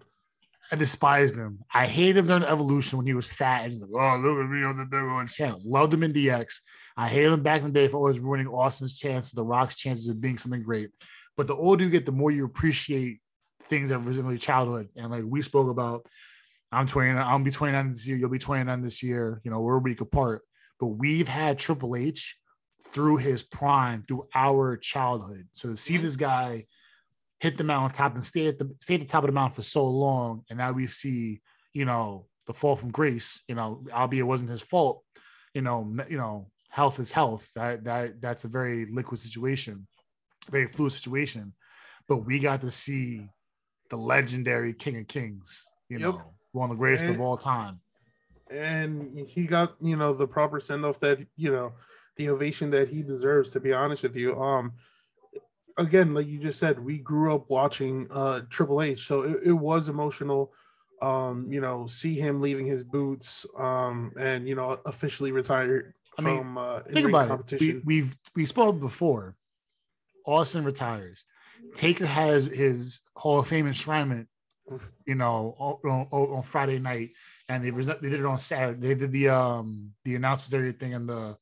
I 0.72 0.76
despised 0.76 1.36
him. 1.36 1.60
I 1.72 1.86
hated 1.86 2.16
him 2.18 2.26
during 2.26 2.42
Evolution 2.42 2.96
when 2.98 3.06
he 3.06 3.14
was 3.14 3.30
fat 3.30 3.62
and 3.64 3.72
he's 3.72 3.80
like, 3.82 3.90
oh, 3.94 4.16
look 4.18 4.38
at 4.44 4.50
me 4.50 4.64
on 4.64 4.76
the 4.76 4.84
big 4.86 5.04
one 5.04 5.26
channel. 5.28 5.60
Loved 5.64 5.94
him 5.94 6.02
in 6.02 6.12
DX. 6.12 6.54
I 6.96 7.08
hated 7.08 7.32
him 7.32 7.42
back 7.42 7.60
in 7.60 7.66
the 7.68 7.72
day 7.72 7.88
for 7.88 7.98
always 7.98 8.18
ruining 8.18 8.46
Austin's 8.48 8.98
chances, 8.98 9.32
The 9.32 9.44
Rock's 9.44 9.76
chances 9.76 10.08
of 10.08 10.20
being 10.20 10.38
something 10.38 10.62
great. 10.62 10.90
But 11.36 11.46
the 11.46 11.54
older 11.54 11.84
you 11.84 11.90
get, 11.90 12.06
the 12.06 12.12
more 12.12 12.30
you 12.30 12.46
appreciate 12.46 13.20
things 13.64 13.90
that 13.90 13.98
resemble 13.98 14.32
your 14.32 14.38
childhood. 14.38 14.88
And 14.96 15.10
like 15.10 15.24
we 15.26 15.42
spoke 15.42 15.68
about, 15.68 16.06
I'm 16.72 16.86
20, 16.86 17.10
I'll 17.18 17.38
be 17.38 17.50
29 17.50 17.90
this 17.90 18.08
year, 18.08 18.16
you'll 18.16 18.30
be 18.30 18.38
29 18.38 18.80
this 18.80 19.02
year. 19.02 19.40
You 19.44 19.50
know, 19.50 19.60
we're 19.60 19.76
a 19.76 19.80
week 19.80 20.00
apart. 20.00 20.42
But 20.80 20.86
we've 20.86 21.28
had 21.28 21.58
Triple 21.58 21.94
H 21.94 22.36
through 22.92 23.18
his 23.18 23.42
prime, 23.42 24.04
through 24.06 24.26
our 24.34 24.76
childhood. 24.76 25.46
So 25.52 25.70
to 25.70 25.76
see 25.76 25.94
mm-hmm. 25.94 26.02
this 26.04 26.16
guy 26.16 26.66
hit 27.40 27.58
the 27.58 27.64
mountaintop 27.64 28.14
and 28.14 28.24
stay 28.24 28.46
at 28.46 28.58
the 28.58 28.74
stay 28.80 28.94
at 28.94 29.00
the 29.00 29.06
top 29.06 29.24
of 29.24 29.28
the 29.28 29.32
mountain 29.32 29.54
for 29.56 29.62
so 29.62 29.86
long, 29.86 30.42
and 30.50 30.58
now 30.58 30.72
we 30.72 30.86
see, 30.86 31.40
you 31.74 31.84
know, 31.84 32.26
the 32.46 32.52
fall 32.54 32.76
from 32.76 32.90
grace. 32.90 33.42
You 33.48 33.54
know, 33.54 33.84
albeit 33.92 34.20
it 34.20 34.24
wasn't 34.24 34.50
his 34.50 34.62
fault. 34.62 35.02
You 35.54 35.62
know, 35.62 35.96
you 36.08 36.18
know, 36.18 36.50
health 36.70 36.98
is 37.00 37.10
health. 37.12 37.50
That 37.54 37.84
that 37.84 38.20
that's 38.20 38.44
a 38.44 38.48
very 38.48 38.86
liquid 38.86 39.20
situation, 39.20 39.86
very 40.50 40.66
fluid 40.66 40.92
situation. 40.92 41.52
But 42.08 42.18
we 42.18 42.38
got 42.38 42.60
to 42.60 42.70
see 42.70 43.28
the 43.90 43.96
legendary 43.96 44.72
King 44.72 44.98
of 44.98 45.08
Kings. 45.08 45.64
You 45.88 45.98
Yep. 45.98 46.08
know, 46.14 46.22
one 46.52 46.70
of 46.70 46.76
the 46.76 46.80
greatest 46.80 47.06
of 47.06 47.20
all 47.20 47.36
time. 47.36 47.80
and 48.50 49.26
he 49.28 49.44
got 49.46 49.74
you 49.80 49.96
know 49.96 50.12
the 50.12 50.26
proper 50.26 50.60
send 50.60 50.84
off 50.84 51.00
that 51.00 51.18
you 51.36 51.50
know 51.50 51.72
the 52.16 52.28
ovation 52.28 52.70
that 52.70 52.88
he 52.88 53.02
deserves. 53.02 53.50
To 53.50 53.60
be 53.60 53.72
honest 53.72 54.02
with 54.02 54.16
you, 54.16 54.40
um, 54.40 54.72
again, 55.76 56.14
like 56.14 56.26
you 56.26 56.38
just 56.38 56.58
said, 56.58 56.78
we 56.78 56.98
grew 56.98 57.34
up 57.34 57.48
watching 57.48 58.08
uh 58.10 58.42
Triple 58.50 58.82
H, 58.82 59.06
so 59.06 59.22
it, 59.22 59.38
it 59.46 59.52
was 59.52 59.88
emotional. 59.88 60.52
Um, 61.02 61.52
you 61.52 61.60
know, 61.60 61.86
see 61.86 62.14
him 62.14 62.40
leaving 62.40 62.64
his 62.64 62.82
boots, 62.82 63.44
um, 63.58 64.12
and 64.18 64.48
you 64.48 64.54
know, 64.54 64.80
officially 64.86 65.30
retired 65.30 65.92
I 66.18 66.22
mean, 66.22 66.38
from 66.38 66.58
uh, 66.58 66.80
Think 66.80 67.08
about 67.08 67.52
it. 67.52 67.60
We, 67.60 67.80
we've 67.84 68.16
we 68.34 68.46
spoke 68.46 68.80
before. 68.80 69.34
Austin 70.24 70.64
retires. 70.64 71.24
Taker 71.74 72.06
has 72.06 72.46
his 72.46 73.00
Hall 73.14 73.38
of 73.38 73.48
Fame 73.48 73.66
enshrinement, 73.66 74.26
you 75.04 75.14
know, 75.14 75.54
on, 75.58 76.06
on, 76.10 76.42
Friday 76.42 76.78
night, 76.78 77.10
and 77.48 77.62
they 77.62 77.70
they 77.70 78.10
did 78.10 78.20
it 78.20 78.26
on 78.26 78.38
Saturday. 78.38 78.88
They 78.88 78.94
did 78.94 79.12
the 79.12 79.28
um 79.28 79.92
the 80.04 80.16
announcements, 80.16 80.54
everything, 80.54 80.94
and 80.94 81.08
the 81.08 81.36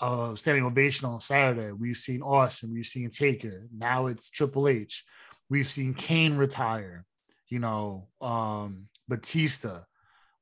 uh 0.00 0.34
standing 0.34 0.64
ovation 0.64 1.08
on 1.08 1.20
Saturday. 1.20 1.72
We've 1.72 1.96
seen 1.96 2.22
Austin, 2.22 2.72
we've 2.72 2.86
seen 2.86 3.10
Taker. 3.10 3.66
Now 3.76 4.06
it's 4.06 4.30
Triple 4.30 4.68
H. 4.68 5.04
We've 5.48 5.66
seen 5.66 5.94
Kane 5.94 6.36
retire. 6.36 7.04
You 7.48 7.60
know, 7.60 8.08
um 8.20 8.88
Batista. 9.08 9.82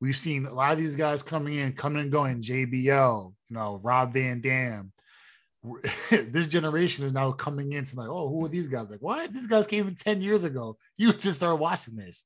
We've 0.00 0.16
seen 0.16 0.46
a 0.46 0.52
lot 0.52 0.72
of 0.72 0.78
these 0.78 0.96
guys 0.96 1.22
coming 1.22 1.55
in, 1.55 1.72
coming 1.72 2.02
and 2.02 2.12
going. 2.12 2.42
JBL, 2.42 3.34
you 3.48 3.57
know, 3.57 3.80
Rob 3.82 4.12
Van 4.12 4.40
Dam. 4.40 4.92
this 6.11 6.48
generation 6.48 7.07
is 7.07 7.14
now 7.14 7.32
coming 7.32 7.72
into 7.72 7.96
like, 7.96 8.09
oh, 8.09 8.28
who 8.28 8.44
are 8.44 8.48
these 8.48 8.68
guys? 8.68 8.90
Like, 8.90 9.00
what? 9.00 9.32
These 9.32 9.46
guys 9.46 9.66
came 9.66 9.88
in 9.88 9.94
10 9.94 10.20
years 10.20 10.44
ago. 10.44 10.76
You 10.98 11.12
just 11.14 11.38
started 11.38 11.57
watching 11.57 11.96
this, 11.96 12.24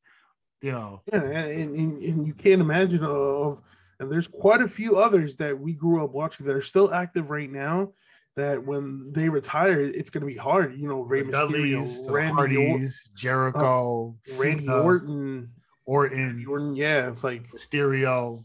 you 0.60 0.72
know. 0.72 1.02
Yeah, 1.12 1.22
and, 1.22 1.76
and, 1.76 2.02
and 2.02 2.26
you 2.26 2.34
can't 2.34 2.60
imagine 2.60 3.04
of, 3.04 3.60
and 4.00 4.10
there's 4.10 4.26
quite 4.28 4.60
a 4.60 4.68
few 4.68 4.96
others 4.96 5.36
that 5.36 5.58
we 5.58 5.72
grew 5.72 6.04
up 6.04 6.12
watching 6.12 6.46
that 6.46 6.56
are 6.56 6.62
still 6.62 6.92
active 6.92 7.30
right 7.30 7.50
now. 7.50 7.92
That 8.36 8.64
when 8.64 9.12
they 9.12 9.28
retire, 9.28 9.80
it's 9.80 10.10
going 10.10 10.20
to 10.20 10.26
be 10.26 10.36
hard. 10.36 10.78
You 10.78 10.86
know, 10.86 11.04
The 11.04 11.24
Mysterio, 11.24 11.32
Dudleys, 11.32 12.06
Randy, 12.08 12.32
Hardys, 12.34 13.10
Jericho, 13.16 14.16
Randy 14.40 14.66
Cena, 14.66 14.80
Orton, 14.80 15.50
Orton, 15.86 16.46
Orton. 16.48 16.76
Yeah, 16.76 17.08
it's 17.08 17.24
like. 17.24 17.48
Mysterio. 17.50 18.44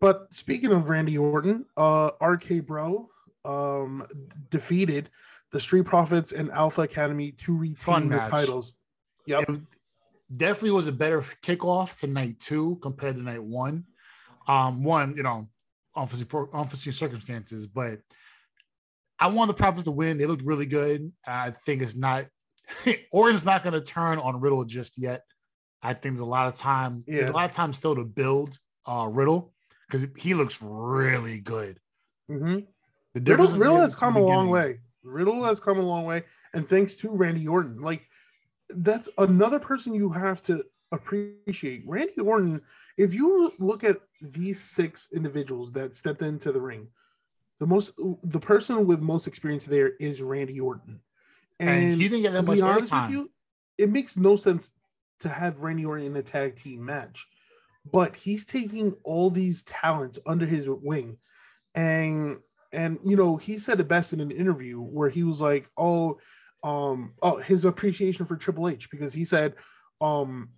But 0.00 0.32
speaking 0.32 0.70
of 0.70 0.88
Randy 0.88 1.18
Orton, 1.18 1.64
uh, 1.76 2.10
RK 2.20 2.66
Bro 2.66 3.08
um, 3.44 4.06
defeated 4.50 5.10
the 5.50 5.60
Street 5.60 5.86
Profits 5.86 6.32
and 6.32 6.50
Alpha 6.50 6.82
Academy 6.82 7.32
to 7.32 7.56
retain 7.56 8.08
the 8.08 8.18
titles. 8.18 8.74
Yep. 9.26 9.48
It 9.48 9.60
definitely 10.36 10.72
was 10.72 10.86
a 10.86 10.92
better 10.92 11.22
kickoff 11.42 12.00
to 12.00 12.06
night 12.06 12.38
two 12.38 12.78
compared 12.82 13.16
to 13.16 13.22
night 13.22 13.42
one. 13.42 13.84
Um, 14.46 14.84
one, 14.84 15.16
you 15.16 15.22
know, 15.22 15.48
unforeseen, 15.94 16.28
unforeseen 16.52 16.92
circumstances, 16.92 17.66
but 17.66 18.00
I 19.18 19.28
want 19.28 19.48
the 19.48 19.54
Profits 19.54 19.84
to 19.84 19.90
win. 19.90 20.18
They 20.18 20.26
looked 20.26 20.42
really 20.42 20.66
good. 20.66 21.12
I 21.26 21.50
think 21.50 21.82
it's 21.82 21.96
not 21.96 22.26
Orton's 23.12 23.44
not 23.44 23.62
going 23.62 23.74
to 23.74 23.80
turn 23.80 24.18
on 24.18 24.40
Riddle 24.40 24.64
just 24.64 24.98
yet. 24.98 25.22
I 25.82 25.92
think 25.92 26.14
there's 26.14 26.20
a 26.20 26.24
lot 26.24 26.48
of 26.48 26.54
time. 26.58 27.04
There's 27.06 27.28
a 27.28 27.32
lot 27.32 27.48
of 27.48 27.54
time 27.54 27.72
still 27.72 27.94
to 27.94 28.04
build 28.04 28.58
uh, 28.86 29.08
Riddle 29.10 29.52
because 29.88 30.06
he 30.16 30.34
looks 30.34 30.60
really 30.62 31.38
good. 31.40 31.78
hmm 32.28 32.60
The 33.14 33.20
difference 33.20 33.52
in 33.52 33.60
Riddle 33.60 33.80
has 33.80 33.94
come 33.94 34.16
a 34.16 34.20
long 34.20 34.50
way. 34.50 34.78
Riddle 35.02 35.44
has 35.44 35.60
come 35.60 35.78
a 35.78 35.82
long 35.82 36.04
way, 36.04 36.24
and 36.54 36.68
thanks 36.68 36.94
to 36.96 37.10
Randy 37.10 37.46
Orton, 37.46 37.80
like 37.80 38.06
that's 38.70 39.08
another 39.18 39.60
person 39.60 39.94
you 39.94 40.10
have 40.10 40.42
to 40.42 40.64
appreciate. 40.92 41.84
Randy 41.86 42.20
Orton. 42.20 42.60
If 42.96 43.14
you 43.14 43.52
look 43.58 43.84
at 43.84 43.98
these 44.20 44.60
six 44.60 45.08
individuals 45.12 45.72
that 45.72 45.96
stepped 45.96 46.22
into 46.22 46.52
the 46.52 46.60
ring, 46.60 46.88
the 47.58 47.66
most 47.66 47.98
the 48.22 48.40
person 48.40 48.86
with 48.86 49.00
most 49.00 49.26
experience 49.26 49.64
there 49.64 49.92
is 50.00 50.22
Randy 50.22 50.60
Orton, 50.60 51.00
And, 51.58 52.00
he 52.00 52.08
didn't 52.08 52.22
get 52.22 52.32
that 52.32 52.40
to 52.40 52.46
much 52.46 52.58
be 52.58 52.62
honest 52.62 52.92
with 52.92 53.10
you, 53.10 53.30
it 53.78 53.90
makes 53.90 54.16
no 54.16 54.36
sense 54.36 54.70
to 55.20 55.28
have 55.28 55.58
Randy 55.58 55.84
Orton 55.84 56.06
in 56.06 56.16
a 56.16 56.22
tag 56.22 56.56
team 56.56 56.84
match. 56.84 57.26
But 57.90 58.16
he's 58.16 58.44
taking 58.44 58.94
all 59.04 59.30
these 59.30 59.62
talents 59.62 60.18
under 60.26 60.44
his 60.44 60.68
wing. 60.68 61.18
And 61.74 62.38
and 62.72 62.98
you 63.04 63.16
know, 63.16 63.36
he 63.36 63.58
said 63.58 63.80
it 63.80 63.88
best 63.88 64.12
in 64.12 64.20
an 64.20 64.30
interview 64.30 64.80
where 64.80 65.08
he 65.08 65.22
was 65.22 65.40
like, 65.40 65.68
Oh, 65.76 66.18
um, 66.62 67.14
oh, 67.22 67.36
his 67.36 67.64
appreciation 67.64 68.26
for 68.26 68.36
Triple 68.36 68.68
H, 68.68 68.90
because 68.90 69.14
he 69.14 69.24
said, 69.24 69.54
um, 70.00 70.50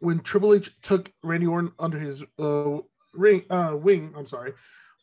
when 0.00 0.20
Triple 0.20 0.54
H 0.54 0.70
took 0.82 1.12
Randy 1.22 1.46
Orton 1.46 1.72
under 1.78 1.98
his 1.98 2.24
uh 2.38 2.78
ring 3.14 3.44
uh 3.50 3.76
wing, 3.80 4.12
I'm 4.16 4.26
sorry, 4.26 4.52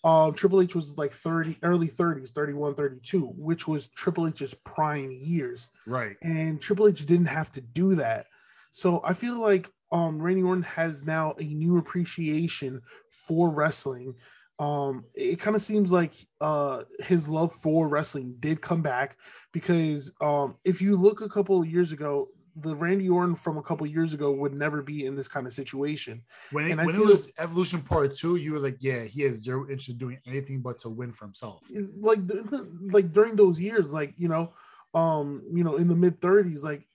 uh, 0.03 0.31
Triple 0.31 0.61
H 0.61 0.75
was 0.75 0.97
like 0.97 1.13
30, 1.13 1.57
early 1.63 1.87
30s, 1.87 2.29
31, 2.31 2.75
32, 2.75 3.33
which 3.35 3.67
was 3.67 3.87
Triple 3.89 4.27
H's 4.27 4.53
prime 4.63 5.11
years. 5.11 5.69
Right. 5.85 6.15
And 6.21 6.61
Triple 6.61 6.87
H 6.87 7.05
didn't 7.05 7.25
have 7.25 7.51
to 7.53 7.61
do 7.61 7.95
that. 7.95 8.27
So 8.71 9.01
I 9.03 9.13
feel 9.13 9.39
like 9.39 9.69
um, 9.91 10.21
Randy 10.21 10.43
Orton 10.43 10.63
has 10.63 11.03
now 11.03 11.33
a 11.39 11.43
new 11.43 11.77
appreciation 11.77 12.81
for 13.09 13.49
wrestling. 13.49 14.13
Um, 14.59 15.05
it 15.13 15.39
kind 15.39 15.55
of 15.55 15.61
seems 15.61 15.91
like 15.91 16.13
uh, 16.41 16.83
his 16.99 17.27
love 17.27 17.53
for 17.53 17.87
wrestling 17.87 18.35
did 18.39 18.61
come 18.61 18.81
back 18.81 19.17
because 19.51 20.11
um, 20.21 20.55
if 20.63 20.81
you 20.81 20.95
look 20.95 21.21
a 21.21 21.29
couple 21.29 21.59
of 21.59 21.67
years 21.67 21.91
ago, 21.91 22.29
the 22.61 22.75
Randy 22.75 23.09
Orton 23.09 23.35
from 23.35 23.57
a 23.57 23.61
couple 23.61 23.85
of 23.85 23.93
years 23.93 24.13
ago 24.13 24.31
would 24.31 24.53
never 24.53 24.81
be 24.81 25.05
in 25.05 25.15
this 25.15 25.27
kind 25.27 25.45
of 25.45 25.53
situation. 25.53 26.23
When 26.51 26.71
it, 26.71 26.77
when 26.77 26.95
it 26.95 27.05
was 27.05 27.31
Evolution 27.37 27.81
Part 27.81 28.13
Two, 28.13 28.35
you 28.35 28.53
were 28.53 28.59
like, 28.59 28.77
yeah, 28.79 29.03
he 29.03 29.21
has 29.23 29.43
zero 29.43 29.63
interest 29.63 29.89
in 29.89 29.97
doing 29.97 30.19
anything 30.25 30.61
but 30.61 30.79
to 30.79 30.89
win 30.89 31.11
for 31.11 31.25
himself. 31.25 31.69
like 31.99 32.19
like 32.81 33.13
during 33.13 33.35
those 33.35 33.59
years 33.59 33.91
like 33.91 34.13
you 34.17 34.27
know 34.27 34.53
um 34.93 35.43
you 35.53 35.63
know 35.63 35.75
in 35.75 35.87
the 35.87 35.95
mid 35.95 36.19
30s 36.21 36.63
like 36.63 36.87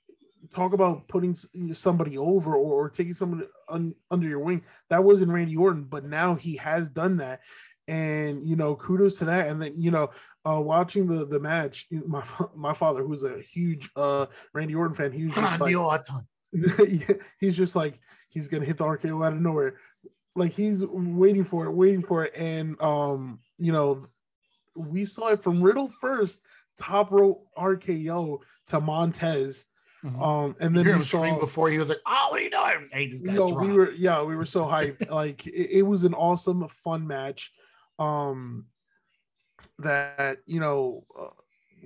talk 0.53 0.73
about 0.73 1.07
putting 1.09 1.37
somebody 1.73 2.19
over 2.19 2.57
or, 2.57 2.87
or 2.87 2.91
taking 2.91 3.13
someone 3.13 3.47
un, 3.69 3.95
under 4.11 4.27
your 4.27 4.41
wing 4.41 4.63
that 4.89 5.03
wasn't 5.03 5.31
randy 5.31 5.57
orton 5.57 5.85
but 5.85 6.05
now 6.05 6.35
he 6.35 6.57
has 6.57 6.89
done 6.89 7.17
that 7.17 7.41
and 7.93 8.43
you 8.49 8.57
know 8.57 8.75
kudos 8.75 9.19
to 9.19 9.25
that 9.27 9.49
and 9.49 9.61
then 9.61 9.73
you 9.77 9.91
know 9.91 10.09
uh 10.49 10.59
watching 10.61 11.07
the 11.07 11.27
the 11.27 11.39
match 11.39 11.87
my 12.07 12.25
my 12.57 12.73
father 12.73 13.03
who's 13.05 13.23
a 13.23 13.39
huge 13.41 13.91
uh 13.97 14.25
randy 14.55 14.75
orton 14.75 14.95
fan 14.97 15.13
he 15.13 15.25
was 15.27 15.35
just 15.35 15.61
like 15.61 15.77
Orton. 15.77 16.27
He's 17.41 17.57
just 17.57 17.75
like 17.77 17.99
he's 18.29 18.49
gonna 18.49 18.65
hit 18.65 18.77
the 18.77 18.85
RKO 18.85 19.25
out 19.25 19.33
of 19.33 19.41
nowhere. 19.41 19.77
Like 20.37 20.53
he's 20.53 20.85
waiting 20.85 21.45
for 21.45 21.67
it, 21.67 21.73
waiting 21.73 22.03
for 22.03 22.25
it, 22.25 22.33
and 22.37 22.81
um, 22.81 23.41
you 23.59 23.73
know, 23.73 24.07
we 24.77 25.05
saw 25.05 25.29
it 25.29 25.43
from 25.43 25.63
Riddle 25.63 25.89
first, 26.01 26.41
top 26.79 27.11
rope 27.11 27.47
RKO 27.57 28.39
to 28.69 28.81
Montez, 28.81 29.65
Mhm. 30.05 30.21
um, 30.23 30.57
and 30.61 30.77
then 30.77 30.85
hear 30.87 30.97
we 30.99 31.03
saw. 31.05 31.39
before 31.41 31.69
he 31.71 31.79
was 31.79 31.89
like, 31.89 32.01
"Oh, 32.07 32.29
what 32.31 32.41
are 32.41 32.45
you 32.45 32.51
doing?" 32.51 32.89
And 32.93 33.01
he 33.03 33.09
just 33.09 33.25
got 33.25 33.33
You 33.33 33.39
know, 33.39 33.55
we 33.61 33.73
were 33.73 33.91
yeah, 33.93 34.23
we 34.23 34.35
were 34.37 34.45
so 34.47 34.65
hyped. 34.65 35.09
like 35.11 35.47
it, 35.47 35.79
it 35.79 35.83
was 35.83 36.05
an 36.05 36.15
awesome, 36.15 36.67
fun 36.85 37.07
match. 37.07 37.51
Um, 37.99 38.67
that 39.79 40.39
you 40.47 40.61
know 40.61 41.05
uh, 41.19 41.29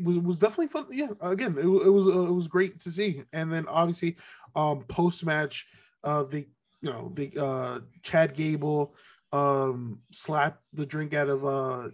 was 0.02 0.18
was 0.18 0.38
definitely 0.38 0.68
fun. 0.68 0.86
Yeah, 0.90 1.08
again, 1.20 1.56
it, 1.58 1.64
it 1.64 1.90
was 1.90 2.06
uh, 2.06 2.26
it 2.26 2.32
was 2.32 2.48
great 2.48 2.80
to 2.80 2.90
see. 2.90 3.22
And 3.32 3.52
then 3.52 3.66
obviously, 3.68 4.16
um, 4.54 4.84
post 4.88 5.24
match, 5.24 5.66
uh, 6.04 6.24
the 6.24 6.46
you 6.80 6.90
know 6.90 7.12
the 7.14 7.44
uh 7.44 7.80
Chad 8.02 8.34
Gable 8.34 8.94
um 9.32 10.00
slapped 10.12 10.62
the 10.72 10.86
drink 10.86 11.14
out 11.14 11.28
of 11.28 11.44
uh 11.44 11.88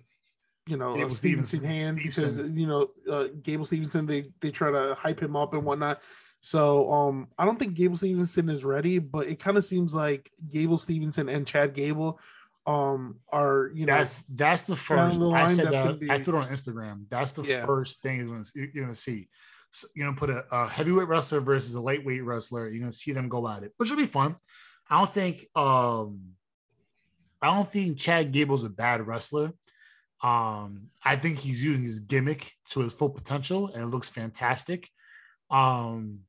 you 0.67 0.77
know 0.77 0.95
Gable 0.95 1.07
uh, 1.07 1.11
Stevenson 1.11 1.61
Stevenson- 1.61 1.65
hand 1.65 1.97
because 1.97 2.39
you 2.51 2.67
know 2.67 2.91
uh, 3.11 3.29
Gable 3.43 3.65
Stevenson 3.65 4.07
they 4.07 4.27
they 4.41 4.51
try 4.51 4.71
to 4.71 4.95
hype 4.95 5.21
him 5.21 5.37
up 5.37 5.55
and 5.55 5.65
whatnot. 5.65 6.03
So 6.41 6.91
um 6.93 7.29
I 7.39 7.45
don't 7.45 7.59
think 7.59 7.75
Gable 7.75 7.97
Stevenson 7.97 8.49
is 8.49 8.65
ready, 8.65 8.99
but 8.99 9.29
it 9.29 9.39
kind 9.39 9.57
of 9.57 9.65
seems 9.65 9.95
like 9.95 10.31
Gable 10.51 10.79
Stevenson 10.79 11.29
and 11.29 11.47
Chad 11.47 11.75
Gable 11.75 12.21
um 12.67 13.19
are 13.33 13.71
you 13.75 13.87
know 13.87 13.95
that's 13.97 14.23
that's 14.23 14.65
the 14.65 14.77
first. 14.77 15.19
the 15.19 15.29
I 15.31 15.49
said 15.49 15.67
that's 15.67 15.71
that. 15.77 15.85
gonna 15.85 15.97
be- 15.97 16.11
I 16.11 16.23
threw 16.23 16.39
it 16.41 16.43
on 16.45 16.49
Instagram. 16.49 17.05
That's 17.09 17.33
the 17.33 17.43
Yeah. 17.43 17.67
first 17.67 18.03
thing 18.03 18.19
you're 18.19 18.27
gonna, 18.29 18.45
you're 18.55 18.85
gonna 18.85 18.95
see. 18.95 19.29
So 19.71 19.89
you're 19.97 20.07
gonna 20.07 20.17
put 20.19 20.31
a, 20.31 20.45
a 20.53 20.69
heavyweight 20.69 21.09
wrestler 21.09 21.41
versus 21.41 21.75
a 21.75 21.81
lightweight 21.81 22.23
wrestler. 22.25 22.69
You're 22.69 22.81
gonna 22.81 22.93
see 22.93 23.13
them 23.13 23.29
go 23.29 23.49
at 23.49 23.63
it, 23.65 23.73
which 23.79 23.91
will 23.91 23.97
be 23.97 24.05
fun. 24.07 24.37
I 24.89 24.99
don't 24.99 25.13
think. 25.13 25.47
um 25.57 26.21
I 27.41 27.53
don't 27.53 27.69
think 27.69 27.99
Chad 27.99 28.31
Gable's 28.31 28.63
a 28.63 28.69
bad 28.69 29.05
wrestler. 29.05 29.51
Um, 30.23 30.91
I 31.03 31.17
think 31.17 31.39
he's 31.39 31.61
using 31.61 31.83
his 31.83 31.99
gimmick 31.99 32.53
to 32.71 32.79
his 32.81 32.93
full 32.93 33.11
potential, 33.11 33.67
and 33.75 33.83
it 33.83 33.87
looks 33.87 34.09
fantastic. 34.09 34.89
Um, 35.51 36.21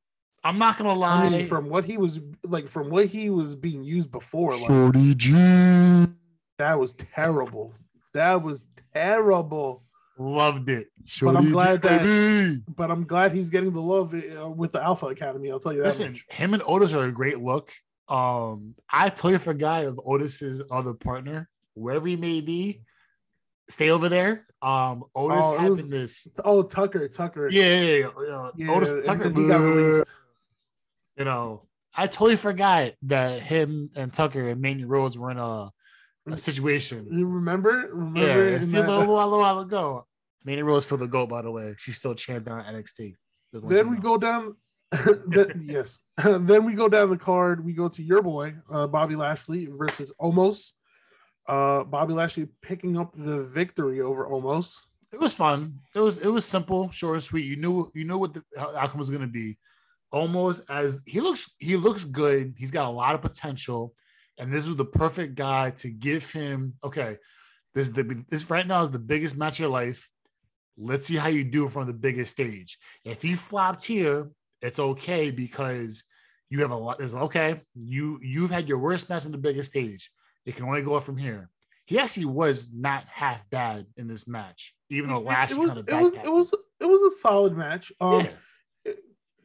I'm 0.42 0.58
not 0.58 0.76
gonna 0.76 0.92
lie. 0.92 1.26
I 1.26 1.30
mean, 1.30 1.46
from 1.46 1.68
what 1.68 1.84
he 1.84 1.96
was 1.96 2.18
like 2.42 2.68
from 2.68 2.90
what 2.90 3.06
he 3.06 3.30
was 3.30 3.54
being 3.54 3.84
used 3.84 4.10
before, 4.10 4.56
like 4.56 4.66
Shorty 4.66 5.14
G. 5.14 5.30
that 6.58 6.78
was 6.78 6.94
terrible. 6.94 7.74
That 8.12 8.42
was 8.42 8.66
terrible. 8.94 9.82
Loved 10.18 10.68
it. 10.68 10.88
But 11.20 11.36
I'm 11.36 11.50
glad 11.50 11.82
that- 11.82 12.02
baby. 12.02 12.62
But 12.68 12.90
I'm 12.90 13.04
glad 13.04 13.32
he's 13.32 13.50
getting 13.50 13.72
the 13.72 13.80
love 13.82 14.14
uh, 14.14 14.48
with 14.48 14.72
the 14.72 14.82
Alpha 14.82 15.06
Academy. 15.06 15.50
I'll 15.50 15.58
tell 15.60 15.72
you 15.72 15.78
that. 15.82 15.86
Listen, 15.86 16.12
much. 16.12 16.24
him 16.28 16.54
and 16.54 16.62
Otis 16.66 16.92
are 16.92 17.04
a 17.06 17.12
great 17.12 17.40
look. 17.40 17.72
Um, 18.08 18.74
I 18.90 19.08
totally 19.08 19.38
forgot 19.38 19.84
of 19.84 19.98
Otis's 20.06 20.62
other 20.70 20.92
partner, 20.94 21.48
wherever 21.74 22.06
he 22.06 22.16
may 22.16 22.40
be. 22.40 22.82
stay 23.68 23.88
over 23.90 24.08
there. 24.10 24.46
Um, 24.62 25.04
Otis 25.14 25.38
Oh, 25.42 25.54
it 25.54 25.60
having 25.60 25.76
was- 25.76 25.88
this. 25.88 26.28
Oh, 26.44 26.62
Tucker, 26.62 27.08
Tucker. 27.08 27.48
Yeah, 27.50 27.80
yeah, 27.80 28.08
yeah, 28.28 28.50
yeah. 28.56 28.70
Otis 28.70 29.04
Tucker. 29.04 29.30
he 29.30 29.48
got 29.48 29.58
released. 29.60 30.10
You 31.16 31.24
know, 31.24 31.62
I 31.94 32.06
totally 32.06 32.36
forgot 32.36 32.92
that 33.02 33.40
him 33.40 33.88
and 33.96 34.12
Tucker 34.12 34.48
and 34.50 34.60
Mandy 34.60 34.84
Rose 34.84 35.16
were 35.18 35.30
in 35.30 35.38
a 35.38 35.70
situation. 36.36 37.06
You 37.10 37.26
remember? 37.26 37.88
Remember? 37.92 38.48
Yeah, 38.48 38.56
in 38.56 38.62
still 38.62 38.82
a 38.82 38.86
that- 38.86 39.08
little, 39.08 39.38
while- 39.40 39.60
ago. 39.60 40.06
Mandy 40.44 40.62
Rose 40.62 40.84
still 40.84 40.98
the 40.98 41.06
goat, 41.06 41.28
by 41.30 41.42
the 41.42 41.50
way. 41.50 41.74
She's 41.78 41.96
still 41.96 42.14
champ 42.14 42.44
down 42.44 42.64
NXT. 42.64 43.14
Then 43.52 43.88
we 43.88 43.96
know. 43.96 44.02
go 44.02 44.18
down. 44.18 44.56
then- 45.26 45.62
yes. 45.64 45.98
then 46.24 46.64
we 46.64 46.74
go 46.74 46.88
down 46.88 47.10
the 47.10 47.16
card. 47.16 47.64
We 47.64 47.72
go 47.72 47.88
to 47.88 48.02
your 48.02 48.22
boy, 48.22 48.54
uh, 48.70 48.86
Bobby 48.86 49.16
Lashley 49.16 49.66
versus 49.66 50.12
Omos. 50.20 50.72
Uh, 51.46 51.84
Bobby 51.84 52.14
Lashley 52.14 52.48
picking 52.62 52.96
up 52.98 53.12
the 53.16 53.44
victory 53.44 54.00
over 54.00 54.26
Omos. 54.26 54.80
It 55.12 55.20
was 55.20 55.34
fun. 55.34 55.78
It 55.94 56.00
was 56.00 56.18
it 56.18 56.28
was 56.28 56.44
simple, 56.44 56.90
short 56.90 57.14
and 57.14 57.22
sweet. 57.22 57.44
You 57.44 57.56
knew 57.56 57.90
you 57.94 58.04
knew 58.04 58.18
what 58.18 58.34
the 58.34 58.42
outcome 58.58 58.98
was 58.98 59.10
going 59.10 59.22
to 59.22 59.28
be. 59.28 59.56
Omos 60.12 60.62
as 60.68 60.98
he 61.06 61.20
looks, 61.20 61.50
he 61.58 61.76
looks 61.76 62.04
good. 62.04 62.54
He's 62.58 62.70
got 62.70 62.86
a 62.86 62.90
lot 62.90 63.14
of 63.14 63.22
potential, 63.22 63.94
and 64.38 64.52
this 64.52 64.66
was 64.66 64.76
the 64.76 64.84
perfect 64.84 65.34
guy 65.34 65.70
to 65.70 65.90
give 65.90 66.30
him. 66.30 66.74
Okay, 66.82 67.18
this 67.74 67.88
is 67.88 67.92
the 67.92 68.24
this 68.28 68.48
right 68.50 68.66
now 68.66 68.82
is 68.82 68.90
the 68.90 68.98
biggest 68.98 69.36
match 69.36 69.56
of 69.56 69.60
your 69.60 69.68
life. 69.70 70.10
Let's 70.76 71.06
see 71.06 71.16
how 71.16 71.28
you 71.28 71.44
do 71.44 71.68
from 71.68 71.86
the 71.86 71.92
biggest 71.92 72.32
stage. 72.32 72.78
If 73.04 73.22
he 73.22 73.36
flopped 73.36 73.84
here, 73.84 74.28
it's 74.60 74.78
okay 74.78 75.30
because 75.30 76.04
you 76.50 76.60
have 76.60 76.72
a 76.72 76.76
lot. 76.76 77.00
Is 77.00 77.14
okay. 77.14 77.60
You 77.74 78.18
you've 78.22 78.50
had 78.50 78.68
your 78.68 78.78
worst 78.78 79.08
match 79.08 79.24
on 79.26 79.32
the 79.32 79.38
biggest 79.38 79.70
stage. 79.70 80.10
It 80.46 80.56
can 80.56 80.64
only 80.64 80.82
go 80.82 80.94
up 80.94 81.04
from 81.04 81.16
here. 81.16 81.48
He 81.86 81.98
actually 81.98 82.26
was 82.26 82.70
not 82.72 83.04
half 83.06 83.48
bad 83.50 83.86
in 83.96 84.08
this 84.08 84.26
match, 84.26 84.74
even 84.90 85.10
though 85.10 85.18
It- 85.18 85.24
last 85.24 85.52
it 85.52 85.58
was, 85.58 85.68
kind 85.68 85.80
of 85.80 85.88
it 85.88 86.02
was 86.02 86.14
it 86.14 86.32
was 86.32 86.54
it 86.80 86.86
was 86.86 87.02
a 87.02 87.16
solid 87.18 87.56
match. 87.56 87.92
Um, 88.00 88.26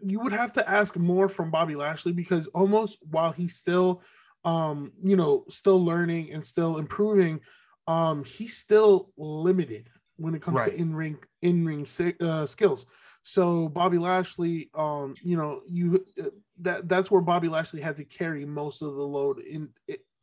you 0.02 0.20
would 0.22 0.32
have 0.32 0.54
to 0.54 0.70
ask 0.70 0.96
more 0.96 1.28
from 1.28 1.52
Bobby 1.52 1.76
Lashley 1.76 2.14
because 2.14 2.48
Omos 2.48 2.94
while 3.10 3.32
he's 3.34 3.56
still, 3.58 4.02
um, 4.44 4.92
you 5.04 5.16
know, 5.16 5.46
still 5.50 5.84
learning 5.84 6.32
and 6.32 6.46
still 6.46 6.78
improving, 6.78 7.42
um, 7.88 8.24
he's 8.24 8.58
still 8.58 9.12
limited 9.18 9.90
when 10.18 10.36
it 10.36 10.42
comes 10.42 10.58
Right. 10.58 10.72
to 10.74 10.78
in 10.80 10.94
ring 10.96 11.18
in 11.42 11.66
ring 11.66 11.88
uh, 12.22 12.46
skills. 12.46 12.86
So 13.24 13.70
Bobby 13.70 13.98
Lashley, 13.98 14.70
um, 14.74 15.14
you 15.22 15.38
know, 15.38 15.62
you 15.68 16.06
uh, 16.22 16.30
that 16.62 16.88
that's 16.90 17.12
where 17.12 17.22
Bobby 17.22 17.50
Lashley 17.50 17.82
had 17.82 17.98
to 17.98 18.06
carry 18.06 18.46
most 18.46 18.82
of 18.82 18.96
the 18.96 19.04
load 19.04 19.40
in 19.40 19.70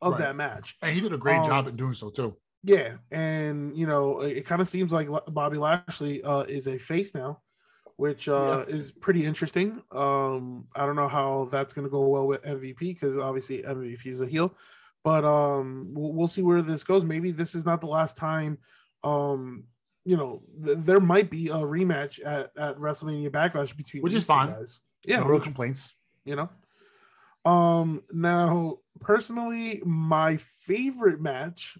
of 0.01 0.13
Right. 0.13 0.19
that 0.19 0.35
match. 0.35 0.77
and 0.81 0.91
he 0.91 1.01
did 1.01 1.13
a 1.13 1.17
great 1.17 1.37
um, 1.37 1.43
job 1.45 1.67
at 1.67 1.75
doing 1.77 1.93
so 1.93 2.09
too. 2.09 2.37
Yeah, 2.63 2.97
and 3.11 3.77
you 3.77 3.87
know, 3.87 4.21
it, 4.21 4.45
kind 4.45 4.61
of 4.61 4.67
seems 4.67 4.91
like 4.91 5.07
Bobby 5.29 5.57
Lashley 5.57 6.23
uh, 6.23 6.41
is 6.43 6.67
a 6.67 6.77
face 6.77 7.13
now, 7.13 7.41
which 7.97 8.29
uh, 8.29 8.63
is 8.67 8.91
pretty 8.91 9.25
interesting. 9.25 9.81
Um, 9.91 10.67
I 10.75 10.85
don't 10.85 10.95
know 10.95 11.07
how 11.07 11.49
that's 11.51 11.73
going 11.73 11.85
to 11.85 11.91
go 11.91 12.07
well 12.07 12.27
with 12.27 12.41
MVP 12.43 12.79
because 12.79 13.17
obviously 13.17 13.63
MVP 13.63 14.05
is 14.05 14.21
a 14.21 14.27
heel, 14.27 14.53
but 15.03 15.25
um, 15.25 15.89
we'll, 15.93 16.13
we'll 16.13 16.27
see 16.27 16.43
where 16.43 16.61
this 16.61 16.83
goes. 16.83 17.03
Maybe 17.03 17.31
this 17.31 17.55
is 17.55 17.65
not 17.65 17.81
the 17.81 17.87
last 17.87 18.15
time. 18.15 18.59
Um, 19.03 19.65
you 20.05 20.15
know, 20.15 20.41
th- 20.63 20.77
there 20.81 20.99
might 20.99 21.29
be 21.29 21.49
a 21.49 21.55
rematch 21.55 22.19
at, 22.25 22.51
at 22.57 22.77
WrestleMania 22.77 23.29
Backlash 23.29 23.75
between 23.75 24.03
Which 24.03 24.13
is 24.13 24.23
fine. 24.23 24.49
Guys. 24.49 24.79
Yeah, 25.05 25.19
no 25.19 25.25
real 25.25 25.39
complaints. 25.39 25.91
you 26.23 26.35
know. 26.35 26.49
Um 27.45 28.03
now 28.11 28.79
personally 28.99 29.81
my 29.85 30.37
favorite 30.59 31.21
match 31.21 31.77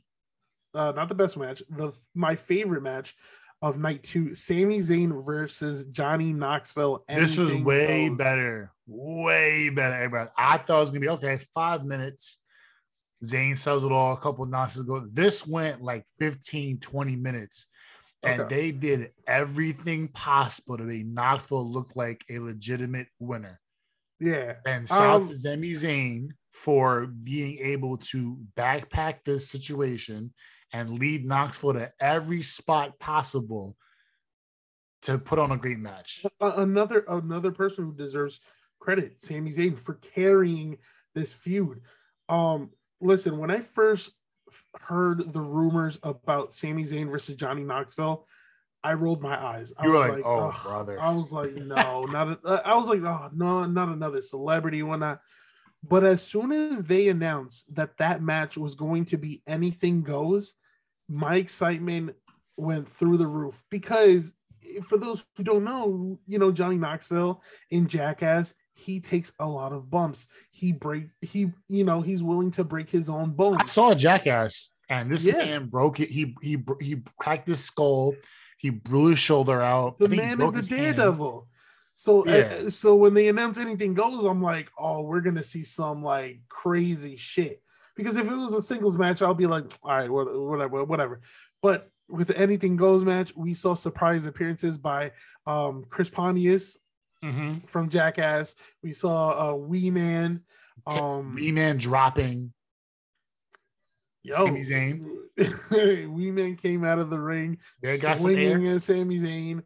uh 0.74 0.94
not 0.96 1.10
the 1.10 1.16
best 1.16 1.36
match, 1.36 1.62
the 1.70 1.92
my 2.16 2.36
favorite 2.36 2.84
match 2.84 3.16
of 3.62 3.78
night 3.80 4.04
2 4.04 4.36
Sami 4.36 4.80
Zayn 4.80 5.26
versus 5.26 5.84
Johnny 5.92 6.32
Knoxville. 6.34 7.04
This 7.10 7.38
was 7.38 7.56
way 7.56 8.10
goes. 8.10 8.18
better, 8.18 8.72
way 8.86 9.70
better. 9.70 9.96
Everybody. 9.96 10.30
I 10.38 10.58
thought 10.58 10.78
it 10.78 10.82
was 10.82 10.92
gonna 10.92 11.00
be 11.02 11.10
okay. 11.10 11.40
Five 11.54 11.86
minutes. 11.86 12.42
Zayn 13.24 13.58
sells 13.58 13.84
it 13.84 13.92
all. 13.92 14.14
A 14.14 14.18
couple 14.18 14.44
of 14.44 14.50
nonsense 14.52 14.86
go. 14.86 15.00
This 15.00 15.46
went 15.48 15.82
like 15.82 16.06
15, 16.20 16.80
20 16.80 17.16
minutes. 17.16 17.68
And 18.24 18.42
Okay. 18.42 18.56
they 18.56 18.72
did 18.72 19.12
everything 19.26 20.08
possible 20.10 20.78
to 20.78 20.84
make 20.84 21.06
Knoxville 21.06 21.72
look 21.72 21.92
like 21.96 22.24
a 22.30 22.40
legitimate 22.40 23.08
winner. 23.20 23.60
Yeah. 24.20 24.56
And 24.66 24.88
shout 24.88 25.02
out 25.02 25.22
Um, 25.24 25.30
to 25.30 25.36
Sami 25.36 25.72
Zayn 25.72 26.30
for 26.64 27.06
being 27.06 27.60
able 27.60 27.98
to 27.98 28.38
backpack 28.56 29.24
this 29.24 29.50
situation 29.50 30.34
and 30.74 31.00
lead 31.00 31.26
Knoxville 31.26 31.74
to 31.74 31.92
every 32.00 32.42
spot 32.42 32.98
possible 33.00 33.76
to 35.04 35.18
put 35.18 35.40
on 35.40 35.52
a 35.52 35.58
great 35.58 35.78
match. 35.78 36.26
Another 36.42 37.06
another 37.08 37.52
person 37.52 37.86
who 37.86 37.94
deserves 37.94 38.40
credit, 38.80 39.22
Sami 39.22 39.52
Zayn, 39.52 39.80
for 39.80 39.96
carrying 39.96 40.78
this 41.14 41.32
feud. 41.32 41.82
Um, 42.28 42.72
listen, 43.02 43.38
when 43.38 43.52
I 43.52 43.60
first 43.60 44.12
heard 44.80 45.34
the 45.34 45.42
rumors 45.42 46.00
about 46.04 46.54
Sami 46.54 46.84
Zayn 46.84 47.10
versus 47.10 47.36
Johnny 47.36 47.64
Knoxville, 47.64 48.28
I 48.84 48.94
rolled 48.94 49.22
my 49.22 49.42
eyes. 49.42 49.74
I 49.78 49.86
You 49.86 49.92
were 49.92 49.98
was 50.00 50.10
like, 50.10 50.26
"Oh, 50.26 50.48
"Ugh." 50.48 50.64
brother." 50.64 51.00
I 51.00 51.12
was 51.12 51.32
like, 51.32 51.54
no, 51.56 52.02
not. 52.06 52.40
A, 52.46 52.68
I 52.68 52.76
was 52.76 52.88
like, 52.88 53.02
oh 53.04 53.30
no, 53.34 53.66
not 53.66 53.90
another 53.90 54.22
celebrity. 54.22 54.82
When 54.84 55.04
I, 55.04 55.18
but 55.84 56.04
as 56.04 56.22
soon 56.22 56.52
as 56.52 56.84
they 56.84 57.08
announced 57.10 57.74
that 57.76 57.98
that 57.98 58.22
match 58.22 58.58
was 58.58 58.76
going 58.76 59.06
to 59.06 59.18
be 59.18 59.42
anything 59.48 60.02
goes, 60.04 60.56
my 61.10 61.36
excitement 61.38 62.16
went 62.58 62.90
through 62.90 63.18
the 63.18 63.28
roof 63.28 63.64
because 63.70 64.34
for 64.84 64.98
those 64.98 65.24
who 65.38 65.44
don't 65.44 65.64
know, 65.64 66.20
you 66.28 66.40
know, 66.40 66.52
Johnny 66.52 66.78
Knoxville 66.78 67.42
in 67.70 67.88
Jackass, 67.88 68.54
he 68.74 69.00
takes 69.00 69.32
a 69.40 69.48
lot 69.48 69.72
of 69.72 69.90
bumps. 69.90 70.28
He 70.52 70.72
break 70.72 71.08
he, 71.22 71.52
you 71.70 71.84
know, 71.84 72.02
he's 72.02 72.22
willing 72.22 72.52
to 72.52 72.64
break 72.64 72.90
his 72.90 73.10
own 73.10 73.32
bones. 73.32 73.58
I 73.62 73.66
saw 73.66 73.92
a 73.92 73.96
jackass, 73.96 74.74
and 74.90 75.10
this 75.12 75.26
Yeah. 75.26 75.38
man 75.38 75.66
broke 75.68 76.00
it. 76.00 76.10
He 76.10 76.36
he 76.42 76.58
he 76.82 77.02
cracked 77.20 77.48
his 77.48 77.64
skull. 77.64 78.14
He 78.58 78.70
blew 78.72 79.08
his 79.08 79.20
shoulder 79.20 79.62
out. 79.62 79.98
The 80.00 80.06
I 80.06 80.10
think 80.10 80.22
he 80.24 80.36
man 80.36 80.56
is 80.56 80.68
the 80.68 80.76
daredevil. 80.76 81.32
hand. 81.32 81.48
So 82.00 82.22
uh, 82.22 82.32
Yeah. 82.32 82.70
so 82.70 82.94
when 82.96 83.16
they 83.16 83.28
announce 83.28 83.58
anything 83.58 83.96
goes, 83.96 84.24
I'm 84.24 84.40
like, 84.40 84.70
oh, 84.78 85.02
we're 85.02 85.22
gonna 85.22 85.42
see 85.42 85.64
some 85.64 86.04
like 86.04 86.42
crazy 86.48 87.16
shit. 87.16 87.60
Because 87.96 88.16
if 88.18 88.28
it 88.28 88.36
was 88.36 88.54
a 88.54 88.62
singles 88.62 88.96
match, 89.00 89.24
I'll 89.24 89.34
be 89.34 89.48
like, 89.48 89.64
all 89.82 89.98
right, 89.98 90.08
whatever, 90.08 90.84
whatever. 90.86 91.22
But 91.64 91.90
with 92.08 92.28
the 92.28 92.38
anything 92.38 92.76
goes 92.78 93.04
match, 93.04 93.34
we 93.36 93.56
saw 93.56 93.74
surprise 93.74 94.26
appearances 94.28 94.78
by 94.78 95.12
um 95.48 95.86
Chris 95.90 96.08
Pontius 96.08 96.78
Mhm. 97.26 97.68
from 97.68 97.90
Jackass. 97.90 98.54
We 98.84 98.94
saw 98.94 99.50
uh 99.50 99.56
Wee 99.56 99.90
Man. 99.90 100.44
Um 100.86 101.34
Wee 101.34 101.52
man 101.52 101.78
dropping. 101.78 102.54
yo, 104.22 104.36
Sami 104.36 104.62
Zayn. 104.62 105.04
Wee 106.14 106.30
Man 106.30 106.58
came 106.58 106.84
out 106.84 107.00
of 107.00 107.10
the 107.10 107.20
ring 107.20 107.58
They 107.82 107.98
got 107.98 108.20
swinging 108.20 108.68
at 108.68 108.84
Sami 108.84 109.20
Zayn. 109.20 109.64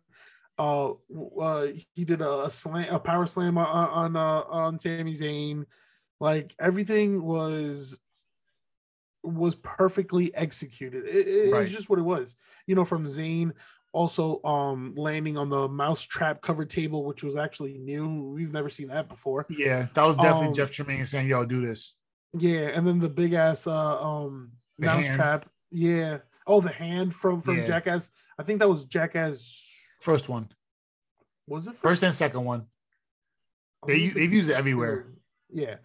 Uh, 0.61 0.93
uh, 1.39 1.67
he 1.95 2.05
did 2.05 2.21
a, 2.21 2.49
slam, 2.51 2.93
a 2.93 2.99
power 2.99 3.25
slam 3.25 3.57
on 3.57 3.65
on 3.65 4.15
uh, 4.15 4.41
on 4.61 4.79
Sami 4.79 5.13
Zayn. 5.15 5.65
Like 6.19 6.53
everything 6.59 7.23
was 7.23 7.97
was 9.23 9.55
perfectly 9.55 10.33
executed. 10.35 11.05
It, 11.07 11.27
it- 11.27 11.51
Right. 11.53 11.63
It's 11.63 11.71
just 11.71 11.89
what 11.89 11.99
it 11.99 12.03
was. 12.03 12.35
You 12.67 12.75
know, 12.75 12.85
from 12.85 13.05
Zayn 13.05 13.51
also 13.93 14.41
um 14.43 14.93
landing 14.95 15.35
on 15.37 15.49
the 15.49 15.67
mouse 15.67 16.01
trap 16.03 16.41
covered 16.41 16.69
table, 16.69 17.05
which 17.05 17.23
was 17.23 17.35
actually 17.35 17.77
new. 17.77 18.31
We've 18.35 18.53
never 18.53 18.69
seen 18.69 18.87
that 18.89 19.09
before. 19.09 19.45
Yeah, 19.49 19.87
that 19.93 20.03
was 20.05 20.15
definitely 20.15 20.47
Um, 20.47 20.53
Jeff 20.53 20.71
Tremaine 20.71 21.05
saying, 21.05 21.27
"Yo, 21.27 21.43
do 21.45 21.59
this." 21.65 21.97
Yeah, 22.37 22.69
and 22.75 22.87
then 22.87 22.99
the 22.99 23.09
big 23.09 23.33
ass 23.33 23.67
uh 23.67 24.01
um 24.01 24.51
The 24.77 24.85
mouse 24.85 25.05
hand. 25.05 25.15
trap. 25.17 25.49
Yeah. 25.71 26.19
Oh, 26.47 26.61
the 26.61 26.69
hand 26.69 27.13
from 27.15 27.41
from 27.41 27.57
Yeah. 27.57 27.65
Jackass. 27.65 28.11
I 28.39 28.43
think 28.43 28.59
that 28.59 28.69
was 28.69 28.85
Jackass. 28.85 29.67
First 30.01 30.29
one, 30.29 30.49
Was 31.47 31.67
it 31.67 31.77
first 31.77 32.03
and 32.03 32.13
second 32.13 32.43
one. 32.43 32.65
They 33.87 34.07
they've 34.09 34.31
used 34.33 34.49
it 34.49 34.53
everywhere. 34.53 35.07
Yeah. 35.51 35.75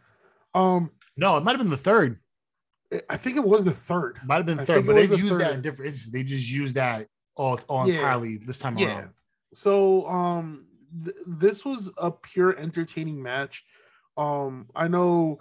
Um, 0.54 0.90
No, 1.16 1.36
it 1.36 1.44
might 1.44 1.52
have 1.52 1.60
been 1.60 1.70
the 1.70 1.76
third. 1.76 2.18
I 3.10 3.16
think 3.16 3.36
it 3.36 3.44
was 3.44 3.64
the 3.64 3.72
third. 3.72 4.18
Might 4.24 4.36
have 4.36 4.46
been 4.46 4.56
the 4.58 4.66
third, 4.66 4.86
but 4.86 4.94
they've 4.94 5.08
the 5.10 5.18
used 5.18 5.38
that 5.40 5.52
in 5.54 5.60
different 5.62 5.88
instances. 5.88 6.12
They 6.12 6.22
just 6.22 6.48
used 6.50 6.76
that 6.76 7.08
all, 7.36 7.60
all 7.68 7.86
Yeah. 7.86 7.94
entirely 7.94 8.38
this 8.38 8.58
time 8.58 8.78
Yeah. 8.78 8.98
around. 9.00 9.10
So 9.54 10.06
um 10.06 10.66
th- 11.04 11.16
this 11.26 11.64
was 11.64 11.90
a 11.98 12.10
pure 12.10 12.56
entertaining 12.56 13.22
match. 13.22 13.64
Um 14.16 14.68
I 14.74 14.88
know 14.88 15.40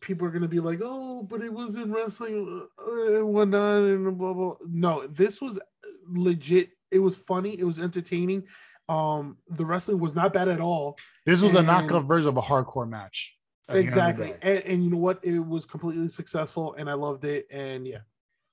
people 0.00 0.26
are 0.26 0.30
gonna 0.30 0.48
be 0.48 0.60
like, 0.60 0.80
oh, 0.82 1.22
but 1.22 1.42
it 1.42 1.52
was 1.52 1.74
in 1.76 1.92
wrestling 1.92 2.66
uh, 2.78 3.16
and 3.18 3.26
whatnot 3.28 3.76
and 3.84 4.18
blah 4.18 4.32
blah. 4.32 4.56
No, 4.66 5.06
this 5.06 5.40
was 5.40 5.60
legit. 6.08 6.70
It 6.90 6.98
was 6.98 7.16
funny. 7.16 7.58
It 7.58 7.64
was 7.64 7.78
entertaining. 7.78 8.44
Um, 8.88 9.36
the 9.48 9.64
wrestling 9.64 9.98
was 10.00 10.14
not 10.14 10.32
bad 10.32 10.48
at 10.48 10.60
all. 10.60 10.98
This 11.26 11.42
was 11.42 11.54
a 11.54 11.58
And- 11.58 11.68
knockoff 11.68 12.06
version 12.08 12.28
of 12.28 12.36
a 12.36 12.42
hardcore 12.42 12.88
match. 12.88 13.36
at 13.68 13.74
the 13.74 13.78
end 13.78 13.88
of 13.88 13.94
the 13.94 14.00
Exactly. 14.02 14.32
And, 14.42 14.58
and 14.64 14.84
you 14.84 14.90
know 14.90 14.96
what? 14.96 15.24
It 15.24 15.38
was 15.38 15.64
completely 15.64 16.08
successful, 16.08 16.74
and 16.74 16.90
I 16.90 16.94
loved 16.94 17.24
it. 17.24 17.46
And 17.52 17.86
yeah, 17.86 17.98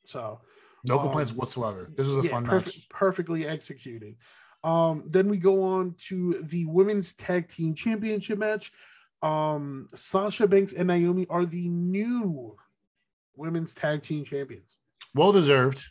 so 0.05 0.41
No 0.87 0.97
Um, 0.99 1.05
complaints 1.05 1.33
whatsoever. 1.33 1.91
This 1.97 2.05
was 2.07 2.17
a 2.17 2.21
yeah, 2.27 2.29
fun 2.31 2.45
perfect- 2.45 2.77
match. 2.77 2.89
perfectly 2.89 3.47
executed. 3.47 4.15
Um, 4.63 5.03
then 5.07 5.27
we 5.27 5.37
go 5.37 5.63
on 5.63 5.95
to 6.09 6.33
the 6.43 6.65
women's 6.65 7.13
tag 7.13 7.49
team 7.49 7.73
championship 7.73 8.37
match. 8.37 8.71
Um, 9.23 9.89
Sasha 9.95 10.47
Banks 10.47 10.73
and 10.73 10.87
Naomi 10.87 11.25
are 11.31 11.45
the 11.47 11.67
new 11.67 12.55
women's 13.35 13.73
tag 13.73 14.03
team 14.03 14.23
champions. 14.23 14.77
Well 15.15 15.31
deserved. 15.31 15.83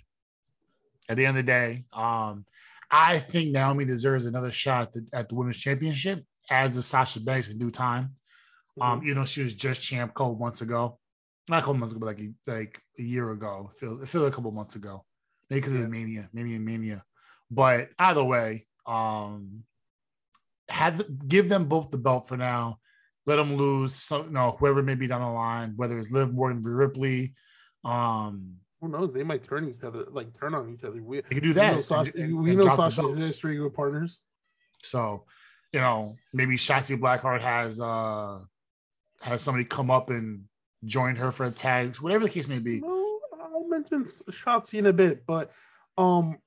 At 1.09 1.17
the 1.17 1.27
end 1.27 1.39
of 1.39 1.45
the 1.45 1.51
day, 1.51 1.85
um, 1.93 2.45
I 2.91 3.19
think 3.19 3.53
Naomi 3.53 3.85
deserves 3.85 4.27
another 4.27 4.51
shot 4.51 4.83
at 4.89 4.93
the, 4.93 5.07
at 5.13 5.29
the 5.29 5.35
women's 5.35 5.59
championship 5.59 6.25
as 6.51 6.75
the 6.75 6.83
Sasha 6.83 7.21
Banks 7.21 7.49
in 7.49 7.59
due 7.59 7.71
time. 7.71 8.15
Um, 8.81 9.03
you 9.03 9.15
know, 9.15 9.25
she 9.25 9.43
was 9.43 9.55
just 9.55 9.83
champ 9.83 10.11
a 10.11 10.15
couple 10.15 10.37
months 10.37 10.61
ago. 10.61 10.99
Not 11.49 11.59
a 11.59 11.61
couple 11.63 11.75
months 11.75 11.95
ago, 11.95 12.01
but 12.01 12.07
like 12.07 12.21
a, 12.21 12.51
like 12.51 12.83
a 12.99 13.03
year 13.03 13.31
ago. 13.31 13.71
It 13.73 13.79
feels, 13.79 14.03
it 14.03 14.09
feels 14.09 14.25
like 14.25 14.33
a 14.33 14.37
couple 14.37 14.51
months 14.53 14.77
ago. 14.77 15.05
Maybe 15.49 15.61
because 15.61 15.75
Yeah. 15.75 15.85
of 15.85 15.91
Mania, 15.91 16.29
Mania, 16.33 16.59
Mania. 16.59 17.05
But 17.51 17.91
either 17.99 18.23
way, 18.25 18.67
um, 18.85 19.63
had 20.69 21.05
give 21.29 21.49
them 21.49 21.67
both 21.69 21.91
the 21.91 21.99
belt 21.99 22.29
for 22.29 22.37
now. 22.37 22.79
Let 23.25 23.37
them 23.37 23.57
lose. 23.57 23.95
So, 23.95 24.25
you 24.25 24.31
know, 24.31 24.57
whoever 24.59 24.83
may 24.83 24.95
be 24.95 25.07
down 25.07 25.21
the 25.21 25.29
line, 25.29 25.73
whether 25.77 25.99
it's 25.99 26.11
Liv 26.11 26.33
Morgan, 26.33 26.63
Ripley, 26.63 27.35
um, 27.85 28.57
Who 28.81 28.89
knows? 28.89 29.13
They 29.13 29.23
might 29.23 29.43
turn 29.45 29.69
each 29.69 29.83
other, 29.83 30.05
like 30.11 30.39
turn 30.39 30.55
on 30.55 30.73
each 30.73 30.85
other. 30.85 31.03
We, 31.03 31.23
they 31.23 31.35
could 31.37 31.43
do 31.43 31.49
we 31.51 31.55
that. 31.55 31.71
know 31.71 31.77
and- 31.77 31.85
Sasha, 31.85 32.13
and- 32.15 32.39
we 32.39 32.51
and 32.51 32.59
know 32.59 32.65
the 32.65 32.71
Sasha's 32.77 33.25
history 33.25 33.59
with 33.61 33.75
partners. 33.75 34.19
So, 34.83 35.25
you 35.73 35.81
know, 35.81 36.17
maybe 36.33 36.57
Shotzi 36.57 36.99
Blackheart 36.99 37.41
has 37.41 37.81
uh 37.81 38.41
has 39.23 39.43
somebody 39.43 39.65
come 39.65 39.91
up 39.91 40.11
and 40.11 40.45
join 40.85 41.17
her 41.17 41.31
for 41.33 41.47
a 41.47 41.51
tag, 41.51 41.97
whatever 41.97 42.25
the 42.25 42.31
case 42.31 42.47
may 42.49 42.59
be. 42.59 42.81
No, 42.81 43.19
I'll 43.43 43.67
mention 43.69 44.05
Shotzi 44.31 44.75
in 44.79 44.87
a 44.87 44.93
bit, 44.93 45.25
but 45.27 45.51
um, 45.99 46.39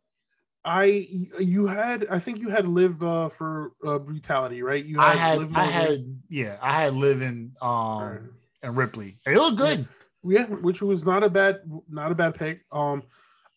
I 0.63 1.07
you 1.39 1.65
had 1.65 2.05
I 2.11 2.19
think 2.19 2.39
you 2.39 2.49
had 2.49 2.67
Liv 2.67 3.01
uh, 3.01 3.29
for 3.29 3.71
uh, 3.85 3.97
brutality, 3.97 4.61
right? 4.61 4.83
You 4.85 4.99
I 4.99 5.15
had 5.15 5.49
I 5.55 5.63
had 5.65 6.19
yeah, 6.29 6.57
I 6.61 6.73
had 6.73 6.93
Liv 6.93 7.21
and 7.21 7.51
um 7.61 7.69
Alright. 7.69 8.21
and 8.61 8.77
Ripley. 8.77 9.17
It 9.25 9.35
look 9.35 9.57
good. 9.57 9.79
yeah, 9.79 9.85
which 10.21 10.81
was 10.81 11.05
not 11.05 11.23
a 11.23 11.29
bad 11.29 11.61
not 11.89 12.11
a 12.11 12.15
bad 12.15 12.35
pick. 12.35 12.61
Um, 12.71 13.03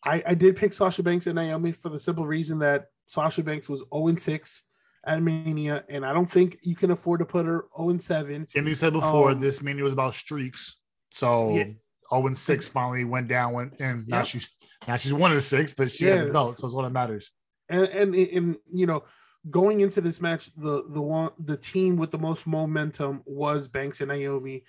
I 0.04 0.22
I 0.26 0.34
did 0.34 0.56
pick 0.56 0.72
Sasha 0.72 1.02
Banks 1.02 1.26
and 1.26 1.34
Naomi 1.36 1.72
for 1.72 1.88
the 1.88 2.00
simple 2.00 2.26
reason 2.26 2.58
that 2.60 2.86
Sasha 3.08 3.42
Banks 3.42 3.68
was 3.68 3.84
0 3.94 4.14
6 4.16 4.62
at 5.04 5.22
Mania, 5.22 5.84
and 5.88 6.04
I 6.06 6.12
don't 6.12 6.30
think 6.30 6.58
you 6.62 6.76
can 6.76 6.92
afford 6.92 7.18
to 7.20 7.26
put 7.26 7.44
her 7.46 7.64
0 7.76 7.98
7. 7.98 8.46
Same 8.46 8.62
thing 8.64 8.68
you 8.68 8.74
said 8.74 8.92
before, 8.92 9.30
Um, 9.32 9.40
this 9.40 9.60
mania 9.62 9.82
was 9.84 9.92
about 9.92 10.14
streaks. 10.14 10.78
So 11.10 11.50
Yeah. 11.54 11.64
0 12.12 12.26
and 12.28 12.38
6 12.38 12.68
finally 12.68 13.04
went 13.04 13.28
down 13.28 13.52
went 13.52 13.80
and 13.80 14.06
now 14.06 14.18
Yep. 14.18 14.26
she's 14.26 14.48
now 14.88 14.96
she's 14.96 15.12
one 15.14 15.32
and 15.32 15.42
six, 15.42 15.72
but 15.74 15.90
she 15.90 16.06
had 16.06 16.28
the 16.28 16.32
belt, 16.32 16.58
so 16.58 16.66
it's 16.66 16.74
what 16.74 16.90
matters. 16.92 17.30
and 17.68 17.84
and 17.88 18.14
and 18.14 18.56
you 18.72 18.86
know 18.86 19.04
going 19.50 19.80
into 19.80 20.00
this 20.00 20.20
match 20.20 20.50
the 20.56 20.84
the 20.90 21.00
one 21.00 21.30
the 21.38 21.56
team 21.56 21.96
with 21.96 22.10
the 22.12 22.18
most 22.18 22.46
momentum 22.46 23.22
was 23.26 23.66
banks 23.68 24.00
and 24.00 24.08
naomi 24.08 24.64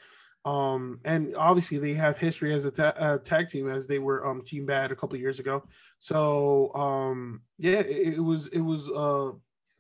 um 0.46 1.00
and 1.06 1.36
obviously 1.36 1.78
they 1.78 1.94
have 1.94 2.18
history 2.18 2.54
as 2.54 2.66
a 2.66 2.72
ta- 2.72 2.94
uh, 2.98 3.18
tag 3.20 3.48
team 3.48 3.70
as 3.70 3.88
they 3.88 4.00
were 4.00 4.26
um 4.28 4.42
team 4.42 4.66
bad 4.66 4.92
a 4.92 4.96
couple 4.96 5.18
years 5.18 5.40
ago 5.40 5.64
so 6.00 6.74
um 6.74 7.42
yeah 7.58 7.80
it, 7.80 8.16
it 8.16 8.20
was 8.20 8.48
it 8.48 8.60
was 8.60 8.90
a 8.90 9.32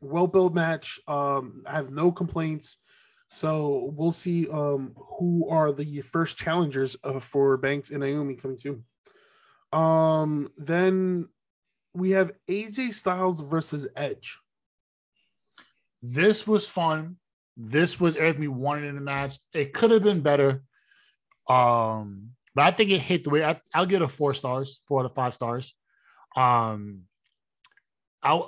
well 0.01 0.28
built 0.28 0.53
match 0.53 0.99
um 1.07 1.64
i 1.68 1.74
have 1.74 1.91
no 1.91 2.11
complaints 2.11 2.78
so 3.32 3.91
we'll 3.95 4.11
see 4.11 4.47
um 4.49 4.93
who 4.95 5.49
are 5.49 5.72
the 5.72 6.01
first 6.01 6.38
challengers 6.38 6.95
uh, 7.03 7.20
for 7.20 7.57
banks 7.57 7.91
and 7.91 7.99
naomi 7.99 8.36
coming 8.36 8.57
soon 8.57 8.84
um 9.74 10.49
then 10.57 11.28
we 11.93 12.11
have 12.11 12.32
AJ 12.49 12.93
Styles 12.93 13.39
versus 13.39 13.88
Edge. 13.95 14.39
This 16.01 16.47
was 16.47 16.68
fun. 16.68 17.18
This 17.56 17.99
was 17.99 18.16
everything 18.16 18.41
we 18.41 18.47
wanted 18.47 18.86
in 18.86 18.95
the 18.95 19.01
match. 19.01 19.38
It 19.54 19.74
could 19.74 19.91
have 19.91 20.04
been 20.04 20.22
better. 20.22 20.64
Um, 21.47 22.32
but 22.56 22.64
I 22.66 22.72
think 22.72 22.89
it 22.89 22.99
hit 22.99 23.24
the 23.24 23.30
way 23.30 23.43
I, 23.43 23.58
I'll 23.74 23.86
give 23.86 24.01
it 24.01 24.06
a 24.06 24.08
four 24.08 24.34
stars, 24.34 24.84
four 24.88 24.99
out 25.01 25.06
of 25.06 25.16
five 25.16 25.34
stars. 25.34 25.76
Um, 26.36 27.01
I 28.24 28.41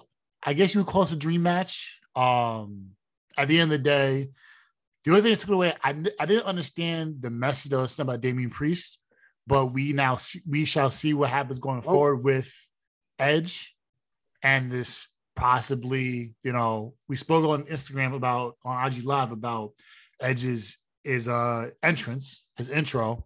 I 0.44 0.54
guess 0.54 0.74
you 0.74 0.82
would 0.82 0.88
call 0.88 1.04
it 1.04 1.12
a 1.12 1.16
dream 1.16 1.44
match. 1.44 2.00
Um, 2.16 2.92
at 3.38 3.48
the 3.48 3.60
end 3.60 3.72
of 3.72 3.78
the 3.78 3.84
day, 3.84 4.30
the 5.04 5.12
only 5.12 5.22
thing 5.22 5.32
that 5.32 5.40
took 5.40 5.50
it 5.50 5.54
away, 5.54 5.74
I, 5.84 5.90
I 6.20 6.26
didn't 6.26 6.46
understand 6.46 7.18
the 7.22 7.30
message 7.30 7.72
that 7.72 7.78
was 7.78 7.92
sent 7.92 8.08
by 8.08 8.18
Damian 8.18 8.50
Priest, 8.50 9.00
but 9.46 9.68
we 9.68 9.92
now 9.92 10.16
see, 10.16 10.42
we 10.48 10.66
shall 10.66 10.90
see 10.90 11.14
what 11.14 11.30
happens 11.30 11.60
going 11.60 11.80
Oh. 11.80 11.82
forward 11.92 12.24
with 12.24 12.54
Edge 13.20 13.76
and 14.42 14.72
this 14.72 15.10
possibly, 15.36 16.34
you 16.44 16.54
know, 16.54 16.94
we 17.08 17.16
spoke 17.16 17.46
on 17.46 17.64
Instagram 17.64 18.16
about 18.16 18.58
on 18.64 18.88
IG 18.88 19.04
Live 19.04 19.32
about 19.32 19.72
Edge's 20.20 20.78
is 21.04 21.28
uh 21.28 21.70
entrance, 21.84 22.46
his 22.58 22.70
intro. 22.70 23.24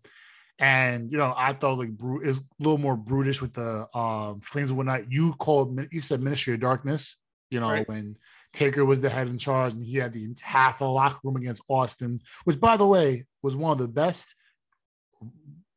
And 0.59 1.11
you 1.11 1.17
know, 1.17 1.33
I 1.37 1.53
thought 1.53 1.77
like 1.77 1.91
Bru- 1.97 2.21
is 2.21 2.39
a 2.39 2.43
little 2.59 2.77
more 2.77 2.97
brutish 2.97 3.41
with 3.41 3.53
the 3.53 3.87
um 3.97 4.41
flames 4.41 4.69
and 4.69 4.77
whatnot. 4.77 5.11
You 5.11 5.33
called 5.33 5.79
you 5.91 6.01
said 6.01 6.21
Ministry 6.21 6.53
of 6.55 6.59
Darkness, 6.59 7.15
you 7.49 7.59
know, 7.59 7.69
Right. 7.69 7.87
when 7.87 8.17
Taker 8.51 8.83
was 8.83 8.99
the 8.99 9.09
head 9.09 9.27
in 9.27 9.37
charge 9.37 9.73
and 9.73 9.83
he 9.83 9.97
had 9.97 10.11
the 10.11 10.27
half 10.41 10.79
the 10.79 10.85
locker 10.89 11.19
room 11.23 11.35
against 11.37 11.63
Austin, 11.69 12.19
which 12.43 12.59
by 12.59 12.75
the 12.75 12.87
way 12.87 13.25
was 13.43 13.55
one 13.55 13.71
of 13.71 13.77
the 13.77 13.87
best 13.87 14.35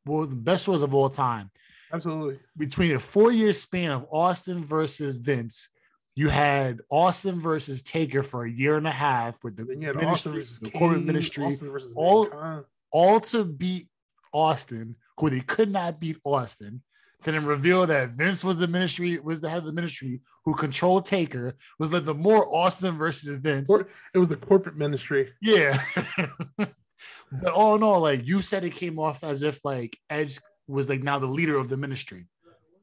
was 0.05 0.31
the 0.31 0.37
best 0.37 0.65
shows 0.67 0.83
of 0.83 0.95
all 0.95 1.09
time 1.09 1.51
Absolutely. 1.93 2.41
between 2.57 2.93
a 2.97 2.99
four 2.99 3.31
year 3.31 3.53
span 3.53 3.91
of 3.93 4.07
Austin 4.11 4.65
versus 4.65 5.17
Vince, 5.17 5.69
you 6.15 6.29
had 6.29 6.81
Austin 6.91 7.41
versus 7.41 7.83
Taker 7.83 8.23
for 8.23 8.45
a 8.45 8.51
year 8.51 8.77
and 8.77 8.87
a 8.87 8.93
half 8.93 9.43
with 9.43 9.57
the 9.57 9.65
Then 9.65 9.81
ministry, 9.81 10.07
Austin 10.07 10.33
versus 10.35 10.59
the 10.61 10.71
corporate 10.71 11.05
ministry, 11.05 11.45
Austin 11.47 11.71
versus 11.71 11.93
all- 11.97 12.25
Mankind. 12.25 12.65
all 12.91 13.21
to 13.21 13.45
beat 13.45 13.89
Austin, 14.33 14.97
who 15.19 15.31
they 15.31 15.41
could 15.41 15.71
not 15.71 16.01
beat 16.01 16.19
Austin. 16.25 16.83
To 17.25 17.31
then 17.31 17.47
reveal 17.47 17.87
that 17.87 18.11
Vince 18.11 18.43
was 18.43 18.57
the 18.57 18.67
ministry, 18.67 19.17
was 19.21 19.41
the 19.41 19.49
head 19.49 19.59
of 19.59 19.65
the 19.65 19.73
ministry 19.73 20.21
who 20.45 20.55
controlled 20.57 21.07
Taker, 21.07 21.55
was 21.79 21.93
led 21.93 22.05
the 22.05 22.15
more 22.15 22.53
Austin 22.53 22.99
versus 22.99 23.37
Vince. 23.37 23.71
It 24.13 24.19
was 24.19 24.29
the 24.29 24.37
corporate 24.37 24.77
ministry. 24.77 25.33
Yeah. 25.41 25.79
but 26.59 27.53
all 27.55 27.77
in 27.77 27.83
all, 27.85 28.01
like 28.01 28.27
you 28.27 28.43
said, 28.43 28.65
it 28.65 28.73
came 28.73 28.99
off 28.99 29.23
as 29.23 29.45
if 29.45 29.65
like 29.65 29.97
Edge 30.11 30.41
was 30.67 30.89
like 30.89 31.05
now 31.05 31.21
the 31.21 31.27
leader 31.27 31.57
of 31.57 31.69
the 31.69 31.77
ministry. 31.77 32.27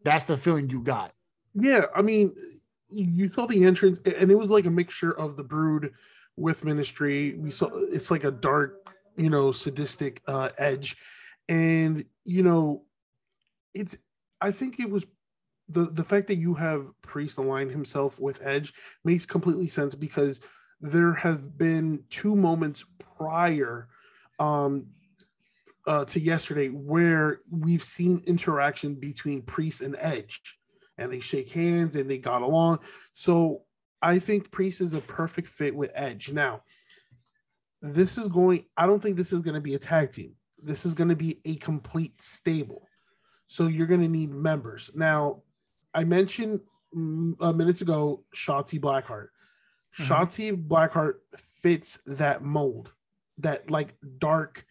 That's 0.06 0.24
the 0.26 0.38
feeling 0.38 0.70
you 0.70 0.82
got. 0.82 1.12
Yeah, 1.54 1.86
I 1.94 2.02
mean, 2.02 2.34
you 2.92 3.32
saw 3.34 3.46
the 3.46 3.64
entrance, 3.64 4.00
and 4.06 4.32
it 4.32 4.38
was 4.38 4.50
like 4.50 4.66
a 4.66 4.72
mixture 4.72 5.18
of 5.18 5.36
the 5.36 5.44
Brood 5.44 5.94
with 6.36 6.64
Ministry. 6.64 7.36
We 7.38 7.52
saw 7.52 7.70
it's 7.74 8.12
like 8.12 8.24
a 8.24 8.32
dark, 8.32 8.96
you 9.16 9.30
know, 9.30 9.52
sadistic 9.52 10.22
uh, 10.28 10.50
edge, 10.58 10.98
and 11.48 12.06
you 12.26 12.44
know, 12.44 12.84
it's. 13.74 13.98
I 14.42 14.52
think 14.52 14.80
it 14.80 14.90
was 14.90 15.06
the 15.68 15.86
the 15.86 16.04
fact 16.04 16.28
that 16.28 16.38
you 16.38 16.54
have 16.56 16.88
Priest 17.02 17.38
align 17.38 17.70
himself 17.70 18.20
with 18.20 18.42
Edge 18.42 18.74
makes 19.04 19.26
completely 19.26 19.68
sense 19.68 19.96
because 19.96 20.42
there 20.82 21.14
have 21.14 21.58
been 21.58 22.04
two 22.10 22.36
moments 22.36 22.86
prior 23.18 23.90
um 24.40 24.88
uh, 25.86 26.06
to 26.06 26.20
yesterday 26.20 26.70
where 26.70 27.42
we've 27.50 27.84
seen 27.84 28.24
interaction 28.28 28.96
between 28.96 29.42
Priest 29.42 29.82
and 29.82 29.96
Edge 30.00 30.59
and 31.00 31.12
they 31.12 31.20
shake 31.20 31.50
hands 31.50 31.96
and 31.96 32.10
they 32.10 32.18
got 32.18 32.42
along. 32.42 32.80
So 33.14 33.64
I 34.02 34.20
think 34.20 34.52
Priest 34.52 34.82
is 34.82 34.94
a 34.94 35.02
perfect 35.02 35.48
fit 35.48 35.76
with 35.76 35.92
Edge. 35.96 36.32
Now, 36.32 36.62
this 37.82 38.18
is 38.18 38.28
going, 38.28 38.66
I 38.78 38.86
don't 38.88 39.02
think 39.02 39.18
this 39.18 39.34
is 39.34 39.42
going 39.42 39.56
to 39.56 39.62
be 39.62 39.76
a 39.76 39.80
tag 39.80 40.12
team. 40.12 40.36
This 40.62 40.86
is 40.86 40.94
going 40.94 41.10
to 41.10 41.16
be 41.16 41.40
a 41.46 41.56
complete 41.56 42.22
stable. 42.22 42.88
So 43.48 43.68
you're 43.68 43.88
going 43.88 44.02
to 44.02 44.08
need 44.08 44.32
members. 44.32 44.92
Now, 44.94 45.42
I 45.94 46.04
mentioned 46.04 46.60
mm, 46.96 47.36
a 47.40 47.54
minutes 47.54 47.82
ago 47.82 48.24
Shotzi 48.36 48.80
Blackheart. 48.80 49.30
Mhm. 49.98 50.06
Shotzi 50.06 50.68
Blackheart 50.68 51.16
fits 51.62 52.00
that 52.06 52.44
mold, 52.44 52.92
that 53.40 53.72
like 53.72 53.96
dark, 54.20 54.66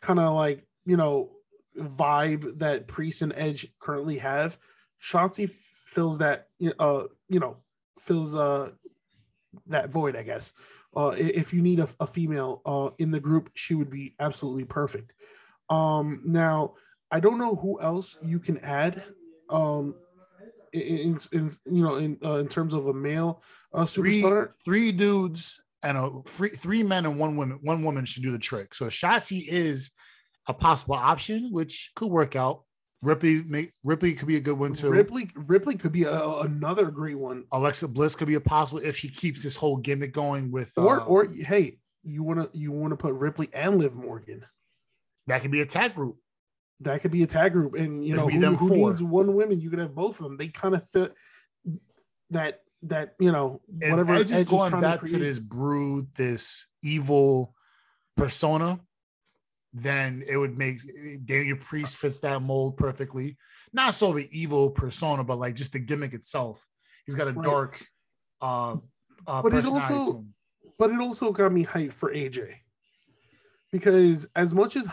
kind 0.00 0.20
of 0.20 0.34
like, 0.34 0.66
you 0.86 0.96
know, 0.96 1.30
vibe 1.76 2.58
that 2.58 2.86
Priest 2.86 3.22
and 3.22 3.32
Edge 3.34 3.66
currently 3.80 4.18
have. 4.18 4.58
Shotzi 5.08 5.50
fills 5.86 6.18
that, 6.18 6.48
uh, 6.78 7.04
you 7.28 7.40
know, 7.40 7.56
fills 8.00 8.34
uh 8.34 8.70
that 9.66 9.90
void, 9.90 10.16
I 10.16 10.22
guess. 10.22 10.52
Uh, 10.96 11.14
if 11.16 11.52
you 11.52 11.60
need 11.60 11.80
a, 11.80 11.88
a 12.00 12.06
female 12.06 12.62
uh 12.64 12.90
in 12.98 13.10
the 13.10 13.20
group, 13.20 13.50
she 13.54 13.74
would 13.74 13.90
be 13.90 14.14
absolutely 14.18 14.64
perfect. 14.64 15.12
Um, 15.68 16.22
now 16.24 16.74
I 17.10 17.20
don't 17.20 17.38
know 17.38 17.54
who 17.54 17.80
else 17.80 18.16
you 18.22 18.38
can 18.38 18.58
add. 18.58 19.02
Um, 19.50 19.94
in, 20.72 21.18
in, 21.32 21.52
you 21.70 21.82
know 21.84 21.96
in 21.96 22.18
uh, 22.24 22.38
in 22.38 22.48
terms 22.48 22.74
of 22.74 22.88
a 22.88 22.94
male 22.94 23.42
uh, 23.72 23.86
Three 23.86 24.22
superstar. 24.22 24.52
three 24.64 24.90
dudes 24.90 25.60
and 25.84 25.96
a 25.96 26.10
three 26.26 26.48
three 26.50 26.82
men 26.82 27.06
and 27.06 27.18
one 27.18 27.36
woman. 27.36 27.58
One 27.62 27.84
woman 27.84 28.04
should 28.04 28.24
do 28.24 28.32
the 28.32 28.38
trick. 28.38 28.74
So 28.74 28.86
Shotzi 28.86 29.46
is 29.46 29.90
a 30.48 30.54
possible 30.54 30.94
option, 30.96 31.50
which 31.52 31.92
could 31.94 32.10
work 32.10 32.34
out. 32.36 32.64
Ripley 33.04 33.42
make 33.42 33.72
Ripley 33.84 34.14
could 34.14 34.28
be 34.28 34.36
a 34.36 34.40
good 34.40 34.58
one 34.58 34.72
too. 34.72 34.90
Ripley 34.90 35.30
Ripley 35.34 35.76
could 35.76 35.92
be 35.92 36.04
a, 36.04 36.38
another 36.40 36.90
great 36.90 37.18
one. 37.18 37.44
Alexa 37.52 37.88
Bliss 37.88 38.14
could 38.14 38.28
be 38.28 38.34
a 38.34 38.40
possible 38.40 38.80
if 38.82 38.96
she 38.96 39.08
keeps 39.08 39.42
this 39.42 39.56
whole 39.56 39.76
gimmick 39.76 40.12
going 40.12 40.50
with 40.50 40.72
Or 40.76 41.00
uh, 41.00 41.04
or 41.04 41.26
hey, 41.26 41.78
you 42.02 42.22
wanna 42.22 42.48
you 42.52 42.72
wanna 42.72 42.96
put 42.96 43.14
Ripley 43.14 43.48
and 43.52 43.78
Liv 43.78 43.94
Morgan. 43.94 44.44
that 45.26 45.42
could 45.42 45.50
be 45.50 45.60
a 45.60 45.66
tag 45.66 45.94
group. 45.94 46.16
That 46.80 47.02
could 47.02 47.10
be 47.10 47.22
a 47.22 47.26
tag 47.26 47.52
group, 47.52 47.74
and 47.74 48.04
you 48.04 48.14
know 48.14 48.26
who, 48.26 48.56
who 48.56 48.70
needs 48.70 49.02
one 49.02 49.34
women? 49.34 49.60
You 49.60 49.70
could 49.70 49.78
have 49.78 49.94
both 49.94 50.18
of 50.18 50.24
them. 50.24 50.36
They 50.36 50.48
kind 50.48 50.74
of 50.74 50.82
fit 50.92 51.14
that 52.30 52.62
that 52.82 53.14
you 53.20 53.32
know 53.32 53.60
whatever 53.68 54.14
Edge 54.14 54.32
is 54.32 54.44
going 54.44 54.80
back 54.80 55.00
to, 55.00 55.06
create. 55.06 55.20
this 55.20 55.38
brood, 55.38 56.08
this 56.16 56.66
evil 56.82 57.54
persona, 58.16 58.80
then 59.74 60.22
it 60.26 60.36
would 60.36 60.56
make 60.56 60.80
Daniel 61.26 61.56
Priest 61.58 61.96
fits 61.96 62.20
that 62.20 62.40
mold 62.40 62.76
perfectly. 62.76 63.36
Not 63.72 63.94
so 63.94 64.12
the 64.12 64.28
evil 64.30 64.70
persona, 64.70 65.24
but 65.24 65.38
like 65.38 65.56
just 65.56 65.72
the 65.72 65.80
gimmick 65.80 66.14
itself. 66.14 66.64
He's 67.04 67.16
got 67.16 67.26
a 67.28 67.32
Right. 67.32 67.44
dark 67.44 67.84
uh, 68.40 68.76
uh 69.26 69.42
But 69.42 69.54
it 69.54 69.66
also- 69.66 70.04
to 70.12 70.18
him. 70.18 70.34
but 70.78 70.90
it 70.90 71.00
also 71.00 71.32
got 71.32 71.52
me 71.52 71.64
hyped 71.64 71.92
for 71.94 72.12
AJ 72.14 72.54
because 73.72 74.26
as 74.36 74.52
much 74.54 74.76
as 74.76 74.88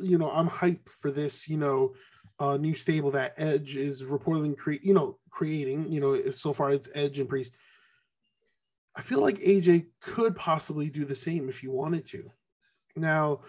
you 0.00 0.16
know 0.18 0.30
I'm 0.30 0.48
hyped 0.48 0.88
for 1.00 1.10
this 1.10 1.48
you 1.48 1.56
know 1.56 1.94
uh 2.38 2.56
new 2.56 2.74
stable 2.74 3.10
that 3.12 3.34
Edge 3.36 3.76
is 3.76 4.02
reportedly 4.02 4.56
create 4.56 4.82
you 4.84 4.94
know 4.94 5.18
creating 5.30 5.90
you 5.92 6.00
know 6.00 6.30
so 6.30 6.52
far 6.52 6.70
it's 6.70 6.88
Edge 6.94 7.18
and 7.18 7.28
Priest. 7.28 7.52
I 8.96 9.02
feel 9.02 9.20
like 9.20 9.38
AJ 9.40 9.86
could 10.00 10.36
possibly 10.36 10.88
do 10.88 11.04
the 11.04 11.16
same 11.16 11.48
if 11.48 11.62
you 11.64 11.72
wanted 11.72 12.06
to. 12.06 12.30
Now 12.96 13.40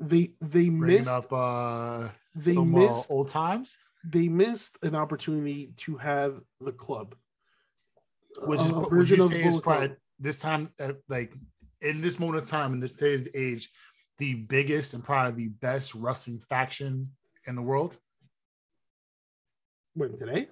they 0.00 0.32
they 0.40 0.68
Bringing 0.68 0.98
missed 0.98 1.10
up 1.10 1.32
uh 1.32 2.08
they 2.34 2.54
some 2.54 2.74
uh, 2.74 2.80
missed 2.80 3.10
old 3.10 3.28
times, 3.28 3.76
they 4.04 4.28
missed 4.28 4.76
an 4.82 4.94
opportunity 4.94 5.72
to 5.78 5.96
have 5.96 6.40
the 6.60 6.72
club. 6.72 7.14
which 8.44 8.60
is 8.60 8.70
you 9.10 9.20
say 9.28 9.42
is 9.44 9.58
probably 9.58 9.96
this 10.18 10.38
time 10.40 10.72
uh, 10.80 10.92
like 11.08 11.34
in 11.82 12.00
this 12.00 12.18
moment 12.18 12.42
of 12.42 12.48
time 12.48 12.72
in 12.72 12.80
this 12.80 12.92
today's 12.92 13.28
age 13.34 13.70
the 14.18 14.34
biggest 14.34 14.94
and 14.94 15.02
probably 15.04 15.44
the 15.44 15.48
best 15.48 15.94
wrestling 15.94 16.38
faction 16.38 17.10
in 17.46 17.54
the 17.56 17.62
world 17.62 17.96
When 19.94 20.18
today? 20.18 20.48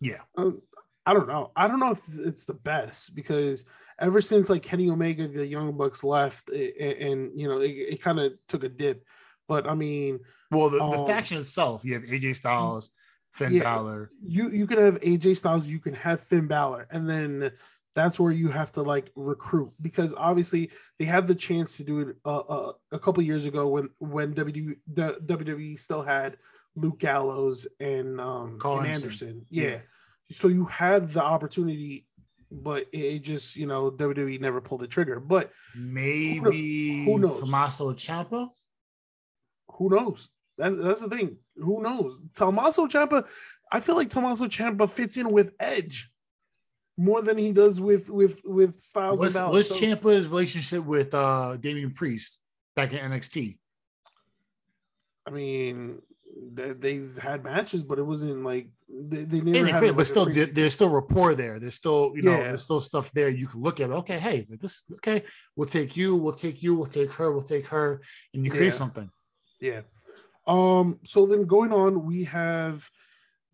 yeah 0.00 0.22
Um, 0.36 0.60
I 1.06 1.12
don't 1.14 1.28
know. 1.28 1.50
I 1.54 1.68
don't 1.68 1.80
know 1.80 1.92
if 1.92 2.00
it's 2.26 2.44
the 2.44 2.54
best 2.54 3.14
because 3.14 3.64
ever 3.98 4.20
since 4.20 4.48
like 4.48 4.62
Kenny 4.62 4.88
Omega, 4.90 5.28
the 5.28 5.46
Young 5.46 5.76
Bucks 5.76 6.02
left, 6.02 6.50
it, 6.50 6.98
and 7.00 7.38
you 7.38 7.48
know 7.48 7.60
it, 7.60 7.70
it 7.70 8.02
kind 8.02 8.18
of 8.18 8.32
took 8.48 8.64
a 8.64 8.68
dip. 8.68 9.04
But 9.46 9.66
I 9.68 9.74
mean, 9.74 10.20
well 10.50 10.70
the, 10.70 10.78
the 10.78 10.84
Um, 10.84 11.06
faction 11.06 11.38
itself 11.38 11.84
you 11.84 11.94
have 11.94 12.04
aj 12.04 12.34
styles 12.36 12.90
finn 13.32 13.52
Yeah. 13.54 13.64
Balor. 13.64 14.10
you 14.22 14.48
you 14.48 14.66
can 14.66 14.80
have 14.80 15.00
AJ 15.00 15.36
Styles, 15.36 15.66
you 15.66 15.78
can 15.80 15.92
have 15.94 16.20
Finn 16.22 16.46
Balor, 16.46 16.86
and 16.90 17.08
then 17.10 17.50
that's 17.94 18.18
where 18.18 18.32
you 18.32 18.48
have 18.48 18.72
to 18.72 18.82
like 18.82 19.10
recruit 19.14 19.72
because 19.82 20.14
obviously 20.16 20.70
they 20.98 21.04
had 21.04 21.26
the 21.26 21.34
chance 21.34 21.76
to 21.76 21.84
do 21.84 22.00
it 22.00 22.16
uh, 22.24 22.38
uh, 22.38 22.72
a 22.92 22.98
couple 22.98 23.22
years 23.22 23.44
ago 23.44 23.68
when 23.68 23.88
when 23.98 24.34
WWE 24.34 24.76
the 24.92 25.18
WWE 25.26 25.78
still 25.78 26.02
had 26.02 26.38
Luke 26.76 26.98
Gallows 26.98 27.66
and 27.80 28.20
um 28.20 28.58
and 28.64 28.86
Anderson. 28.86 28.86
Anderson. 29.04 29.46
Yeah. 29.50 29.62
Yeah. 29.68 29.78
So 30.38 30.48
you 30.48 30.64
had 30.66 31.12
the 31.12 31.22
opportunity, 31.22 32.06
but 32.50 32.86
it, 32.92 33.20
just 33.20 33.56
you 33.56 33.66
know 33.66 33.90
WWE 33.90 34.40
never 34.40 34.60
pulled 34.60 34.80
the 34.80 34.88
trigger. 34.88 35.20
But 35.20 35.50
maybe 35.76 37.04
who 37.04 37.18
knows? 37.18 37.38
Tommaso 37.38 37.92
Ciampa. 37.92 38.50
who 39.72 39.90
knows? 39.90 40.28
That's 40.58 40.76
that's 40.76 41.00
the 41.00 41.08
thing. 41.08 41.36
Who 41.56 41.82
knows? 41.82 42.20
Tommaso 42.34 42.86
Ciampa, 42.86 43.26
I 43.70 43.80
feel 43.80 43.96
like 43.96 44.10
Tommaso 44.10 44.46
Ciampa 44.46 44.88
fits 44.88 45.16
in 45.16 45.30
with 45.30 45.52
Edge 45.58 46.10
more 46.96 47.22
than 47.22 47.36
he 47.36 47.52
does 47.52 47.80
with 47.80 48.08
with 48.08 48.40
with 48.44 48.80
Styles 48.80 49.18
What's, 49.18 49.34
and 49.34 49.50
what's 49.50 49.68
So, 49.68 49.74
Ciampa's 49.76 50.28
relationship 50.28 50.84
with 50.84 51.14
uh 51.14 51.56
Damian 51.56 51.92
Priest 51.92 52.40
back 52.76 52.92
in 52.92 52.98
NXT? 52.98 53.58
I 55.26 55.30
mean, 55.30 56.02
they've 56.52 57.16
had 57.16 57.42
matches, 57.42 57.82
but 57.82 57.98
it 57.98 58.02
wasn't 58.02 58.44
like 58.44 58.68
they, 58.96 59.24
they 59.24 59.40
never 59.40 59.58
Ain't 59.58 59.68
it 59.68 59.74
had. 59.74 59.96
but 59.96 60.06
still, 60.06 60.26
there, 60.26 60.46
there's 60.46 60.74
still 60.74 60.88
rapport 60.88 61.34
there. 61.34 61.58
There's 61.58 61.74
still, 61.74 62.12
you 62.14 62.22
know, 62.22 62.32
Yeah. 62.38 62.42
there's 62.44 62.62
still 62.62 62.80
stuff 62.80 63.10
there 63.12 63.28
you 63.28 63.46
can 63.48 63.60
look 63.62 63.80
at. 63.80 63.90
Okay, 63.90 64.18
hey, 64.18 64.46
this, 64.60 64.84
okay, 64.94 65.24
we'll 65.56 65.68
take 65.68 65.96
you, 65.96 66.14
we'll 66.16 66.32
take 66.32 66.62
you, 66.62 66.74
we'll 66.74 66.86
take 66.86 67.12
her, 67.12 67.32
we'll 67.32 67.42
take 67.42 67.66
her, 67.68 68.00
and 68.32 68.44
you 68.44 68.50
create 68.50 68.66
Yeah. 68.66 68.70
something. 68.72 69.10
Yeah. 69.60 69.80
Um. 70.46 71.00
So 71.06 71.26
then 71.26 71.46
going 71.46 71.72
on, 71.72 72.04
we 72.04 72.24
have 72.24 72.88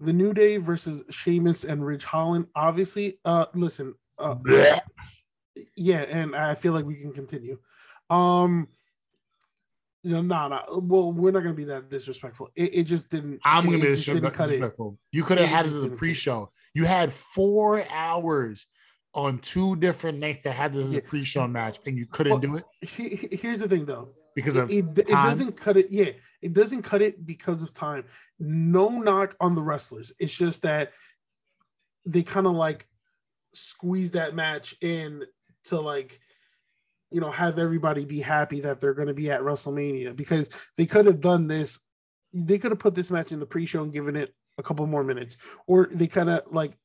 the 0.01 0.13
New 0.13 0.33
Day 0.35 0.57
versus 0.57 1.05
Sheamus 1.11 1.65
and 1.65 1.85
Ridge 1.85 2.05
Holland. 2.05 2.47
Obviously, 2.55 3.19
uh, 3.25 3.47
listen, 3.55 3.95
uh, 4.19 4.37
yeah, 5.77 6.01
and 6.01 6.35
I 6.35 6.55
feel 6.55 6.73
like 6.73 6.85
we 6.85 6.97
can 6.97 7.13
continue. 7.13 7.59
Um, 8.09 8.69
you 10.03 10.13
know, 10.15 10.23
no, 10.23 10.49
no. 10.49 10.81
Well, 10.83 11.13
we're 11.13 11.31
not 11.31 11.41
gonna 11.43 11.55
be 11.55 11.65
that 11.65 11.91
disrespectful. 11.91 12.51
It, 12.55 12.75
it 12.75 12.83
just 12.85 13.09
didn't. 13.11 13.41
I'm 13.45 13.65
gonna 13.67 13.79
be 13.79 13.85
just 13.85 14.07
didn't 14.07 14.23
cut 14.31 14.49
it. 14.49 14.53
disrespectful. 14.53 14.99
You 15.13 15.23
could 15.25 15.39
have 15.39 15.49
had 15.49 15.67
this 15.67 15.77
as 15.77 15.85
a 15.85 15.91
pre-show. 15.91 16.51
You 16.75 16.85
had 16.85 17.13
four 17.13 17.87
hours 17.91 18.67
on 19.15 19.39
two 19.41 19.77
different 19.77 20.19
nights 20.19 20.45
that 20.45 20.53
had 20.53 20.73
this 20.73 20.87
as 20.87 20.95
a 20.95 21.01
pre-show 21.01 21.47
match, 21.49 21.79
and 21.87 21.99
you 21.99 22.07
couldn't 22.07 22.31
Well, 22.31 22.41
do 22.41 22.57
it 22.57 22.65
He- 22.81 23.17
he- 23.17 23.37
Here's 23.37 23.59
the 23.61 23.69
thing, 23.69 23.85
though. 23.85 24.11
because 24.37 24.57
it, 24.57 24.63
of 24.63 24.71
it, 24.71 24.99
it 24.99 25.07
time? 25.09 25.31
doesn't 25.31 25.53
cut 25.61 25.77
it. 25.77 25.91
Yeah, 25.91 26.11
it 26.41 26.53
doesn't 26.55 26.83
cut 26.83 27.03
it 27.03 27.27
because 27.27 27.63
of 27.63 27.75
time. 27.75 28.05
No 28.39 28.89
knock 28.89 29.35
on 29.41 29.55
the 29.55 29.63
wrestlers. 29.63 30.13
It's 30.19 30.33
just 30.35 30.63
that 30.63 30.93
they 32.07 32.23
kind 32.23 32.47
of 32.47 32.53
like 32.53 32.87
squeeze 33.55 34.13
that 34.13 34.35
match 34.35 34.75
in 34.81 35.25
to 35.65 35.79
like 35.81 36.21
you 37.11 37.21
know 37.21 37.31
have 37.31 37.59
everybody 37.59 38.05
be 38.05 38.21
happy 38.21 38.61
that 38.61 38.81
they're 38.81 38.95
going 38.95 39.09
to 39.09 39.15
be 39.15 39.31
at 39.31 39.41
WrestleMania 39.41 40.15
because 40.15 40.49
they 40.77 40.87
could 40.87 41.07
have 41.07 41.21
done 41.21 41.49
this. 41.49 41.81
They 42.33 42.59
could 42.59 42.71
have 42.71 42.79
put 42.79 42.95
this 42.95 43.11
match 43.11 43.33
in 43.33 43.41
the 43.41 43.47
pre-show 43.47 43.83
and 43.83 43.93
given 43.93 44.17
it 44.17 44.35
a 44.59 44.63
couple 44.63 44.87
more 44.87 45.03
minutes, 45.03 45.37
or 45.67 45.89
they 45.93 46.07
kind 46.07 46.31
of 46.31 46.43
like 46.51 46.77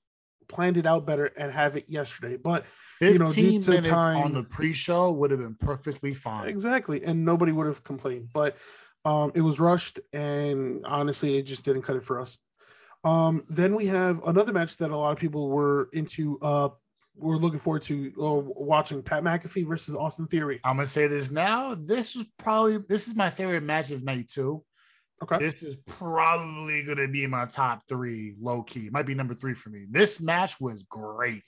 planned 0.48 0.78
it 0.78 0.86
out 0.86 1.06
better 1.06 1.26
and 1.26 1.52
have 1.52 1.76
it 1.76 1.90
yesterday. 1.90 2.38
But 2.38 2.66
15 3.00 3.14
you 3.14 3.20
know, 3.20 3.32
due 3.32 3.64
to 3.64 3.70
minutes 3.72 3.88
time- 3.88 4.24
on 4.24 4.34
the 4.34 4.44
pre-show 4.44 5.12
would 5.12 5.32
have 5.32 5.40
been 5.40 5.56
perfectly 5.56 6.14
fine. 6.14 6.48
Exactly. 6.48 7.04
And 7.04 7.26
nobody 7.26 7.52
would 7.52 7.68
have 7.68 7.84
complained. 7.84 8.30
But 8.34 8.58
um, 9.04 9.32
it 9.36 9.42
was 9.42 9.60
rushed 9.60 10.00
and 10.14 10.86
honestly, 10.86 11.38
it 11.38 11.44
just 11.44 11.66
didn't 11.66 11.84
cut 11.84 11.96
it 11.96 12.04
for 12.04 12.20
us. 12.20 12.38
Um, 13.04 13.44
then 13.50 13.76
we 13.76 13.86
have 13.86 14.24
another 14.26 14.52
match 14.52 14.78
that 14.78 14.90
a 14.90 14.98
lot 14.98 15.12
of 15.12 15.20
people 15.20 15.50
were 15.50 15.90
into 15.94 16.40
uh 16.42 16.70
we're 17.18 17.38
looking 17.38 17.60
forward 17.60 17.84
to 17.84 18.12
uh, 18.20 18.34
watching 18.62 19.02
Pat 19.02 19.24
McAfee 19.24 19.68
versus 19.68 19.96
Austin 19.96 20.28
Theory. 20.28 20.60
I'm 20.64 20.76
gonna 20.78 20.88
say 20.88 21.08
this 21.08 21.32
now. 21.32 21.76
This 21.76 22.16
was 22.16 22.26
probably 22.38 22.78
this 22.90 23.08
is 23.08 23.16
my 23.16 23.30
favorite 23.30 23.64
match 23.64 23.92
of 23.92 24.04
night 24.04 24.28
two. 24.28 24.64
Okay. 25.24 25.38
This 25.40 25.64
is 25.64 25.78
probably 25.88 26.84
gonna 26.84 27.08
be 27.08 27.26
my 27.28 27.46
top 27.46 27.84
three, 27.88 28.36
low 28.40 28.64
key. 28.64 28.88
It 28.88 28.92
might 28.94 29.06
be 29.06 29.16
number 29.16 29.34
three 29.34 29.54
for 29.54 29.70
me. 29.70 29.86
This 29.90 30.20
match 30.22 30.60
was 30.60 30.84
great. 30.84 31.48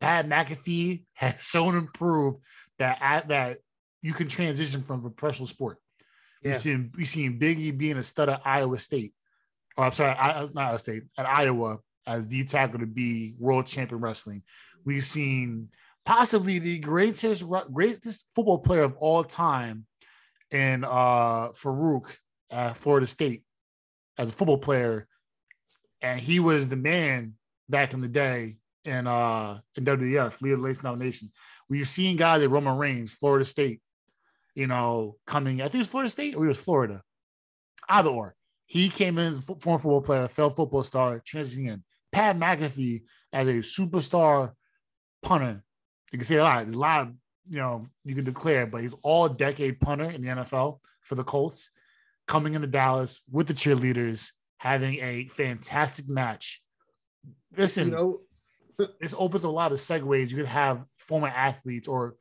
Pat 0.00 0.28
McAfee 0.28 1.04
has 1.14 1.42
shown 1.42 1.76
and 1.76 1.92
proved 1.92 2.42
that 2.78 2.98
at 3.00 3.28
that 3.28 3.58
you 4.02 4.12
can 4.12 4.28
transition 4.28 4.82
from 4.82 5.04
a 5.04 5.10
professional 5.10 5.46
sport. 5.46 5.78
We 6.42 6.50
Yeah. 6.50 6.56
seen 6.56 6.92
we 6.96 7.04
seen 7.04 7.38
Biggie 7.38 7.76
being 7.76 7.96
a 7.98 8.02
stud 8.02 8.28
at 8.28 8.42
Iowa 8.44 8.78
State. 8.78 9.14
Oh, 9.78 9.84
I'm 9.84 9.92
sorry, 9.92 10.10
I, 10.10 10.32
I 10.38 10.42
was 10.42 10.54
not 10.54 10.64
Iowa 10.70 10.78
State 10.80 11.04
at 11.16 11.26
Iowa 11.26 11.78
as 12.04 12.26
the 12.26 12.42
tackle 12.44 12.80
to 12.80 12.86
be 12.86 13.34
world 13.38 13.66
champion 13.66 14.00
wrestling. 14.00 14.42
We've 14.84 15.04
seen 15.04 15.68
possibly 16.04 16.58
the 16.58 16.78
greatest 16.78 17.44
greatest 17.72 18.26
football 18.34 18.58
player 18.58 18.82
of 18.82 18.96
all 18.96 19.24
time 19.24 19.86
in 20.50 20.84
uh 20.84 21.48
Faarooq 21.50 22.14
at 22.50 22.76
Florida 22.76 23.06
State 23.06 23.44
as 24.18 24.30
a 24.30 24.34
football 24.34 24.58
player, 24.58 25.08
and 26.00 26.20
he 26.20 26.40
was 26.40 26.68
the 26.68 26.76
man 26.76 27.34
back 27.68 27.94
in 27.94 28.00
the 28.00 28.08
day 28.08 28.56
in 28.84 29.06
uh 29.06 29.60
in 29.76 29.84
WWF, 29.84 30.40
leader 30.40 30.68
of 30.68 30.82
nomination. 30.82 31.30
We've 31.68 31.88
seen 31.88 32.16
guys 32.16 32.42
at 32.42 32.50
Roman 32.50 32.76
Reigns, 32.76 33.12
Florida 33.12 33.44
State, 33.44 33.80
you 34.54 34.66
know, 34.66 35.16
coming. 35.26 35.60
I 35.60 35.64
think 35.64 35.76
it 35.76 35.78
was 35.78 35.88
Florida 35.88 36.10
State 36.10 36.34
or 36.34 36.44
it 36.44 36.48
was 36.48 36.60
Florida. 36.60 37.02
Either 37.88 38.10
or. 38.10 38.34
He 38.66 38.88
came 38.88 39.18
in 39.18 39.26
as 39.26 39.38
a 39.38 39.42
former 39.42 39.78
football 39.78 40.00
player, 40.00 40.28
failed 40.28 40.56
football 40.56 40.82
star, 40.82 41.20
transitioning 41.20 41.68
in. 41.68 41.84
Pat 42.10 42.38
McAfee 42.38 43.02
as 43.32 43.46
a 43.46 43.54
superstar 43.56 44.52
punter. 45.22 45.62
You 46.12 46.18
can 46.18 46.26
say 46.26 46.36
a 46.36 46.42
lot. 46.44 46.62
There's 46.64 46.74
a 46.74 46.78
lot 46.78 47.00
of, 47.02 47.14
you 47.48 47.58
know, 47.58 47.86
you 48.04 48.14
can 48.14 48.24
declare, 48.24 48.66
but 48.66 48.82
he's 48.82 48.94
all 49.02 49.28
decade 49.28 49.80
punter 49.80 50.10
in 50.10 50.22
the 50.22 50.28
NFL 50.28 50.78
for 51.00 51.14
the 51.14 51.24
Colts, 51.24 51.70
coming 52.28 52.54
into 52.54 52.66
Dallas 52.68 53.22
with 53.30 53.46
the 53.46 53.54
cheerleaders, 53.54 54.30
having 54.58 54.98
a 55.00 55.26
fantastic 55.28 56.08
match. 56.08 56.62
Listen, 57.56 57.88
You 57.88 57.94
know, 57.94 58.20
this 59.00 59.14
opens 59.16 59.44
a 59.44 59.48
lot 59.48 59.72
of 59.72 59.78
segues. 59.78 60.30
You 60.30 60.36
could 60.36 60.46
have 60.46 60.84
former 60.96 61.28
athletes 61.28 61.88
or, 61.88 62.16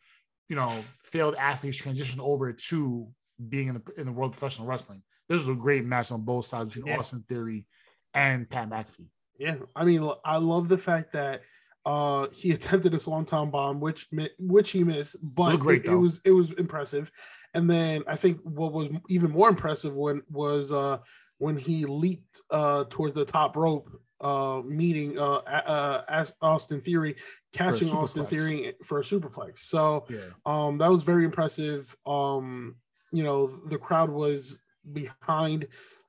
you 0.50 0.56
know, 0.56 0.84
failed 1.04 1.36
athletes 1.36 1.78
transition 1.78 2.20
over 2.20 2.52
to 2.54 3.08
being 3.50 3.68
in 3.70 3.76
the 3.76 4.00
in 4.00 4.06
the 4.06 4.12
world 4.12 4.32
of 4.34 4.38
professional 4.38 4.68
wrestling. 4.68 5.02
this 5.28 5.42
is 5.42 5.48
a 5.48 5.56
great 5.56 5.86
match 5.86 6.12
on 6.12 6.22
both 6.22 6.46
sides 6.46 6.76
between 6.76 6.94
Yeah. 6.94 7.00
Austin 7.00 7.24
Theory 7.28 7.66
and 8.14 8.48
Pat 8.50 8.70
McAfee. 8.70 9.08
Yeah, 9.40 9.56
I 9.76 9.86
mean, 9.86 10.08
I 10.26 10.38
love 10.38 10.68
the 10.68 10.78
fact 10.78 11.14
that 11.14 11.42
uh 11.86 12.28
he 12.32 12.52
attempted 12.52 12.94
a 12.94 13.00
swanton 13.00 13.50
bomb, 13.50 13.80
which 13.80 14.08
which 14.40 14.72
he 14.72 14.84
missed, 14.84 15.16
but 15.22 15.58
great, 15.58 15.86
it, 15.86 15.92
it 15.92 15.96
was 15.96 16.20
it 16.24 16.32
was 16.32 16.52
impressive. 16.52 17.12
And 17.54 17.70
then 17.70 18.04
I 18.08 18.16
think 18.16 18.40
what 18.44 18.72
was 18.72 18.90
even 19.10 19.32
more 19.32 19.50
impressive 19.50 19.96
when 19.96 20.22
was 20.30 20.72
uh 20.72 21.00
when 21.40 21.58
he 21.58 21.86
leaped 21.86 22.40
uh 22.50 22.86
towards 22.90 23.16
the 23.16 23.26
top 23.26 23.56
rope, 23.56 23.90
uh 24.22 24.62
meeting 24.64 25.18
uh, 25.18 25.42
uh 25.46 26.04
as 26.08 26.34
Austin 26.42 26.82
Theory, 26.82 27.16
catching 27.52 27.90
Austin. 27.90 28.26
Theory 28.26 28.74
for 28.84 29.00
a 29.00 29.04
superplex. 29.04 29.60
So 29.60 30.06
Yeah. 30.10 30.20
um 30.46 30.78
that 30.78 30.92
was 30.92 31.04
very 31.04 31.26
impressive 31.26 31.96
um 32.06 32.76
you 33.12 33.24
know 33.24 33.48
the 33.68 33.78
crowd 33.78 34.10
was 34.10 34.58
behind 34.94 35.68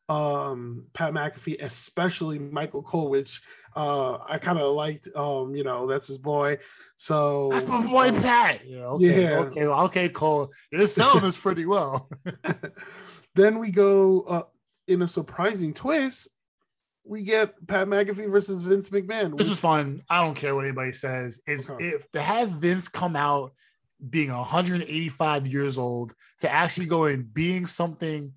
um 0.08 0.84
pat 0.94 1.12
mcafee 1.12 1.56
especially 1.62 2.38
michael 2.38 2.82
cole 2.82 3.08
which 3.08 3.40
uh 3.76 4.18
i 4.28 4.36
kind 4.36 4.58
of 4.58 4.74
liked 4.74 5.08
um 5.14 5.54
you 5.54 5.62
know 5.64 5.86
that's 5.86 6.08
his 6.08 6.18
boy 6.18 6.58
so 6.96 7.48
That's 7.50 7.66
my 7.66 7.84
boy 7.86 8.08
um, 8.08 8.20
Pat. 8.22 8.60
Yeah. 8.66 8.84
Okay. 8.84 9.22
Yeah. 9.22 9.38
Okay. 9.40 9.66
well, 9.66 9.84
Okay. 9.84 10.08
Cole, 10.08 10.52
you're 10.70 10.86
selling 10.86 11.22
this 11.24 11.36
pretty 11.44 11.66
well. 11.66 12.08
then 13.34 13.58
we 13.58 13.70
go 13.70 14.20
uh 14.22 14.42
in 14.86 15.02
a 15.02 15.08
surprising 15.08 15.72
twist 15.74 16.28
we 17.04 17.22
get 17.22 17.54
pat 17.66 17.88
mcafee 17.88 18.30
versus 18.30 18.62
vince 18.62 18.88
mcmahon 18.90 19.36
This 19.36 19.48
which- 19.48 19.56
is 19.56 19.58
fun. 19.58 20.02
I 20.08 20.20
don't 20.22 20.34
care 20.34 20.54
what 20.54 20.64
anybody 20.64 20.92
says. 20.92 21.40
Is 21.46 21.68
Okay. 21.68 21.88
if 21.88 22.10
to 22.12 22.20
have 22.22 22.48
Vince 22.50 22.88
come 22.88 23.16
out 23.16 23.52
being 24.10 24.30
185 24.32 25.46
years 25.46 25.78
old 25.78 26.14
to 26.40 26.50
actually 26.50 26.86
go 26.86 27.04
and 27.04 27.32
being 27.32 27.66
something 27.66 28.32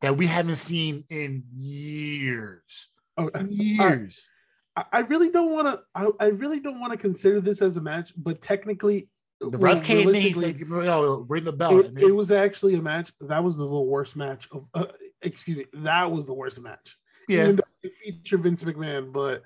that 0.00 0.16
we 0.16 0.26
haven't 0.26 0.56
seen 0.56 1.04
in 1.10 1.44
years, 1.54 2.88
oh, 3.18 3.30
years. 3.48 4.26
I, 4.76 4.84
I 4.92 5.00
really 5.00 5.30
don't 5.30 5.50
want 5.50 5.68
to 5.68 5.80
I, 5.94 6.08
I 6.20 6.26
really 6.26 6.60
don't 6.60 6.80
want 6.80 6.92
to 6.92 6.98
consider 6.98 7.40
this 7.40 7.60
as 7.60 7.76
a 7.76 7.80
match 7.80 8.12
but 8.16 8.40
technically 8.40 9.10
The 9.40 9.58
ref 9.58 9.82
came 9.82 10.08
in. 10.08 10.14
He 10.14 10.32
said, 10.32 10.58
"Give 10.58 10.68
me- 10.68 10.86
ring 11.28 11.44
the 11.44 11.52
bell." 11.52 11.80
it, 11.80 11.86
And 11.86 11.98
it 11.98 12.12
was 12.14 12.30
actually 12.30 12.74
a 12.74 12.82
match. 12.82 13.12
That 13.20 13.42
was 13.42 13.56
the 13.56 13.66
worst 13.66 14.14
match 14.16 14.48
of. 14.52 14.66
Uh, 14.74 14.86
excuse 15.22 15.58
me. 15.58 15.64
That 15.72 16.10
was 16.10 16.26
the 16.26 16.34
worst 16.34 16.60
match. 16.60 16.96
yeah, 17.28 17.44
Even 17.44 17.60
it 17.82 17.92
featured 18.04 18.42
Vince 18.42 18.62
McMahon, 18.64 19.12
but 19.12 19.42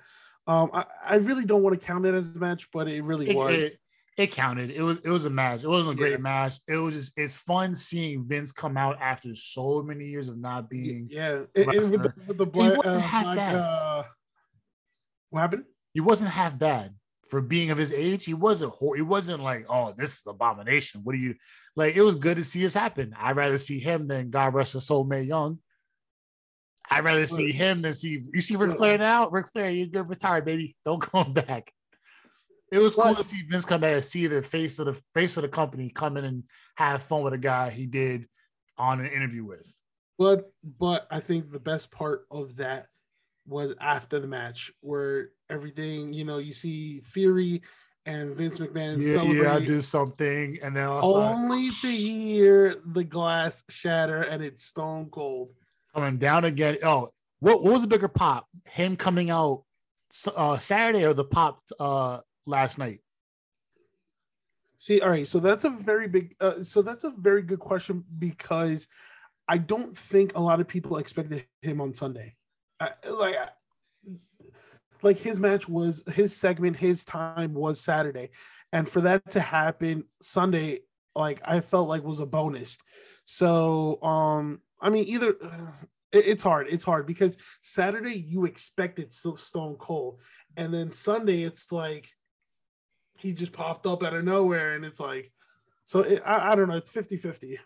um, 0.47 0.71
I, 0.73 0.85
I 1.05 1.17
really 1.17 1.45
don't 1.45 1.63
want 1.63 1.79
to 1.81 1.87
count 1.87 2.07
it 2.07 2.15
as 2.15 2.35
a 2.35 2.39
match, 2.39 2.69
but 2.73 2.89
it 2.89 3.03
really 3.03 3.31
it, 3.31 3.37
was. 3.37 3.55
it, 3.55 3.77
it 4.17 4.31
counted. 4.31 4.71
It 4.71 4.83
was 4.83 4.99
it 4.99 5.09
was 5.11 5.25
a 5.25 5.31
match. 5.31 5.65
It 5.65 5.69
wasn't 5.69 5.95
a 5.95 5.99
great 5.99 6.13
Yeah. 6.13 6.17
match. 6.19 6.55
It 6.69 6.77
was 6.77 6.95
just 6.95 7.19
it's 7.19 7.35
fun 7.35 7.75
seeing 7.75 8.25
Vince 8.27 8.53
come 8.53 8.77
out 8.77 8.97
after 9.01 9.35
so 9.35 9.83
many 9.83 10.07
years 10.07 10.29
of 10.29 10.39
not 10.39 10.71
being. 10.71 11.09
yeah, 11.11 11.43
and, 11.55 11.69
and 11.69 11.91
with 11.91 12.03
the, 12.03 12.15
with 12.27 12.39
the 12.39 12.45
He 12.45 12.51
black, 12.51 12.77
wasn't 12.77 12.97
uh, 12.97 12.99
half 13.01 13.25
black 13.25 13.37
bad. 13.37 13.55
uh, 13.57 14.03
what 15.31 15.41
happened? 15.41 15.65
He 15.95 16.01
wasn't 16.01 16.31
half 16.31 16.57
bad 16.59 16.95
for 17.29 17.41
being 17.41 17.71
of 17.71 17.79
his 17.79 17.91
age. 17.93 18.25
He 18.25 18.35
wasn't. 18.35 18.73
He 18.95 19.03
wasn't 19.03 19.43
like, 19.43 19.67
oh, 19.69 19.93
this 19.97 20.15
is 20.21 20.23
abomination. 20.29 21.01
What 21.03 21.15
do 21.15 21.19
you 21.19 21.35
like? 21.75 21.97
It 21.97 22.03
was 22.03 22.15
good 22.15 22.37
to 22.37 22.45
see 22.45 22.63
this 22.63 22.75
happen. 22.75 23.15
I'd 23.19 23.37
rather 23.37 23.59
see 23.59 23.81
him 23.81 24.07
than 24.07 24.31
God 24.31 24.55
rest 24.55 24.75
his 24.75 24.87
soul, 24.87 25.03
Mae 25.05 25.23
Young. 25.23 25.59
I'd 26.89 27.03
rather 27.05 27.27
see 27.27 27.51
him 27.51 27.83
than 27.83 27.95
see 27.95 28.23
you 28.33 28.41
see 28.43 28.55
Ric 28.55 28.77
Flair 28.77 28.99
now. 28.99 29.29
Ric 29.29 29.47
Flair, 29.53 29.71
you're 29.71 29.87
good 29.89 30.09
retired, 30.09 30.45
baby. 30.45 30.77
Don't 30.85 31.01
come 31.03 31.33
back. 31.33 31.73
It 32.73 32.79
was 32.79 32.95
cool 32.95 33.15
to 33.15 33.25
see 33.25 33.43
Vince 33.49 33.65
come 33.65 33.81
back 33.81 33.95
and 33.95 34.05
see 34.05 34.27
the 34.27 34.43
face 34.43 34.79
of 34.79 34.87
the 34.87 35.01
face 35.15 35.37
of 35.37 35.43
the 35.43 35.49
company 35.49 35.91
come 35.91 36.17
in 36.17 36.25
and 36.25 36.45
have 36.77 37.03
fun 37.03 37.23
with 37.23 37.33
a 37.33 37.39
guy 37.39 37.71
he 37.71 37.87
did 37.87 38.27
on 38.77 39.01
an 39.01 39.07
interview 39.07 39.45
with. 39.45 39.73
But 40.19 40.51
but 40.79 41.07
I 41.11 41.21
think 41.21 41.51
the 41.51 41.59
best 41.59 41.91
part 41.91 42.27
of 42.31 42.57
that 42.57 42.87
was 43.47 43.75
after 43.81 44.19
the 44.19 44.27
match, 44.27 44.73
where 44.81 45.31
everything 45.51 46.13
you 46.13 46.25
know, 46.25 46.39
you 46.39 46.53
see 46.53 47.01
Theory 47.13 47.63
and 48.07 48.35
Vince 48.35 48.59
McMahon 48.59 49.01
Yeah, 49.01 49.15
celebrate. 49.15 49.45
yeah, 49.45 49.55
I 49.55 49.61
did 49.61 49.85
something, 49.85 50.59
and 50.63 50.77
then 50.77 50.89
also 50.89 51.21
only 51.23 51.69
to 51.71 51.87
hear 51.87 52.81
the 52.87 53.05
glass 53.05 53.63
shatter 53.69 54.23
and 54.23 54.43
it's 54.43 54.65
stone 54.65 55.09
cold. 55.11 55.51
coming 55.95 56.19
down 56.19 56.45
again. 56.45 56.79
Oh, 56.83 57.11
what, 57.41 57.63
what 57.63 57.73
was 57.73 57.83
the 57.83 57.89
bigger 57.89 58.09
pop? 58.09 58.47
Him 58.69 58.97
coming 58.97 59.31
out 59.31 59.65
uh, 60.35 60.59
Saturday 60.59 61.05
or 61.05 61.15
the 61.15 61.25
pop 61.25 61.61
uh, 61.79 62.21
last 62.47 62.79
night? 62.79 63.01
See, 64.79 65.01
all 65.01 65.11
right, 65.11 65.27
so 65.27 65.39
that's 65.39 65.65
a 65.65 65.71
very 65.71 66.09
big, 66.09 66.37
uh, 66.41 66.63
so 66.63 66.83
that's 66.83 67.05
a 67.05 67.11
very 67.11 67.43
good 67.43 67.59
question 67.61 68.05
because 68.19 68.87
I 69.49 69.59
don't 69.59 69.97
think 69.97 70.37
a 70.37 70.41
lot 70.41 70.61
of 70.61 70.69
people 70.69 70.99
expected 70.99 71.47
him 71.63 71.81
on 71.81 71.95
Sunday. 71.95 72.37
I, 72.81 72.91
like, 73.11 73.37
like 75.03 75.19
his 75.19 75.39
match 75.41 75.69
was 75.69 76.03
his 76.13 76.37
segment, 76.37 76.77
his 76.77 77.05
time 77.05 77.55
was 77.55 77.81
Saturday, 77.81 78.31
and 78.73 78.89
for 78.89 79.01
that 79.03 79.31
to 79.31 79.41
happen 79.41 80.05
Sunday, 80.21 80.81
like 81.15 81.41
I 81.45 81.61
felt 81.61 81.89
like 81.89 82.03
was 82.03 82.21
a 82.21 82.27
bonus. 82.27 82.79
So, 83.27 84.03
um, 84.03 84.61
I 84.81 84.91
mean, 84.91 85.05
either 85.07 85.31
it- 86.13 86.27
it's 86.27 86.43
hard, 86.43 86.67
it's 86.69 86.85
hard 86.85 87.07
because 87.07 87.37
Saturday 87.61 88.19
you 88.19 88.45
expected 88.45 89.13
Stone 89.13 89.77
Cold, 89.77 90.21
and 90.57 90.73
then 90.75 90.91
Sunday 90.91 91.43
it's 91.43 91.73
like 91.73 92.09
he 93.25 93.33
just 93.33 93.53
popped 93.53 93.87
up 93.87 94.03
out 94.03 94.15
of 94.15 94.25
nowhere 94.25 94.75
and 94.75 94.85
it's 94.85 95.01
like 95.01 95.33
so 95.85 96.01
it, 96.01 96.23
I, 96.25 96.53
I 96.53 96.55
don't 96.55 96.69
know 96.69 96.77
it's 96.77 96.91
50 96.91 97.17
50 97.17 97.59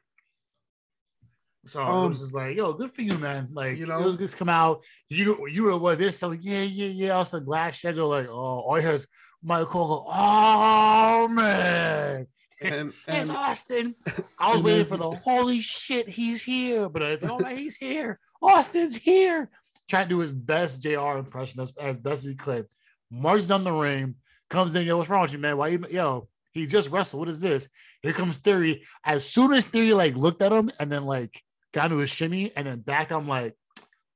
So 1.66 1.82
Um, 1.82 2.08
was 2.08 2.20
just 2.20 2.32
like, 2.32 2.56
yo, 2.56 2.72
good 2.72 2.90
for 2.90 3.02
you, 3.02 3.18
man. 3.18 3.48
Like, 3.52 3.76
you 3.76 3.86
know? 3.86 4.00
know, 4.00 4.16
just 4.16 4.38
come 4.38 4.48
out. 4.48 4.84
You 5.10 5.46
you 5.48 5.64
were 5.64 5.76
what 5.76 5.98
this? 5.98 6.18
So 6.18 6.30
yeah, 6.32 6.62
yeah, 6.62 6.86
yeah. 6.86 7.10
Also, 7.10 7.40
glass 7.40 7.78
schedule. 7.78 8.08
Like, 8.08 8.28
oh, 8.28 8.64
all 8.64 8.76
I 8.76 8.80
hear 8.80 8.92
is 8.92 9.06
Michael 9.42 9.88
go, 9.88 10.04
oh 10.08 11.28
man, 11.28 12.26
and 12.60 12.92
it's 13.06 13.30
Austin. 13.44 13.94
I 14.38 14.54
was 14.54 14.62
waiting 14.62 14.86
for 14.86 14.96
the 14.96 15.10
holy 15.24 15.60
shit, 15.60 16.08
he's 16.08 16.42
here. 16.42 16.88
But 16.88 17.02
it's 17.02 17.22
like, 17.22 17.32
oh, 17.32 17.44
he's 17.44 17.76
here. 17.76 18.18
Austin's 18.42 18.96
here. 18.96 19.50
Trying 19.88 20.04
to 20.04 20.10
do 20.10 20.18
his 20.18 20.32
best 20.32 20.82
JR 20.82 21.18
impression 21.18 21.62
as, 21.62 21.74
as 21.76 21.98
best 21.98 22.24
as 22.24 22.30
he 22.30 22.34
could. 22.34 22.66
Marches 23.10 23.50
on 23.50 23.64
the 23.64 23.72
ring, 23.72 24.16
comes 24.48 24.74
in, 24.74 24.86
yo, 24.86 24.96
what's 24.96 25.10
wrong 25.10 25.22
with 25.22 25.32
you, 25.32 25.38
man? 25.38 25.56
Why 25.56 25.68
you, 25.68 25.84
yo, 25.90 26.28
he 26.52 26.66
just 26.66 26.90
wrestled. 26.90 27.20
What 27.20 27.28
is 27.28 27.40
this? 27.40 27.68
Here 28.02 28.12
comes 28.12 28.38
Theory. 28.38 28.84
As 29.04 29.28
soon 29.28 29.52
as 29.52 29.64
Theory 29.64 29.92
like 29.92 30.16
looked 30.16 30.42
at 30.42 30.52
him 30.52 30.70
and 30.80 30.90
then 30.90 31.04
like 31.04 31.42
got 31.72 31.86
into 31.86 31.98
his 31.98 32.10
shimmy 32.10 32.52
and 32.56 32.66
then 32.66 32.80
back, 32.80 33.10
I'm 33.10 33.28
like, 33.28 33.54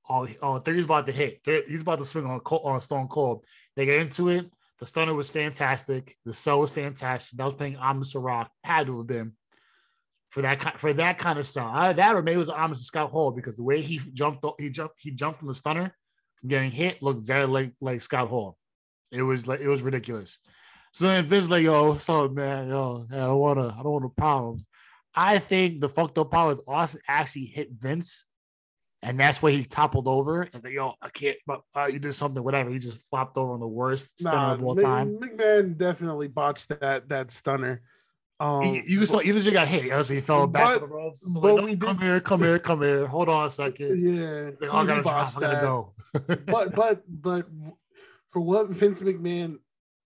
oh, 0.08 0.28
oh, 0.40 0.58
Theory's 0.58 0.84
about 0.84 1.06
to 1.06 1.12
hit. 1.12 1.40
He's 1.44 1.82
about 1.82 1.98
to 1.98 2.04
swing 2.04 2.26
on, 2.26 2.40
on 2.40 2.80
Stone 2.80 3.08
Cold. 3.08 3.44
They 3.76 3.86
get 3.86 3.98
into 3.98 4.28
it. 4.28 4.50
The 4.80 4.86
stunner 4.86 5.14
was 5.14 5.30
fantastic. 5.30 6.16
The 6.24 6.34
cell 6.34 6.60
was 6.60 6.72
fantastic. 6.72 7.38
That 7.38 7.44
was 7.44 7.54
playing 7.54 7.78
Amos 7.80 8.14
Rock. 8.16 8.50
Had 8.64 8.88
to 8.88 8.98
have 8.98 9.06
been 9.06 9.32
for 10.28 10.42
that 10.42 10.58
kind 10.58 10.78
for 10.78 10.92
that 10.94 11.18
kind 11.18 11.38
of 11.38 11.46
stuff. 11.46 11.96
That 11.96 12.16
or 12.16 12.22
maybe 12.22 12.34
it 12.34 12.38
was 12.38 12.50
Amos 12.50 12.80
to 12.80 12.84
Scott 12.84 13.10
Hall 13.10 13.30
because 13.30 13.56
the 13.56 13.62
way 13.62 13.80
he 13.80 13.98
jumped, 14.12 14.44
he 14.58 14.70
jumped, 14.70 14.98
he 14.98 15.12
jumped 15.12 15.38
from 15.38 15.48
the 15.48 15.54
stunner, 15.54 15.94
getting 16.44 16.70
hit 16.70 17.02
looked 17.02 17.18
exactly 17.18 17.52
like 17.52 17.74
like 17.80 18.02
Scott 18.02 18.28
Hall. 18.28 18.56
It 19.12 19.22
was 19.22 19.46
like 19.46 19.60
it 19.60 19.68
was 19.68 19.82
ridiculous. 19.82 20.40
So 20.92 21.06
then 21.06 21.26
Vince 21.26 21.48
like, 21.48 21.62
yo, 21.62 21.90
what's 21.92 22.08
up, 22.08 22.32
man? 22.32 22.68
Yo, 22.68 23.06
I 23.10 23.16
don't 23.16 23.38
wanna, 23.38 23.68
I 23.68 23.82
don't 23.82 23.92
want 23.92 24.04
no 24.04 24.08
problems. 24.16 24.66
I 25.14 25.38
think 25.38 25.80
the 25.80 25.88
fucked 25.88 26.18
up 26.18 26.30
part 26.30 26.52
is 26.52 26.60
Austin 26.66 27.00
actually 27.06 27.44
hit 27.44 27.70
Vince, 27.72 28.26
and 29.02 29.18
that's 29.20 29.42
why 29.42 29.50
he 29.52 29.64
toppled 29.64 30.08
over. 30.08 30.42
And 30.42 30.64
like, 30.64 30.72
yo, 30.72 30.94
I 31.00 31.08
can't, 31.08 31.36
but 31.46 31.62
uh, 31.76 31.86
you 31.86 31.98
did 31.98 32.14
something, 32.14 32.42
whatever. 32.42 32.70
He 32.70 32.78
just 32.78 33.08
flopped 33.08 33.36
over 33.36 33.52
on 33.52 33.60
the 33.60 33.66
worst 33.68 34.18
stunner 34.18 34.36
nah, 34.36 34.52
of 34.54 34.64
all 34.64 34.76
time. 34.76 35.18
McMahon 35.18 35.76
definitely 35.76 36.28
botched 36.28 36.68
that 36.80 37.08
that 37.10 37.30
stunner 37.30 37.82
um 38.40 38.64
you, 38.74 38.82
you 38.86 39.06
saw 39.06 39.20
either 39.20 39.38
you 39.38 39.52
got 39.52 39.68
hit, 39.68 39.90
as 39.92 40.08
he 40.08 40.20
fell 40.20 40.46
back 40.48 40.64
but- 40.64 40.74
on 40.82 40.88
the 40.88 40.94
ropes. 40.94 41.32
So 41.32 41.38
like, 41.40 41.54
no, 41.54 41.64
we 41.64 41.76
come 41.76 41.96
did- 41.96 42.04
here, 42.04 42.20
come 42.20 42.42
here, 42.42 42.58
come 42.58 42.82
here. 42.82 43.06
Hold 43.06 43.28
on 43.28 43.46
a 43.46 43.50
second. 43.50 44.02
yeah 44.02 44.50
Like, 44.60 44.74
oh, 44.74 44.78
I 44.78 44.86
gotta 44.86 45.08
I 45.08 45.30
gotta 45.40 45.60
go. 45.60 45.94
but 46.46 46.74
but 46.74 47.02
but 47.08 47.46
for 48.32 48.40
what 48.40 48.70
Vince 48.70 49.02
McMahon 49.02 49.58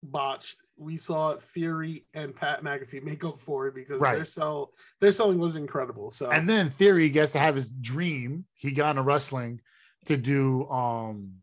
botched, 0.02 0.58
we 0.76 0.96
saw 0.96 1.36
Theory 1.36 2.04
and 2.12 2.34
Pat 2.34 2.62
McAfee 2.62 3.02
make 3.02 3.24
up 3.24 3.40
for 3.40 3.68
it 3.68 3.74
because 3.74 4.00
Right. 4.00 4.16
their 4.16 4.24
sell 4.24 4.72
their 5.00 5.12
selling 5.12 5.38
was 5.38 5.56
incredible. 5.56 6.10
So 6.10 6.30
And 6.30 6.48
then 6.48 6.68
Theory 6.70 7.08
gets 7.08 7.32
to 7.32 7.38
have 7.38 7.54
his 7.54 7.68
dream. 7.70 8.44
He 8.54 8.72
got 8.72 8.90
into 8.90 9.02
wrestling 9.02 9.60
to 10.06 10.16
do 10.16 10.68
um 10.68 11.36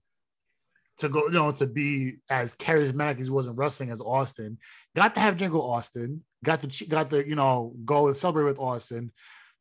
to 0.97 1.09
go, 1.09 1.25
you 1.25 1.31
know, 1.31 1.51
to 1.51 1.65
be 1.65 2.17
as 2.29 2.55
charismatic 2.55 3.19
as 3.19 3.27
he 3.27 3.33
was 3.33 3.47
in 3.47 3.55
wrestling 3.55 3.89
as 3.89 3.99
Austin. 3.99 4.59
Got 4.95 5.15
to 5.15 5.21
have 5.21 5.37
Jingle 5.37 5.67
Austin. 5.67 6.23
Got 6.43 6.61
to 6.61 6.85
got 6.85 7.09
to 7.09 7.27
you 7.27 7.35
know 7.35 7.73
go 7.85 8.07
and 8.07 8.15
celebrate 8.17 8.43
with 8.43 8.59
Austin. 8.59 9.11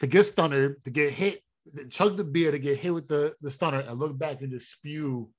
To 0.00 0.06
get 0.08 0.24
stunner, 0.24 0.74
to 0.84 0.90
get 0.90 1.12
hit, 1.12 1.42
to 1.76 1.86
chug 1.86 2.16
the 2.16 2.24
beer, 2.24 2.50
to 2.50 2.58
get 2.58 2.76
hit 2.78 2.92
with 2.92 3.08
the 3.08 3.34
the 3.40 3.50
stunner, 3.50 3.80
and 3.80 3.98
look 3.98 4.18
back 4.18 4.42
and 4.42 4.50
just 4.50 4.70
spew 4.72 5.30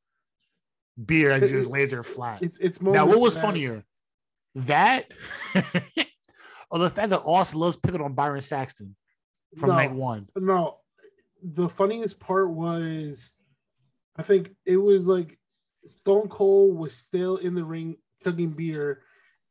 beer 1.06 1.32
as 1.32 1.42
he 1.44 1.48
just 1.50 1.70
lays 1.70 1.92
there 1.92 2.04
flat. 2.04 2.42
it's 2.44 2.58
it's 2.60 2.82
Now, 2.82 3.06
what 3.06 3.20
was 3.20 3.36
that- 3.36 3.42
funnier? 3.42 3.84
That 4.56 5.12
or 6.70 6.80
the 6.80 6.90
fact 6.90 7.10
that 7.10 7.22
Austin 7.22 7.60
loves 7.60 7.76
picking 7.78 8.02
on 8.02 8.14
Byron 8.14 8.42
Saxton 8.42 8.96
from 9.58 9.70
No. 9.70 9.76
night 9.76 9.92
one. 9.92 10.28
No, 10.36 10.78
the 11.42 11.68
funniest 11.70 12.20
part 12.20 12.50
was, 12.52 13.32
I 14.16 14.22
think 14.24 14.52
it 14.66 14.78
was 14.78 15.08
like 15.08 15.40
Stone 16.02 16.30
Cold 16.30 16.78
was 16.78 16.94
still 16.94 17.38
in 17.38 17.56
the 17.56 17.64
ring 17.64 17.98
chugging 18.24 18.52
beer, 18.52 19.02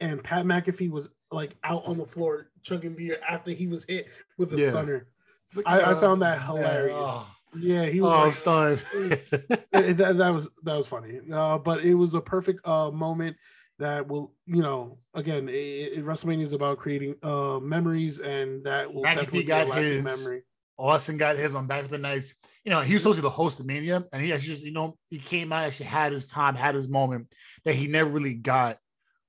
and 0.00 0.22
Pat 0.22 0.44
McAfee 0.44 0.90
was 0.90 1.08
like 1.32 1.56
out 1.64 1.84
on 1.84 1.98
the 1.98 2.06
floor 2.06 2.50
chugging 2.62 2.94
beer 2.94 3.18
after 3.28 3.50
he 3.50 3.66
was 3.66 3.84
hit 3.84 4.06
with 4.38 4.52
a 4.52 4.56
Yeah. 4.56 4.70
stunner. 4.70 5.08
Like, 5.54 5.66
I, 5.66 5.80
I 5.80 5.92
uh, 5.92 6.00
found 6.00 6.22
that 6.22 6.38
yeah, 6.40 6.46
hilarious. 6.46 6.96
oh. 6.96 7.26
Yeah, 7.58 7.84
he 7.86 8.00
Oh, 8.00 8.04
was. 8.04 8.12
I'm 8.12 8.24
like, 8.26 8.78
stunned. 8.78 9.98
that, 9.98 10.16
that 10.18 10.30
was 10.30 10.48
that 10.62 10.76
was 10.76 10.86
funny. 10.86 11.20
Uh, 11.32 11.58
but 11.58 11.84
it 11.84 11.94
was 11.94 12.14
a 12.14 12.20
perfect 12.20 12.66
uh, 12.66 12.90
moment 12.90 13.36
that 13.78 14.06
will, 14.06 14.34
you 14.46 14.62
know, 14.62 14.98
again, 15.14 15.48
it, 15.48 15.52
it, 15.52 16.04
WrestleMania 16.04 16.42
is 16.42 16.52
about 16.52 16.78
creating 16.78 17.16
uh, 17.22 17.58
memories, 17.60 18.20
and 18.20 18.64
that 18.64 18.92
will 18.92 19.02
McAfee 19.02 19.14
definitely 19.16 19.42
got 19.44 19.74
his- 19.76 20.04
memory. 20.04 20.42
Austin 20.78 21.16
got 21.16 21.36
his 21.36 21.54
on 21.54 21.66
back 21.66 21.86
to 21.86 21.98
nights. 21.98 22.34
You 22.64 22.70
know, 22.70 22.80
he 22.80 22.94
was 22.94 23.02
supposed 23.02 23.18
to 23.18 23.22
be 23.22 23.26
the 23.26 23.30
host 23.30 23.60
of 23.60 23.66
Mania, 23.66 24.04
and 24.12 24.22
he 24.24 24.32
actually 24.32 24.48
just, 24.54 24.64
you 24.64 24.72
know, 24.72 24.96
he 25.08 25.18
came 25.18 25.52
out, 25.52 25.64
actually 25.64 25.86
had 25.86 26.12
his 26.12 26.28
time, 26.28 26.56
had 26.56 26.74
his 26.74 26.88
moment 26.88 27.32
that 27.64 27.74
he 27.74 27.86
never 27.86 28.10
really 28.10 28.34
got 28.34 28.78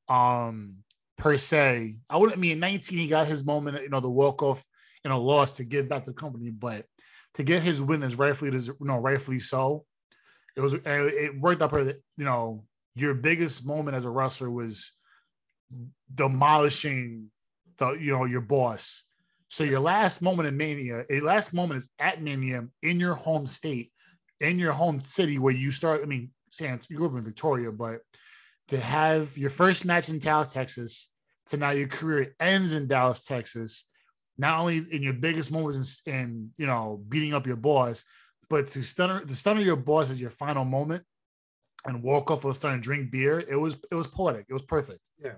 um 0.09 0.77
per 1.17 1.37
se. 1.37 1.97
I 2.09 2.17
wouldn't 2.17 2.37
I 2.37 2.41
mean 2.41 2.59
19, 2.59 2.97
he 2.97 3.07
got 3.07 3.27
his 3.27 3.43
moment, 3.45 3.81
you 3.81 3.89
know, 3.89 3.99
the 3.99 4.09
walk 4.09 4.41
off 4.41 4.65
in 5.05 5.11
a 5.11 5.17
loss 5.19 5.57
to 5.57 5.63
give 5.63 5.87
back 5.89 6.05
to 6.05 6.11
the 6.11 6.17
company, 6.17 6.49
but 6.49 6.85
to 7.35 7.43
get 7.43 7.61
his 7.61 7.81
win 7.81 8.03
is 8.03 8.15
rightfully 8.15 8.51
you 8.51 8.75
know, 8.81 8.97
rightfully 8.97 9.39
so. 9.39 9.85
It 10.55 10.61
was 10.61 10.75
it 10.75 11.39
worked 11.39 11.61
up 11.61 11.71
her 11.71 11.95
you 12.17 12.25
know, 12.25 12.65
your 12.95 13.13
biggest 13.13 13.65
moment 13.65 13.97
as 13.97 14.05
a 14.05 14.09
wrestler 14.09 14.51
was 14.51 14.91
demolishing 16.13 17.31
the 17.77 17.93
you 17.93 18.11
know 18.11 18.25
your 18.25 18.41
boss. 18.41 19.03
So 19.47 19.63
your 19.63 19.79
last 19.79 20.21
moment 20.21 20.47
in 20.47 20.57
Mania, 20.57 21.05
a 21.09 21.19
last 21.19 21.53
moment 21.53 21.79
is 21.79 21.89
at 21.99 22.21
Mania 22.21 22.67
in 22.81 22.99
your 22.99 23.15
home 23.15 23.47
state, 23.47 23.91
in 24.39 24.59
your 24.59 24.71
home 24.71 25.01
city 25.01 25.39
where 25.39 25.53
you 25.53 25.71
start. 25.71 26.01
I 26.01 26.05
mean, 26.05 26.31
Sam, 26.49 26.79
you 26.89 26.97
grew 26.97 27.07
up 27.07 27.15
in 27.15 27.23
Victoria, 27.23 27.71
but 27.71 28.01
to 28.69 28.79
have 28.79 29.37
your 29.37 29.49
first 29.49 29.85
match 29.85 30.09
in 30.09 30.19
Dallas, 30.19 30.53
Texas, 30.53 31.11
to 31.47 31.57
now 31.57 31.71
your 31.71 31.87
career 31.87 32.35
ends 32.39 32.73
in 32.73 32.87
Dallas, 32.87 33.25
Texas, 33.25 33.85
not 34.37 34.59
only 34.59 34.77
in 34.77 35.03
your 35.03 35.13
biggest 35.13 35.51
moments 35.51 36.01
in, 36.05 36.13
in 36.13 36.51
you 36.57 36.65
know 36.67 37.01
beating 37.09 37.33
up 37.33 37.45
your 37.47 37.55
boss, 37.55 38.03
but 38.49 38.67
to 38.69 38.83
stun 38.83 39.25
to 39.27 39.35
stun 39.35 39.59
your 39.61 39.75
boss 39.75 40.09
as 40.09 40.19
your 40.21 40.31
final 40.31 40.65
moment 40.65 41.03
and 41.85 42.01
walk 42.01 42.31
off 42.31 42.43
with 42.43 42.55
a 42.55 42.55
stun 42.55 42.73
and 42.73 42.83
drink 42.83 43.11
beer. 43.11 43.39
It 43.39 43.55
was 43.55 43.77
it 43.91 43.95
was 43.95 44.07
poetic. 44.07 44.45
It 44.49 44.53
was 44.53 44.63
perfect. 44.63 45.01
Yeah, 45.23 45.33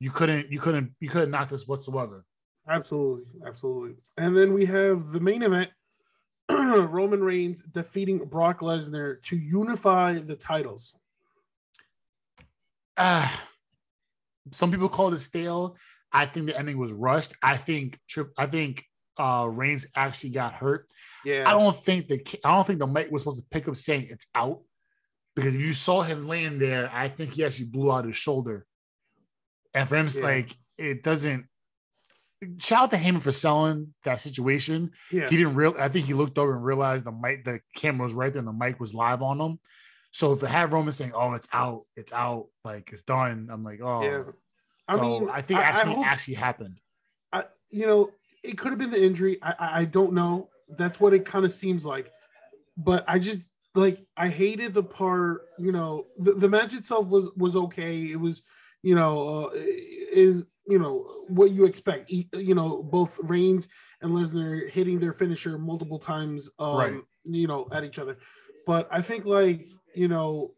You 0.00 0.10
couldn't 0.10 0.50
you 0.52 0.58
couldn't 0.58 0.92
you 1.00 1.08
couldn't 1.08 1.30
knock 1.30 1.48
this 1.48 1.66
whatsoever. 1.66 2.24
absolutely, 2.68 3.24
absolutely. 3.46 3.96
And 4.16 4.36
then 4.36 4.52
we 4.52 4.64
have 4.66 5.12
the 5.12 5.20
main 5.20 5.42
event: 5.42 5.70
Roman 6.50 7.22
Reigns 7.22 7.62
defeating 7.72 8.18
Brock 8.24 8.60
Lesnar 8.60 9.22
to 9.24 9.36
unify 9.36 10.14
the 10.18 10.36
titles. 10.36 10.94
Ah, 12.98 13.48
some 14.52 14.70
people 14.70 14.88
call 14.88 15.12
it 15.12 15.18
stale. 15.18 15.76
I 16.12 16.26
think 16.26 16.46
the 16.46 16.58
ending 16.58 16.78
was 16.78 16.92
rushed. 16.92 17.34
I 17.42 17.56
think 17.56 17.98
Trip. 18.08 18.30
I 18.38 18.46
think 18.46 18.84
uh 19.18 19.48
Reigns 19.50 19.86
actually 19.94 20.30
got 20.30 20.52
hurt. 20.52 20.88
Yeah, 21.24 21.44
I 21.46 21.52
don't 21.52 21.76
think 21.76 22.08
the 22.08 22.20
I 22.44 22.52
don't 22.54 22.66
think 22.66 22.78
the 22.78 22.86
mic 22.86 23.10
was 23.10 23.22
supposed 23.22 23.40
to 23.40 23.46
pick 23.50 23.68
up 23.68 23.76
saying 23.76 24.08
it's 24.10 24.26
out 24.34 24.60
because 25.34 25.54
if 25.54 25.60
you 25.60 25.72
saw 25.72 26.02
him 26.02 26.28
laying 26.28 26.58
there, 26.58 26.90
I 26.92 27.08
think 27.08 27.32
he 27.32 27.44
actually 27.44 27.66
blew 27.66 27.90
out 27.92 28.04
his 28.06 28.16
shoulder. 28.16 28.66
And 29.74 29.88
for 29.88 29.96
him, 29.96 30.06
it's 30.06 30.18
Yeah. 30.18 30.24
like 30.24 30.54
it 30.78 31.02
doesn't. 31.02 31.46
Shout 32.58 32.84
out 32.84 32.90
to 32.90 32.96
Heyman 32.98 33.22
for 33.22 33.32
selling 33.32 33.94
that 34.04 34.20
situation. 34.20 34.90
yeah, 35.10 35.28
He 35.28 35.38
didn't 35.38 35.54
real. 35.54 35.74
I 35.78 35.88
think 35.88 36.06
he 36.06 36.12
looked 36.12 36.38
over 36.38 36.54
and 36.54 36.64
realized 36.64 37.06
the 37.06 37.12
mic, 37.12 37.44
the 37.44 37.60
camera 37.74 38.04
was 38.04 38.12
right 38.12 38.30
there, 38.32 38.40
and 38.40 38.48
the 38.48 38.52
mic 38.52 38.78
was 38.78 38.94
live 38.94 39.22
on 39.22 39.40
him. 39.40 39.58
So 40.10 40.34
to 40.36 40.46
have 40.46 40.72
Roman 40.72 40.92
saying, 40.92 41.12
"Oh, 41.14 41.32
it's 41.34 41.48
out, 41.52 41.82
it's 41.96 42.12
out, 42.12 42.46
like 42.64 42.90
it's 42.92 43.02
done," 43.02 43.48
I'm 43.50 43.64
like, 43.64 43.80
"Oh." 43.82 44.02
yeah. 44.02 44.22
So 44.90 44.98
I 44.98 45.02
mean, 45.02 45.28
I 45.30 45.40
think 45.40 45.60
actually 45.60 45.94
hope- 45.94 46.06
actually 46.06 46.34
happened. 46.34 46.80
I, 47.32 47.44
you 47.70 47.86
know, 47.86 48.10
it 48.42 48.56
could 48.58 48.70
have 48.70 48.78
been 48.78 48.90
the 48.90 49.02
injury. 49.02 49.38
I, 49.42 49.54
I, 49.58 49.80
I 49.80 49.84
don't 49.84 50.12
know. 50.12 50.48
That's 50.78 51.00
what 51.00 51.12
it 51.12 51.24
kind 51.26 51.44
of 51.44 51.52
seems 51.52 51.84
like. 51.84 52.10
But 52.76 53.04
I 53.08 53.18
just 53.18 53.40
like 53.74 54.06
I 54.16 54.28
hated 54.28 54.74
the 54.74 54.82
part. 54.82 55.42
You 55.58 55.72
know, 55.72 56.06
the, 56.18 56.34
the 56.34 56.48
match 56.48 56.74
itself 56.74 57.06
was 57.08 57.30
was 57.36 57.56
okay. 57.56 58.10
It 58.12 58.20
was, 58.20 58.42
you 58.82 58.94
know, 58.94 59.46
uh, 59.46 59.50
is 59.54 60.44
you 60.68 60.78
know 60.78 61.24
what 61.28 61.50
you 61.50 61.64
expect. 61.64 62.10
You 62.10 62.54
know, 62.54 62.82
both 62.82 63.18
Reigns 63.24 63.68
and 64.02 64.12
Lesnar 64.12 64.70
hitting 64.70 65.00
their 65.00 65.12
finisher 65.12 65.58
multiple 65.58 65.98
times. 65.98 66.50
Um, 66.58 66.76
Right. 66.76 66.94
You 67.24 67.48
know, 67.48 67.66
at 67.72 67.82
each 67.82 67.98
other. 67.98 68.18
But 68.66 68.86
I 68.90 69.02
think 69.02 69.24
like 69.24 69.66
you 69.94 70.06
know, 70.08 70.52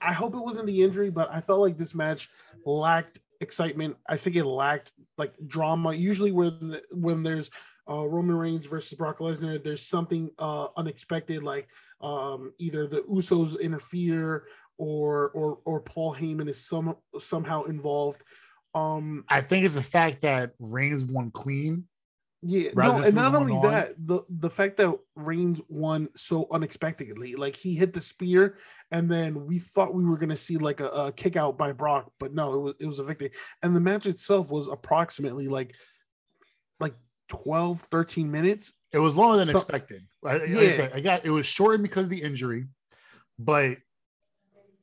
I 0.00 0.12
hope 0.12 0.34
it 0.34 0.38
wasn't 0.38 0.66
the 0.66 0.82
injury, 0.82 1.10
but 1.10 1.30
I 1.32 1.40
felt 1.40 1.60
like 1.60 1.76
this 1.76 1.94
match 1.94 2.28
lacked 2.64 3.18
excitement. 3.42 3.96
I 4.08 4.16
think 4.16 4.36
it 4.36 4.44
lacked 4.44 4.92
like 5.18 5.34
drama. 5.46 5.92
Usually, 5.94 6.32
when 6.32 6.80
when 6.92 7.22
there's 7.22 7.50
uh, 7.90 8.06
Roman 8.08 8.36
Reigns 8.36 8.66
versus 8.66 8.96
Brock 8.96 9.18
Lesnar, 9.18 9.62
there's 9.62 9.86
something 9.86 10.30
uh, 10.38 10.68
unexpected, 10.76 11.42
like 11.42 11.68
um, 12.00 12.52
either 12.58 12.86
the 12.86 13.00
Usos 13.02 13.60
interfere 13.60 14.44
or 14.78 15.30
or 15.30 15.58
or 15.64 15.80
Paul 15.80 16.14
Heyman 16.14 16.48
is 16.48 16.64
some 16.64 16.96
somehow 17.18 17.64
involved. 17.64 18.22
Um, 18.74 19.24
I 19.28 19.42
think 19.42 19.64
it's 19.64 19.74
the 19.74 19.82
fact 19.82 20.22
that 20.22 20.52
Reigns 20.58 21.04
won 21.04 21.30
clean. 21.30 21.84
Yeah, 22.44 22.70
Rather 22.74 22.98
no, 23.00 23.04
and 23.06 23.14
not 23.14 23.34
only 23.36 23.52
on. 23.54 23.62
that, 23.62 23.90
the 24.04 24.22
the 24.28 24.50
fact 24.50 24.76
that 24.78 24.92
Reigns 25.14 25.60
won 25.68 26.08
so 26.16 26.48
unexpectedly, 26.50 27.36
like 27.36 27.56
he 27.56 27.74
hit 27.76 27.92
the 27.94 28.00
spear, 28.00 28.58
and 28.90 29.08
then 29.08 29.46
we 29.46 29.60
thought 29.60 29.94
we 29.94 30.04
were 30.04 30.18
gonna 30.18 30.34
see 30.36 30.56
like 30.58 30.80
a, 30.80 30.88
a 30.88 31.12
kick 31.12 31.36
out 31.36 31.56
by 31.56 31.70
Brock, 31.70 32.10
but 32.18 32.34
no, 32.34 32.54
it 32.54 32.58
was 32.58 32.74
it 32.80 32.86
was 32.86 32.98
a 32.98 33.04
victory. 33.04 33.30
And 33.62 33.76
the 33.76 33.80
match 33.80 34.06
itself 34.06 34.50
was 34.50 34.66
approximately 34.66 35.46
like 35.46 35.72
like 36.80 36.94
12, 37.28 37.80
13 37.82 38.28
minutes. 38.30 38.72
It 38.92 38.98
was 38.98 39.14
longer 39.14 39.36
than 39.38 39.46
So- 39.46 39.52
expected. 39.52 40.02
Like, 40.20 40.40
like 40.42 40.50
I 40.50 40.62
Yeah. 40.62 40.70
said, 40.70 40.92
I 40.92 41.00
got 41.00 41.24
it 41.24 41.30
was 41.30 41.46
shortened 41.46 41.84
because 41.84 42.04
of 42.04 42.10
the 42.10 42.22
injury, 42.22 42.66
but 43.38 43.78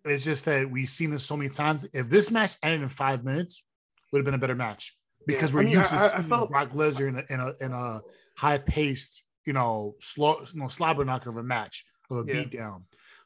it's 0.05 0.23
just 0.23 0.45
that 0.45 0.71
we've 0.71 0.87
seen 0.87 1.11
this 1.11 1.25
so 1.25 1.35
many 1.35 1.49
times. 1.49 1.85
If 1.91 2.09
this 2.09 2.31
match 2.31 2.55
ended 2.63 2.83
in 2.83 2.89
five 2.89 3.25
minutes, 3.25 3.65
would 4.13 4.19
have 4.19 4.25
been 4.25 4.33
a 4.33 4.37
better 4.39 4.55
match 4.55 4.95
because 5.33 5.49
Yeah. 5.51 5.55
we're 5.55 5.61
I 5.61 5.65
mean, 5.65 5.73
used 5.77 5.89
to 5.89 5.95
I- 5.95 6.05
I 6.05 6.07
seeing 6.09 6.23
felt- 6.23 6.49
Brock 6.49 6.69
Lesnar 6.71 7.07
in 7.07 7.15
a 7.17 7.23
in 7.33 7.39
a, 7.39 7.65
in 7.65 7.71
a 7.73 8.01
high 8.37 8.57
paced, 8.57 9.23
you 9.45 9.53
know, 9.53 9.95
slow, 9.99 10.41
you 10.53 10.59
know, 10.61 10.67
slobber 10.67 11.05
knocker 11.05 11.29
of 11.29 11.37
a 11.37 11.43
match 11.43 11.85
of 12.09 12.17
a 12.17 12.23
Yeah. 12.27 12.43
beatdown. 12.43 12.83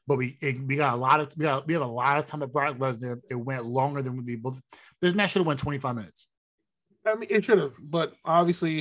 But 0.08 0.18
we 0.18 0.38
it, 0.42 0.62
we 0.68 0.76
got 0.76 0.94
a 0.94 0.98
lot 0.98 1.20
of 1.22 1.32
we 1.38 1.44
got 1.44 1.66
we 1.66 1.74
have 1.74 1.82
a 1.82 1.88
lot 1.88 2.18
of 2.20 2.26
time 2.26 2.44
at 2.44 2.52
Brock 2.52 2.78
Lesnar. 2.78 3.22
It 3.30 3.36
went 3.36 3.66
longer 3.66 4.02
than 4.02 4.24
we 4.26 4.36
both. 4.36 4.60
This 5.02 5.14
match 5.16 5.32
should 5.32 5.40
have 5.40 5.48
went 5.48 5.60
twenty 5.62 5.80
five 5.80 5.96
minutes. 5.96 6.28
I 7.06 7.16
mean, 7.16 7.28
it 7.30 7.44
should 7.46 7.58
have, 7.60 7.74
but 7.82 8.14
obviously, 8.26 8.80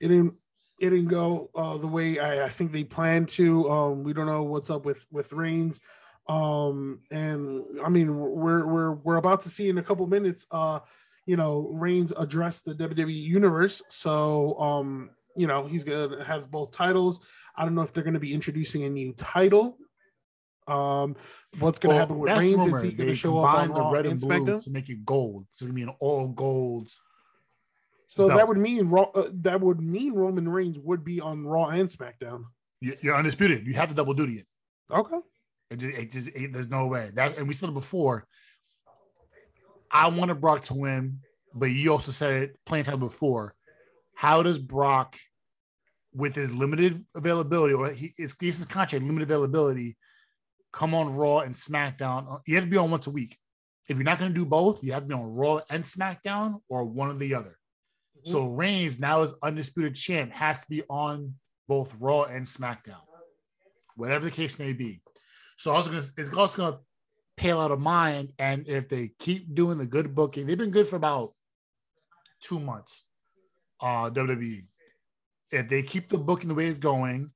it 0.00 0.08
didn't. 0.08 0.34
It 0.80 0.90
didn't 0.90 1.06
go 1.06 1.50
uh, 1.54 1.78
the 1.78 1.86
way 1.86 2.18
I, 2.18 2.46
I 2.46 2.48
think 2.48 2.72
they 2.72 2.82
planned 2.82 3.28
to. 3.30 3.70
Um, 3.70 4.02
we 4.02 4.12
don't 4.12 4.26
know 4.26 4.42
what's 4.42 4.70
up 4.70 4.84
with 4.84 5.06
with 5.12 5.32
Reigns, 5.32 5.80
um, 6.28 7.00
and 7.12 7.62
I 7.84 7.88
mean, 7.88 8.16
we're 8.16 8.66
we're 8.66 8.92
we're 8.92 9.16
about 9.16 9.42
to 9.42 9.48
see 9.50 9.68
in 9.68 9.78
a 9.78 9.82
couple 9.82 10.06
minutes. 10.08 10.46
Uh, 10.50 10.80
you 11.26 11.36
know, 11.36 11.68
Reigns 11.72 12.12
addressed 12.16 12.64
the 12.64 12.74
WWE 12.74 13.12
universe, 13.14 13.82
so 13.88 14.58
um, 14.60 15.10
you 15.36 15.46
know 15.46 15.66
he's 15.66 15.84
gonna 15.84 16.24
have 16.24 16.50
both 16.50 16.72
titles. 16.72 17.20
I 17.56 17.64
don't 17.64 17.74
know 17.74 17.82
if 17.82 17.92
they're 17.92 18.04
gonna 18.04 18.18
be 18.20 18.34
introducing 18.34 18.84
a 18.84 18.90
new 18.90 19.12
title. 19.14 19.78
Um, 20.66 21.16
what's 21.58 21.78
gonna 21.78 21.94
Well, 21.94 21.98
happen 22.00 22.18
with 22.18 22.30
Reigns? 22.30 22.44
Is 22.66 22.82
he 22.82 22.92
gonna 22.92 23.08
They 23.10 23.14
show 23.14 23.38
up 23.38 23.54
on 23.54 23.68
the 23.68 23.74
Raw 23.74 23.90
red 23.90 24.06
and 24.06 24.22
and 24.22 24.44
blue 24.44 24.58
to 24.58 24.70
make 24.70 24.88
it 24.88 25.04
gold. 25.04 25.46
So 25.52 25.64
it's 25.64 25.66
gonna 25.66 25.74
be 25.74 25.82
an 25.82 25.94
all 26.00 26.28
gold. 26.28 26.90
So 28.08 28.28
No. 28.28 28.36
that 28.36 28.46
would 28.48 28.58
mean 28.58 28.88
Raw, 28.88 29.10
uh, 29.14 29.28
that 29.42 29.60
would 29.60 29.80
mean 29.80 30.14
Roman 30.14 30.48
Reigns 30.48 30.78
would 30.78 31.04
be 31.04 31.20
on 31.20 31.44
Raw 31.44 31.66
and 31.68 31.88
SmackDown. 31.90 32.44
You- 32.80 32.96
You're 33.00 33.14
undisputed. 33.16 33.66
You 33.66 33.74
have 33.74 33.88
to 33.88 33.94
double 33.94 34.14
duty 34.14 34.38
it. 34.38 34.46
Okay. 34.90 35.16
It 35.70 35.76
just, 35.76 35.98
it 35.98 36.12
just 36.12 36.28
it, 36.28 36.52
there's 36.52 36.68
no 36.68 36.86
way. 36.86 37.10
That 37.14 37.36
and 37.36 37.48
we 37.48 37.54
said 37.54 37.68
it 37.68 37.72
before. 37.74 38.26
I 39.94 40.08
wanted 40.08 40.40
Brock 40.40 40.62
to 40.62 40.74
win, 40.74 41.20
but 41.54 41.66
you 41.66 41.92
also 41.92 42.10
said 42.10 42.42
it 42.42 42.58
plenty 42.66 42.80
of 42.80 42.86
time 42.88 42.98
before. 42.98 43.54
How 44.16 44.42
does 44.42 44.58
Brock, 44.58 45.16
with 46.12 46.34
his 46.34 46.54
limited 46.54 47.04
availability, 47.14 47.74
or 47.74 47.90
he 47.90 48.12
it's 48.18 48.34
his 48.40 48.64
contract 48.64 49.04
limited 49.04 49.30
availability, 49.30 49.96
come 50.72 50.94
on 50.94 51.14
Raw 51.14 51.38
and 51.38 51.54
SmackDown? 51.54 52.40
You 52.46 52.56
have 52.56 52.64
to 52.64 52.70
be 52.70 52.76
on 52.76 52.90
once 52.90 53.06
a 53.06 53.10
week. 53.10 53.38
If 53.88 53.96
you're 53.96 54.04
not 54.04 54.18
going 54.18 54.32
to 54.32 54.34
do 54.34 54.44
both, 54.44 54.82
you 54.82 54.92
have 54.92 55.02
to 55.02 55.08
be 55.08 55.14
on 55.14 55.34
Raw 55.34 55.60
and 55.70 55.84
SmackDown, 55.84 56.60
or 56.68 56.84
one 56.84 57.10
or 57.10 57.14
the 57.14 57.34
other. 57.34 57.58
Mm-hmm. 58.18 58.30
So 58.30 58.48
Reigns 58.48 58.98
now 58.98 59.22
as 59.22 59.34
undisputed 59.42 59.94
champ 59.94 60.32
has 60.32 60.62
to 60.64 60.70
be 60.70 60.82
on 60.90 61.34
both 61.68 61.94
Raw 62.00 62.24
and 62.24 62.44
SmackDown, 62.44 63.02
whatever 63.96 64.24
the 64.24 64.30
case 64.30 64.58
may 64.58 64.72
be. 64.72 65.02
So 65.56 65.72
also 65.72 65.90
gonna, 65.90 66.04
it's 66.16 66.34
also 66.34 66.56
going 66.56 66.72
to 66.72 66.78
pale 67.36 67.60
out 67.60 67.70
of 67.70 67.80
mind. 67.80 68.32
And 68.38 68.68
if 68.68 68.88
they 68.88 69.12
keep 69.18 69.54
doing 69.54 69.78
the 69.78 69.86
good 69.86 70.14
booking, 70.14 70.46
they've 70.46 70.58
been 70.58 70.70
good 70.70 70.88
for 70.88 70.96
about 70.96 71.34
two 72.40 72.60
months. 72.60 73.06
Uh, 73.80 74.10
WWE. 74.10 74.64
If 75.50 75.68
they 75.68 75.82
keep 75.82 76.08
the 76.08 76.18
booking 76.18 76.48
the 76.48 76.54
way 76.54 76.66
it's 76.66 76.78
going, 76.78 77.30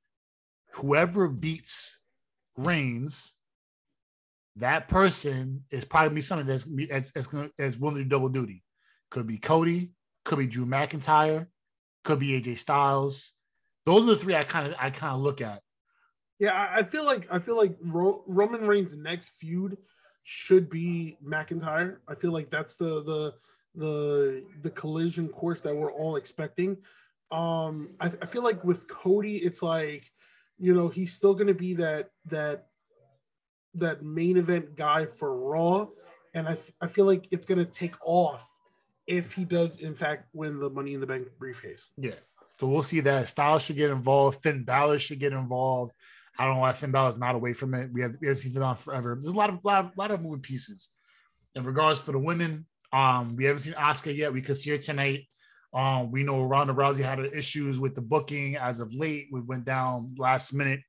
whoever 0.72 1.28
beats 1.28 2.00
Reigns, 2.56 3.34
that 4.56 4.88
person 4.88 5.64
is 5.70 5.84
probably 5.84 6.16
be 6.16 6.20
something 6.20 6.46
that's 6.46 6.66
as 6.90 7.12
as, 7.14 7.28
as 7.58 7.78
willing 7.78 7.98
to 7.98 8.02
do 8.02 8.08
double 8.08 8.28
duty. 8.28 8.64
Could 9.10 9.26
be 9.26 9.38
Cody, 9.38 9.92
could 10.24 10.38
be 10.38 10.46
Drew 10.46 10.66
McIntyre, 10.66 11.46
could 12.04 12.18
be 12.18 12.40
AJ 12.40 12.58
Styles. 12.58 13.32
Those 13.86 14.04
are 14.04 14.14
the 14.14 14.16
three 14.16 14.34
I 14.34 14.44
kind 14.44 14.66
of 14.66 14.74
I 14.78 14.90
kind 14.90 15.14
of 15.14 15.20
look 15.20 15.40
at. 15.40 15.62
Yeah, 16.38 16.68
I 16.72 16.84
feel 16.84 17.04
like 17.04 17.26
I 17.30 17.38
feel 17.38 17.56
like 17.56 17.76
Ro- 17.82 18.22
Roman 18.26 18.66
Reigns' 18.66 18.96
next 18.96 19.30
feud 19.40 19.76
should 20.22 20.70
be 20.70 21.16
McIntyre. 21.24 21.96
I 22.06 22.14
feel 22.14 22.32
like 22.32 22.50
that's 22.50 22.76
the 22.76 23.02
the 23.02 23.34
the 23.74 24.44
the 24.62 24.70
collision 24.70 25.28
course 25.28 25.60
that 25.62 25.74
we're 25.74 25.92
all 25.92 26.16
expecting. 26.16 26.76
Um, 27.30 27.90
I, 28.00 28.12
I 28.22 28.26
feel 28.26 28.42
like 28.42 28.62
with 28.64 28.88
Cody, 28.88 29.36
it's 29.36 29.62
like, 29.62 30.10
you 30.58 30.74
know, 30.74 30.88
he's 30.88 31.12
still 31.12 31.34
going 31.34 31.48
to 31.48 31.54
be 31.54 31.74
that 31.74 32.10
that 32.26 32.66
that 33.74 34.02
main 34.02 34.36
event 34.36 34.76
guy 34.76 35.06
for 35.06 35.36
Raw, 35.36 35.86
and 36.34 36.48
I 36.48 36.56
I 36.80 36.86
feel 36.86 37.04
like 37.04 37.26
it's 37.32 37.46
going 37.46 37.58
to 37.58 37.70
take 37.70 37.94
off 38.04 38.46
if 39.06 39.32
he 39.32 39.44
does 39.44 39.78
in 39.78 39.94
fact 39.94 40.28
win 40.34 40.60
the 40.60 40.70
Money 40.70 40.94
in 40.94 41.00
the 41.00 41.06
Bank 41.06 41.26
briefcase. 41.38 41.88
Yeah, 41.96 42.14
so 42.60 42.68
we'll 42.68 42.82
see 42.82 43.00
that 43.00 43.28
Styles 43.28 43.64
should 43.64 43.76
get 43.76 43.90
involved. 43.90 44.42
Finn 44.42 44.62
Balor 44.64 44.98
should 44.98 45.18
get 45.18 45.32
involved. 45.32 45.94
I 46.38 46.46
don't 46.46 46.54
know 46.54 46.60
why 46.60 46.72
Finn 46.72 46.92
Balor 46.92 47.10
is 47.10 47.16
not 47.16 47.34
away 47.34 47.52
from 47.52 47.74
it. 47.74 47.90
We 47.92 48.02
have, 48.02 48.16
we 48.20 48.28
have 48.28 48.38
seen 48.38 48.52
Finn 48.52 48.62
Balor 48.62 48.76
forever. 48.76 49.18
There's 49.20 49.34
a 49.34 49.36
lot 49.36 49.50
of 49.50 49.58
lot 49.64 49.84
of, 49.84 49.96
lot 49.96 50.10
of 50.10 50.22
moving 50.22 50.40
pieces. 50.40 50.90
In 51.54 51.64
regards 51.64 51.98
for 51.98 52.12
the 52.12 52.18
women, 52.18 52.66
um, 52.92 53.34
we 53.34 53.44
haven't 53.44 53.60
seen 53.60 53.72
Asuka 53.72 54.16
yet. 54.16 54.32
We 54.32 54.42
could 54.42 54.56
see 54.56 54.70
her 54.70 54.78
tonight. 54.78 55.26
Um, 55.74 56.10
we 56.12 56.22
know 56.22 56.42
Ronda 56.42 56.72
Rousey 56.72 57.02
had 57.02 57.18
issues 57.18 57.78
with 57.80 57.94
the 57.94 58.00
booking 58.00 58.56
as 58.56 58.80
of 58.80 58.94
late. 58.94 59.26
We 59.32 59.40
went 59.40 59.64
down 59.64 60.14
last 60.16 60.54
minute, 60.54 60.80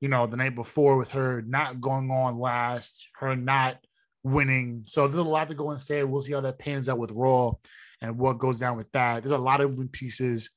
you 0.00 0.08
know, 0.08 0.26
the 0.26 0.36
night 0.36 0.54
before 0.54 0.98
with 0.98 1.12
her 1.12 1.42
not 1.42 1.80
going 1.80 2.10
on 2.10 2.38
last, 2.38 3.08
her 3.16 3.34
not 3.34 3.78
winning. 4.22 4.84
So 4.86 5.08
there's 5.08 5.18
a 5.18 5.22
lot 5.22 5.48
to 5.48 5.54
go 5.54 5.70
and 5.70 5.80
say. 5.80 6.04
We'll 6.04 6.20
see 6.20 6.32
how 6.32 6.42
that 6.42 6.58
pans 6.58 6.88
out 6.88 6.98
with 6.98 7.10
Raw 7.12 7.54
and 8.00 8.18
what 8.18 8.38
goes 8.38 8.58
down 8.58 8.76
with 8.76 8.90
that. 8.92 9.22
There's 9.22 9.32
a 9.32 9.38
lot 9.38 9.60
of 9.60 9.70
moving 9.70 9.88
pieces, 9.88 10.50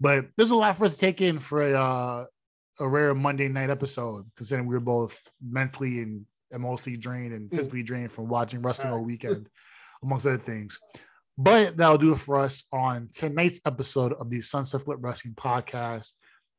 but 0.00 0.26
there's 0.36 0.50
a 0.50 0.56
lot 0.56 0.76
for 0.76 0.86
us 0.86 0.94
to 0.94 1.00
take 1.00 1.20
in 1.20 1.38
for 1.38 1.62
uh, 1.62 2.24
a 2.80 2.88
rare 2.88 3.14
Monday 3.14 3.48
night 3.48 3.70
episode, 3.70 4.24
considering 4.36 4.66
we 4.66 4.74
were 4.74 4.80
both 4.80 5.28
mentally 5.42 6.00
and 6.00 6.26
emotionally 6.50 6.96
drained 6.98 7.32
and 7.32 7.50
physically 7.50 7.82
drained 7.82 8.12
from 8.12 8.28
watching 8.28 8.62
wrestling 8.62 8.92
all 8.92 9.00
weekend, 9.00 9.48
amongst 10.02 10.26
other 10.26 10.38
things. 10.38 10.78
But 11.38 11.76
that'll 11.76 11.98
do 11.98 12.12
it 12.12 12.18
for 12.18 12.38
us 12.38 12.64
on 12.72 13.08
tonight's 13.12 13.60
episode 13.66 14.12
of 14.12 14.30
the 14.30 14.42
Sunset 14.42 14.82
Flip 14.82 14.98
Wrestling 15.00 15.34
Podcast. 15.34 16.12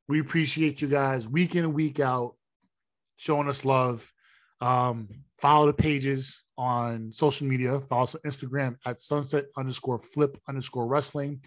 We 0.08 0.20
appreciate 0.20 0.82
you 0.82 0.88
guys 0.88 1.28
week 1.28 1.56
in 1.56 1.66
and 1.66 1.74
week 1.74 2.00
out 2.00 2.36
showing 3.18 3.48
us 3.48 3.66
love. 3.66 4.12
Um, 4.62 5.10
follow 5.40 5.68
the 5.68 5.74
pages 5.74 6.42
on 6.58 7.12
social 7.12 7.48
media. 7.48 7.80
Follow 7.90 8.04
us 8.04 8.16
on 8.16 8.22
Instagram 8.26 8.76
at 8.86 9.02
sunset 9.02 9.46
underscore 9.58 10.00
flip 10.00 10.40
underscore 10.48 10.88
wrestling. 10.88 11.42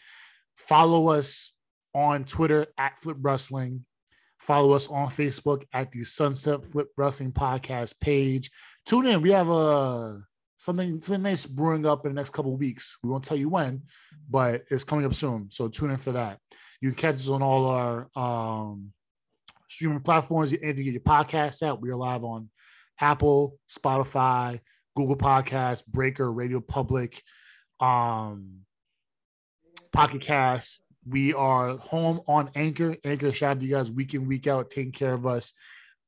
Follow 0.57 1.09
us 1.09 1.53
on 1.95 2.25
Twitter 2.25 2.67
at 2.79 2.93
flip 3.03 3.17
wrestling. 3.21 3.85
Follow 4.47 4.75
us 4.75 4.87
on 4.87 5.09
Facebook 5.09 5.65
at 5.73 5.91
the 5.91 6.05
Sunset 6.05 6.65
Flip 6.71 6.87
Wrestling 6.97 7.33
Podcast 7.33 7.99
page. 7.99 8.53
Tune 8.87 9.07
in. 9.07 9.21
We 9.21 9.33
have 9.33 9.49
a 9.49 10.21
something 10.57 11.01
something 11.01 11.23
nice 11.23 11.45
brewing 11.45 11.85
up 11.85 12.07
in 12.07 12.13
the 12.13 12.21
next 12.21 12.31
couple 12.31 12.57
weeks. 12.57 12.97
We 13.03 13.11
won't 13.11 13.25
tell 13.25 13.37
you 13.37 13.49
when, 13.49 13.83
but 14.31 14.63
it's 14.71 14.85
coming 14.85 15.05
up 15.05 15.15
soon. 15.15 15.49
So 15.51 15.67
tune 15.67 15.91
in 15.91 15.97
for 15.97 16.13
that. 16.13 16.39
You 16.81 16.91
can 16.91 16.97
catch 16.97 17.17
us 17.17 17.29
on 17.29 17.43
all 17.43 17.67
our 17.67 18.09
um, 18.15 18.93
streaming 19.67 19.99
platforms. 19.99 20.53
Anything 20.53 20.85
you 20.85 20.93
get 20.93 20.93
your 20.93 21.01
podcasts 21.01 21.65
out, 21.65 21.83
we 21.83 21.91
are 21.91 21.97
live 21.97 22.23
on 22.23 22.49
Apple, 23.01 23.59
Spotify, 23.69 24.61
Google 24.95 25.17
Podcasts, 25.17 25.85
Breaker, 25.85 26.31
Radio 26.31 26.61
Public, 26.61 27.21
um, 27.81 28.61
Pocket 29.91 30.21
Cast. 30.21 30.81
We 31.09 31.35
are 31.35 31.77
home 31.77 32.21
on 32.27 32.51
Anchor. 32.55 32.97
Anchor, 33.05 33.33
shout 33.33 33.53
out 33.53 33.61
to 33.61 33.67
you 33.67 33.75
guys 33.75 33.93
week 33.93 34.15
in, 34.15 34.27
week 34.27 34.47
out, 34.47 34.71
taking 34.71 34.93
care 34.93 35.13
of 35.13 35.27
us. 35.27 35.53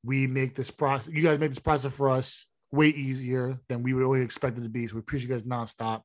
We 0.04 0.26
make 0.26 0.54
this 0.54 0.70
process, 0.70 1.12
you 1.12 1.22
guys 1.22 1.38
make 1.38 1.50
this 1.50 1.58
process 1.58 1.92
for 1.92 2.10
us 2.10 2.46
way 2.72 2.88
easier 2.88 3.58
than 3.68 3.82
we 3.82 3.94
would 3.94 4.00
really 4.00 4.22
expect 4.22 4.58
it 4.58 4.62
to 4.62 4.68
be. 4.68 4.86
So 4.86 4.94
we 4.94 5.00
appreciate 5.00 5.28
you 5.28 5.34
guys 5.34 5.44
nonstop. 5.44 6.02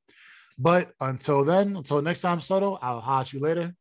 But 0.57 0.91
until 0.99 1.43
then, 1.43 1.75
until 1.75 2.01
next 2.01 2.21
time, 2.21 2.39
Soto, 2.39 2.77
I'll 2.81 3.01
hot 3.01 3.33
you 3.33 3.39
later. 3.39 3.73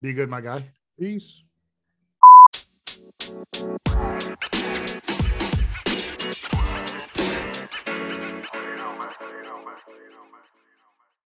Be 0.00 0.12
good, 0.12 0.30
my 0.30 0.40
guy. 0.40 0.70
Peace. 0.98 1.42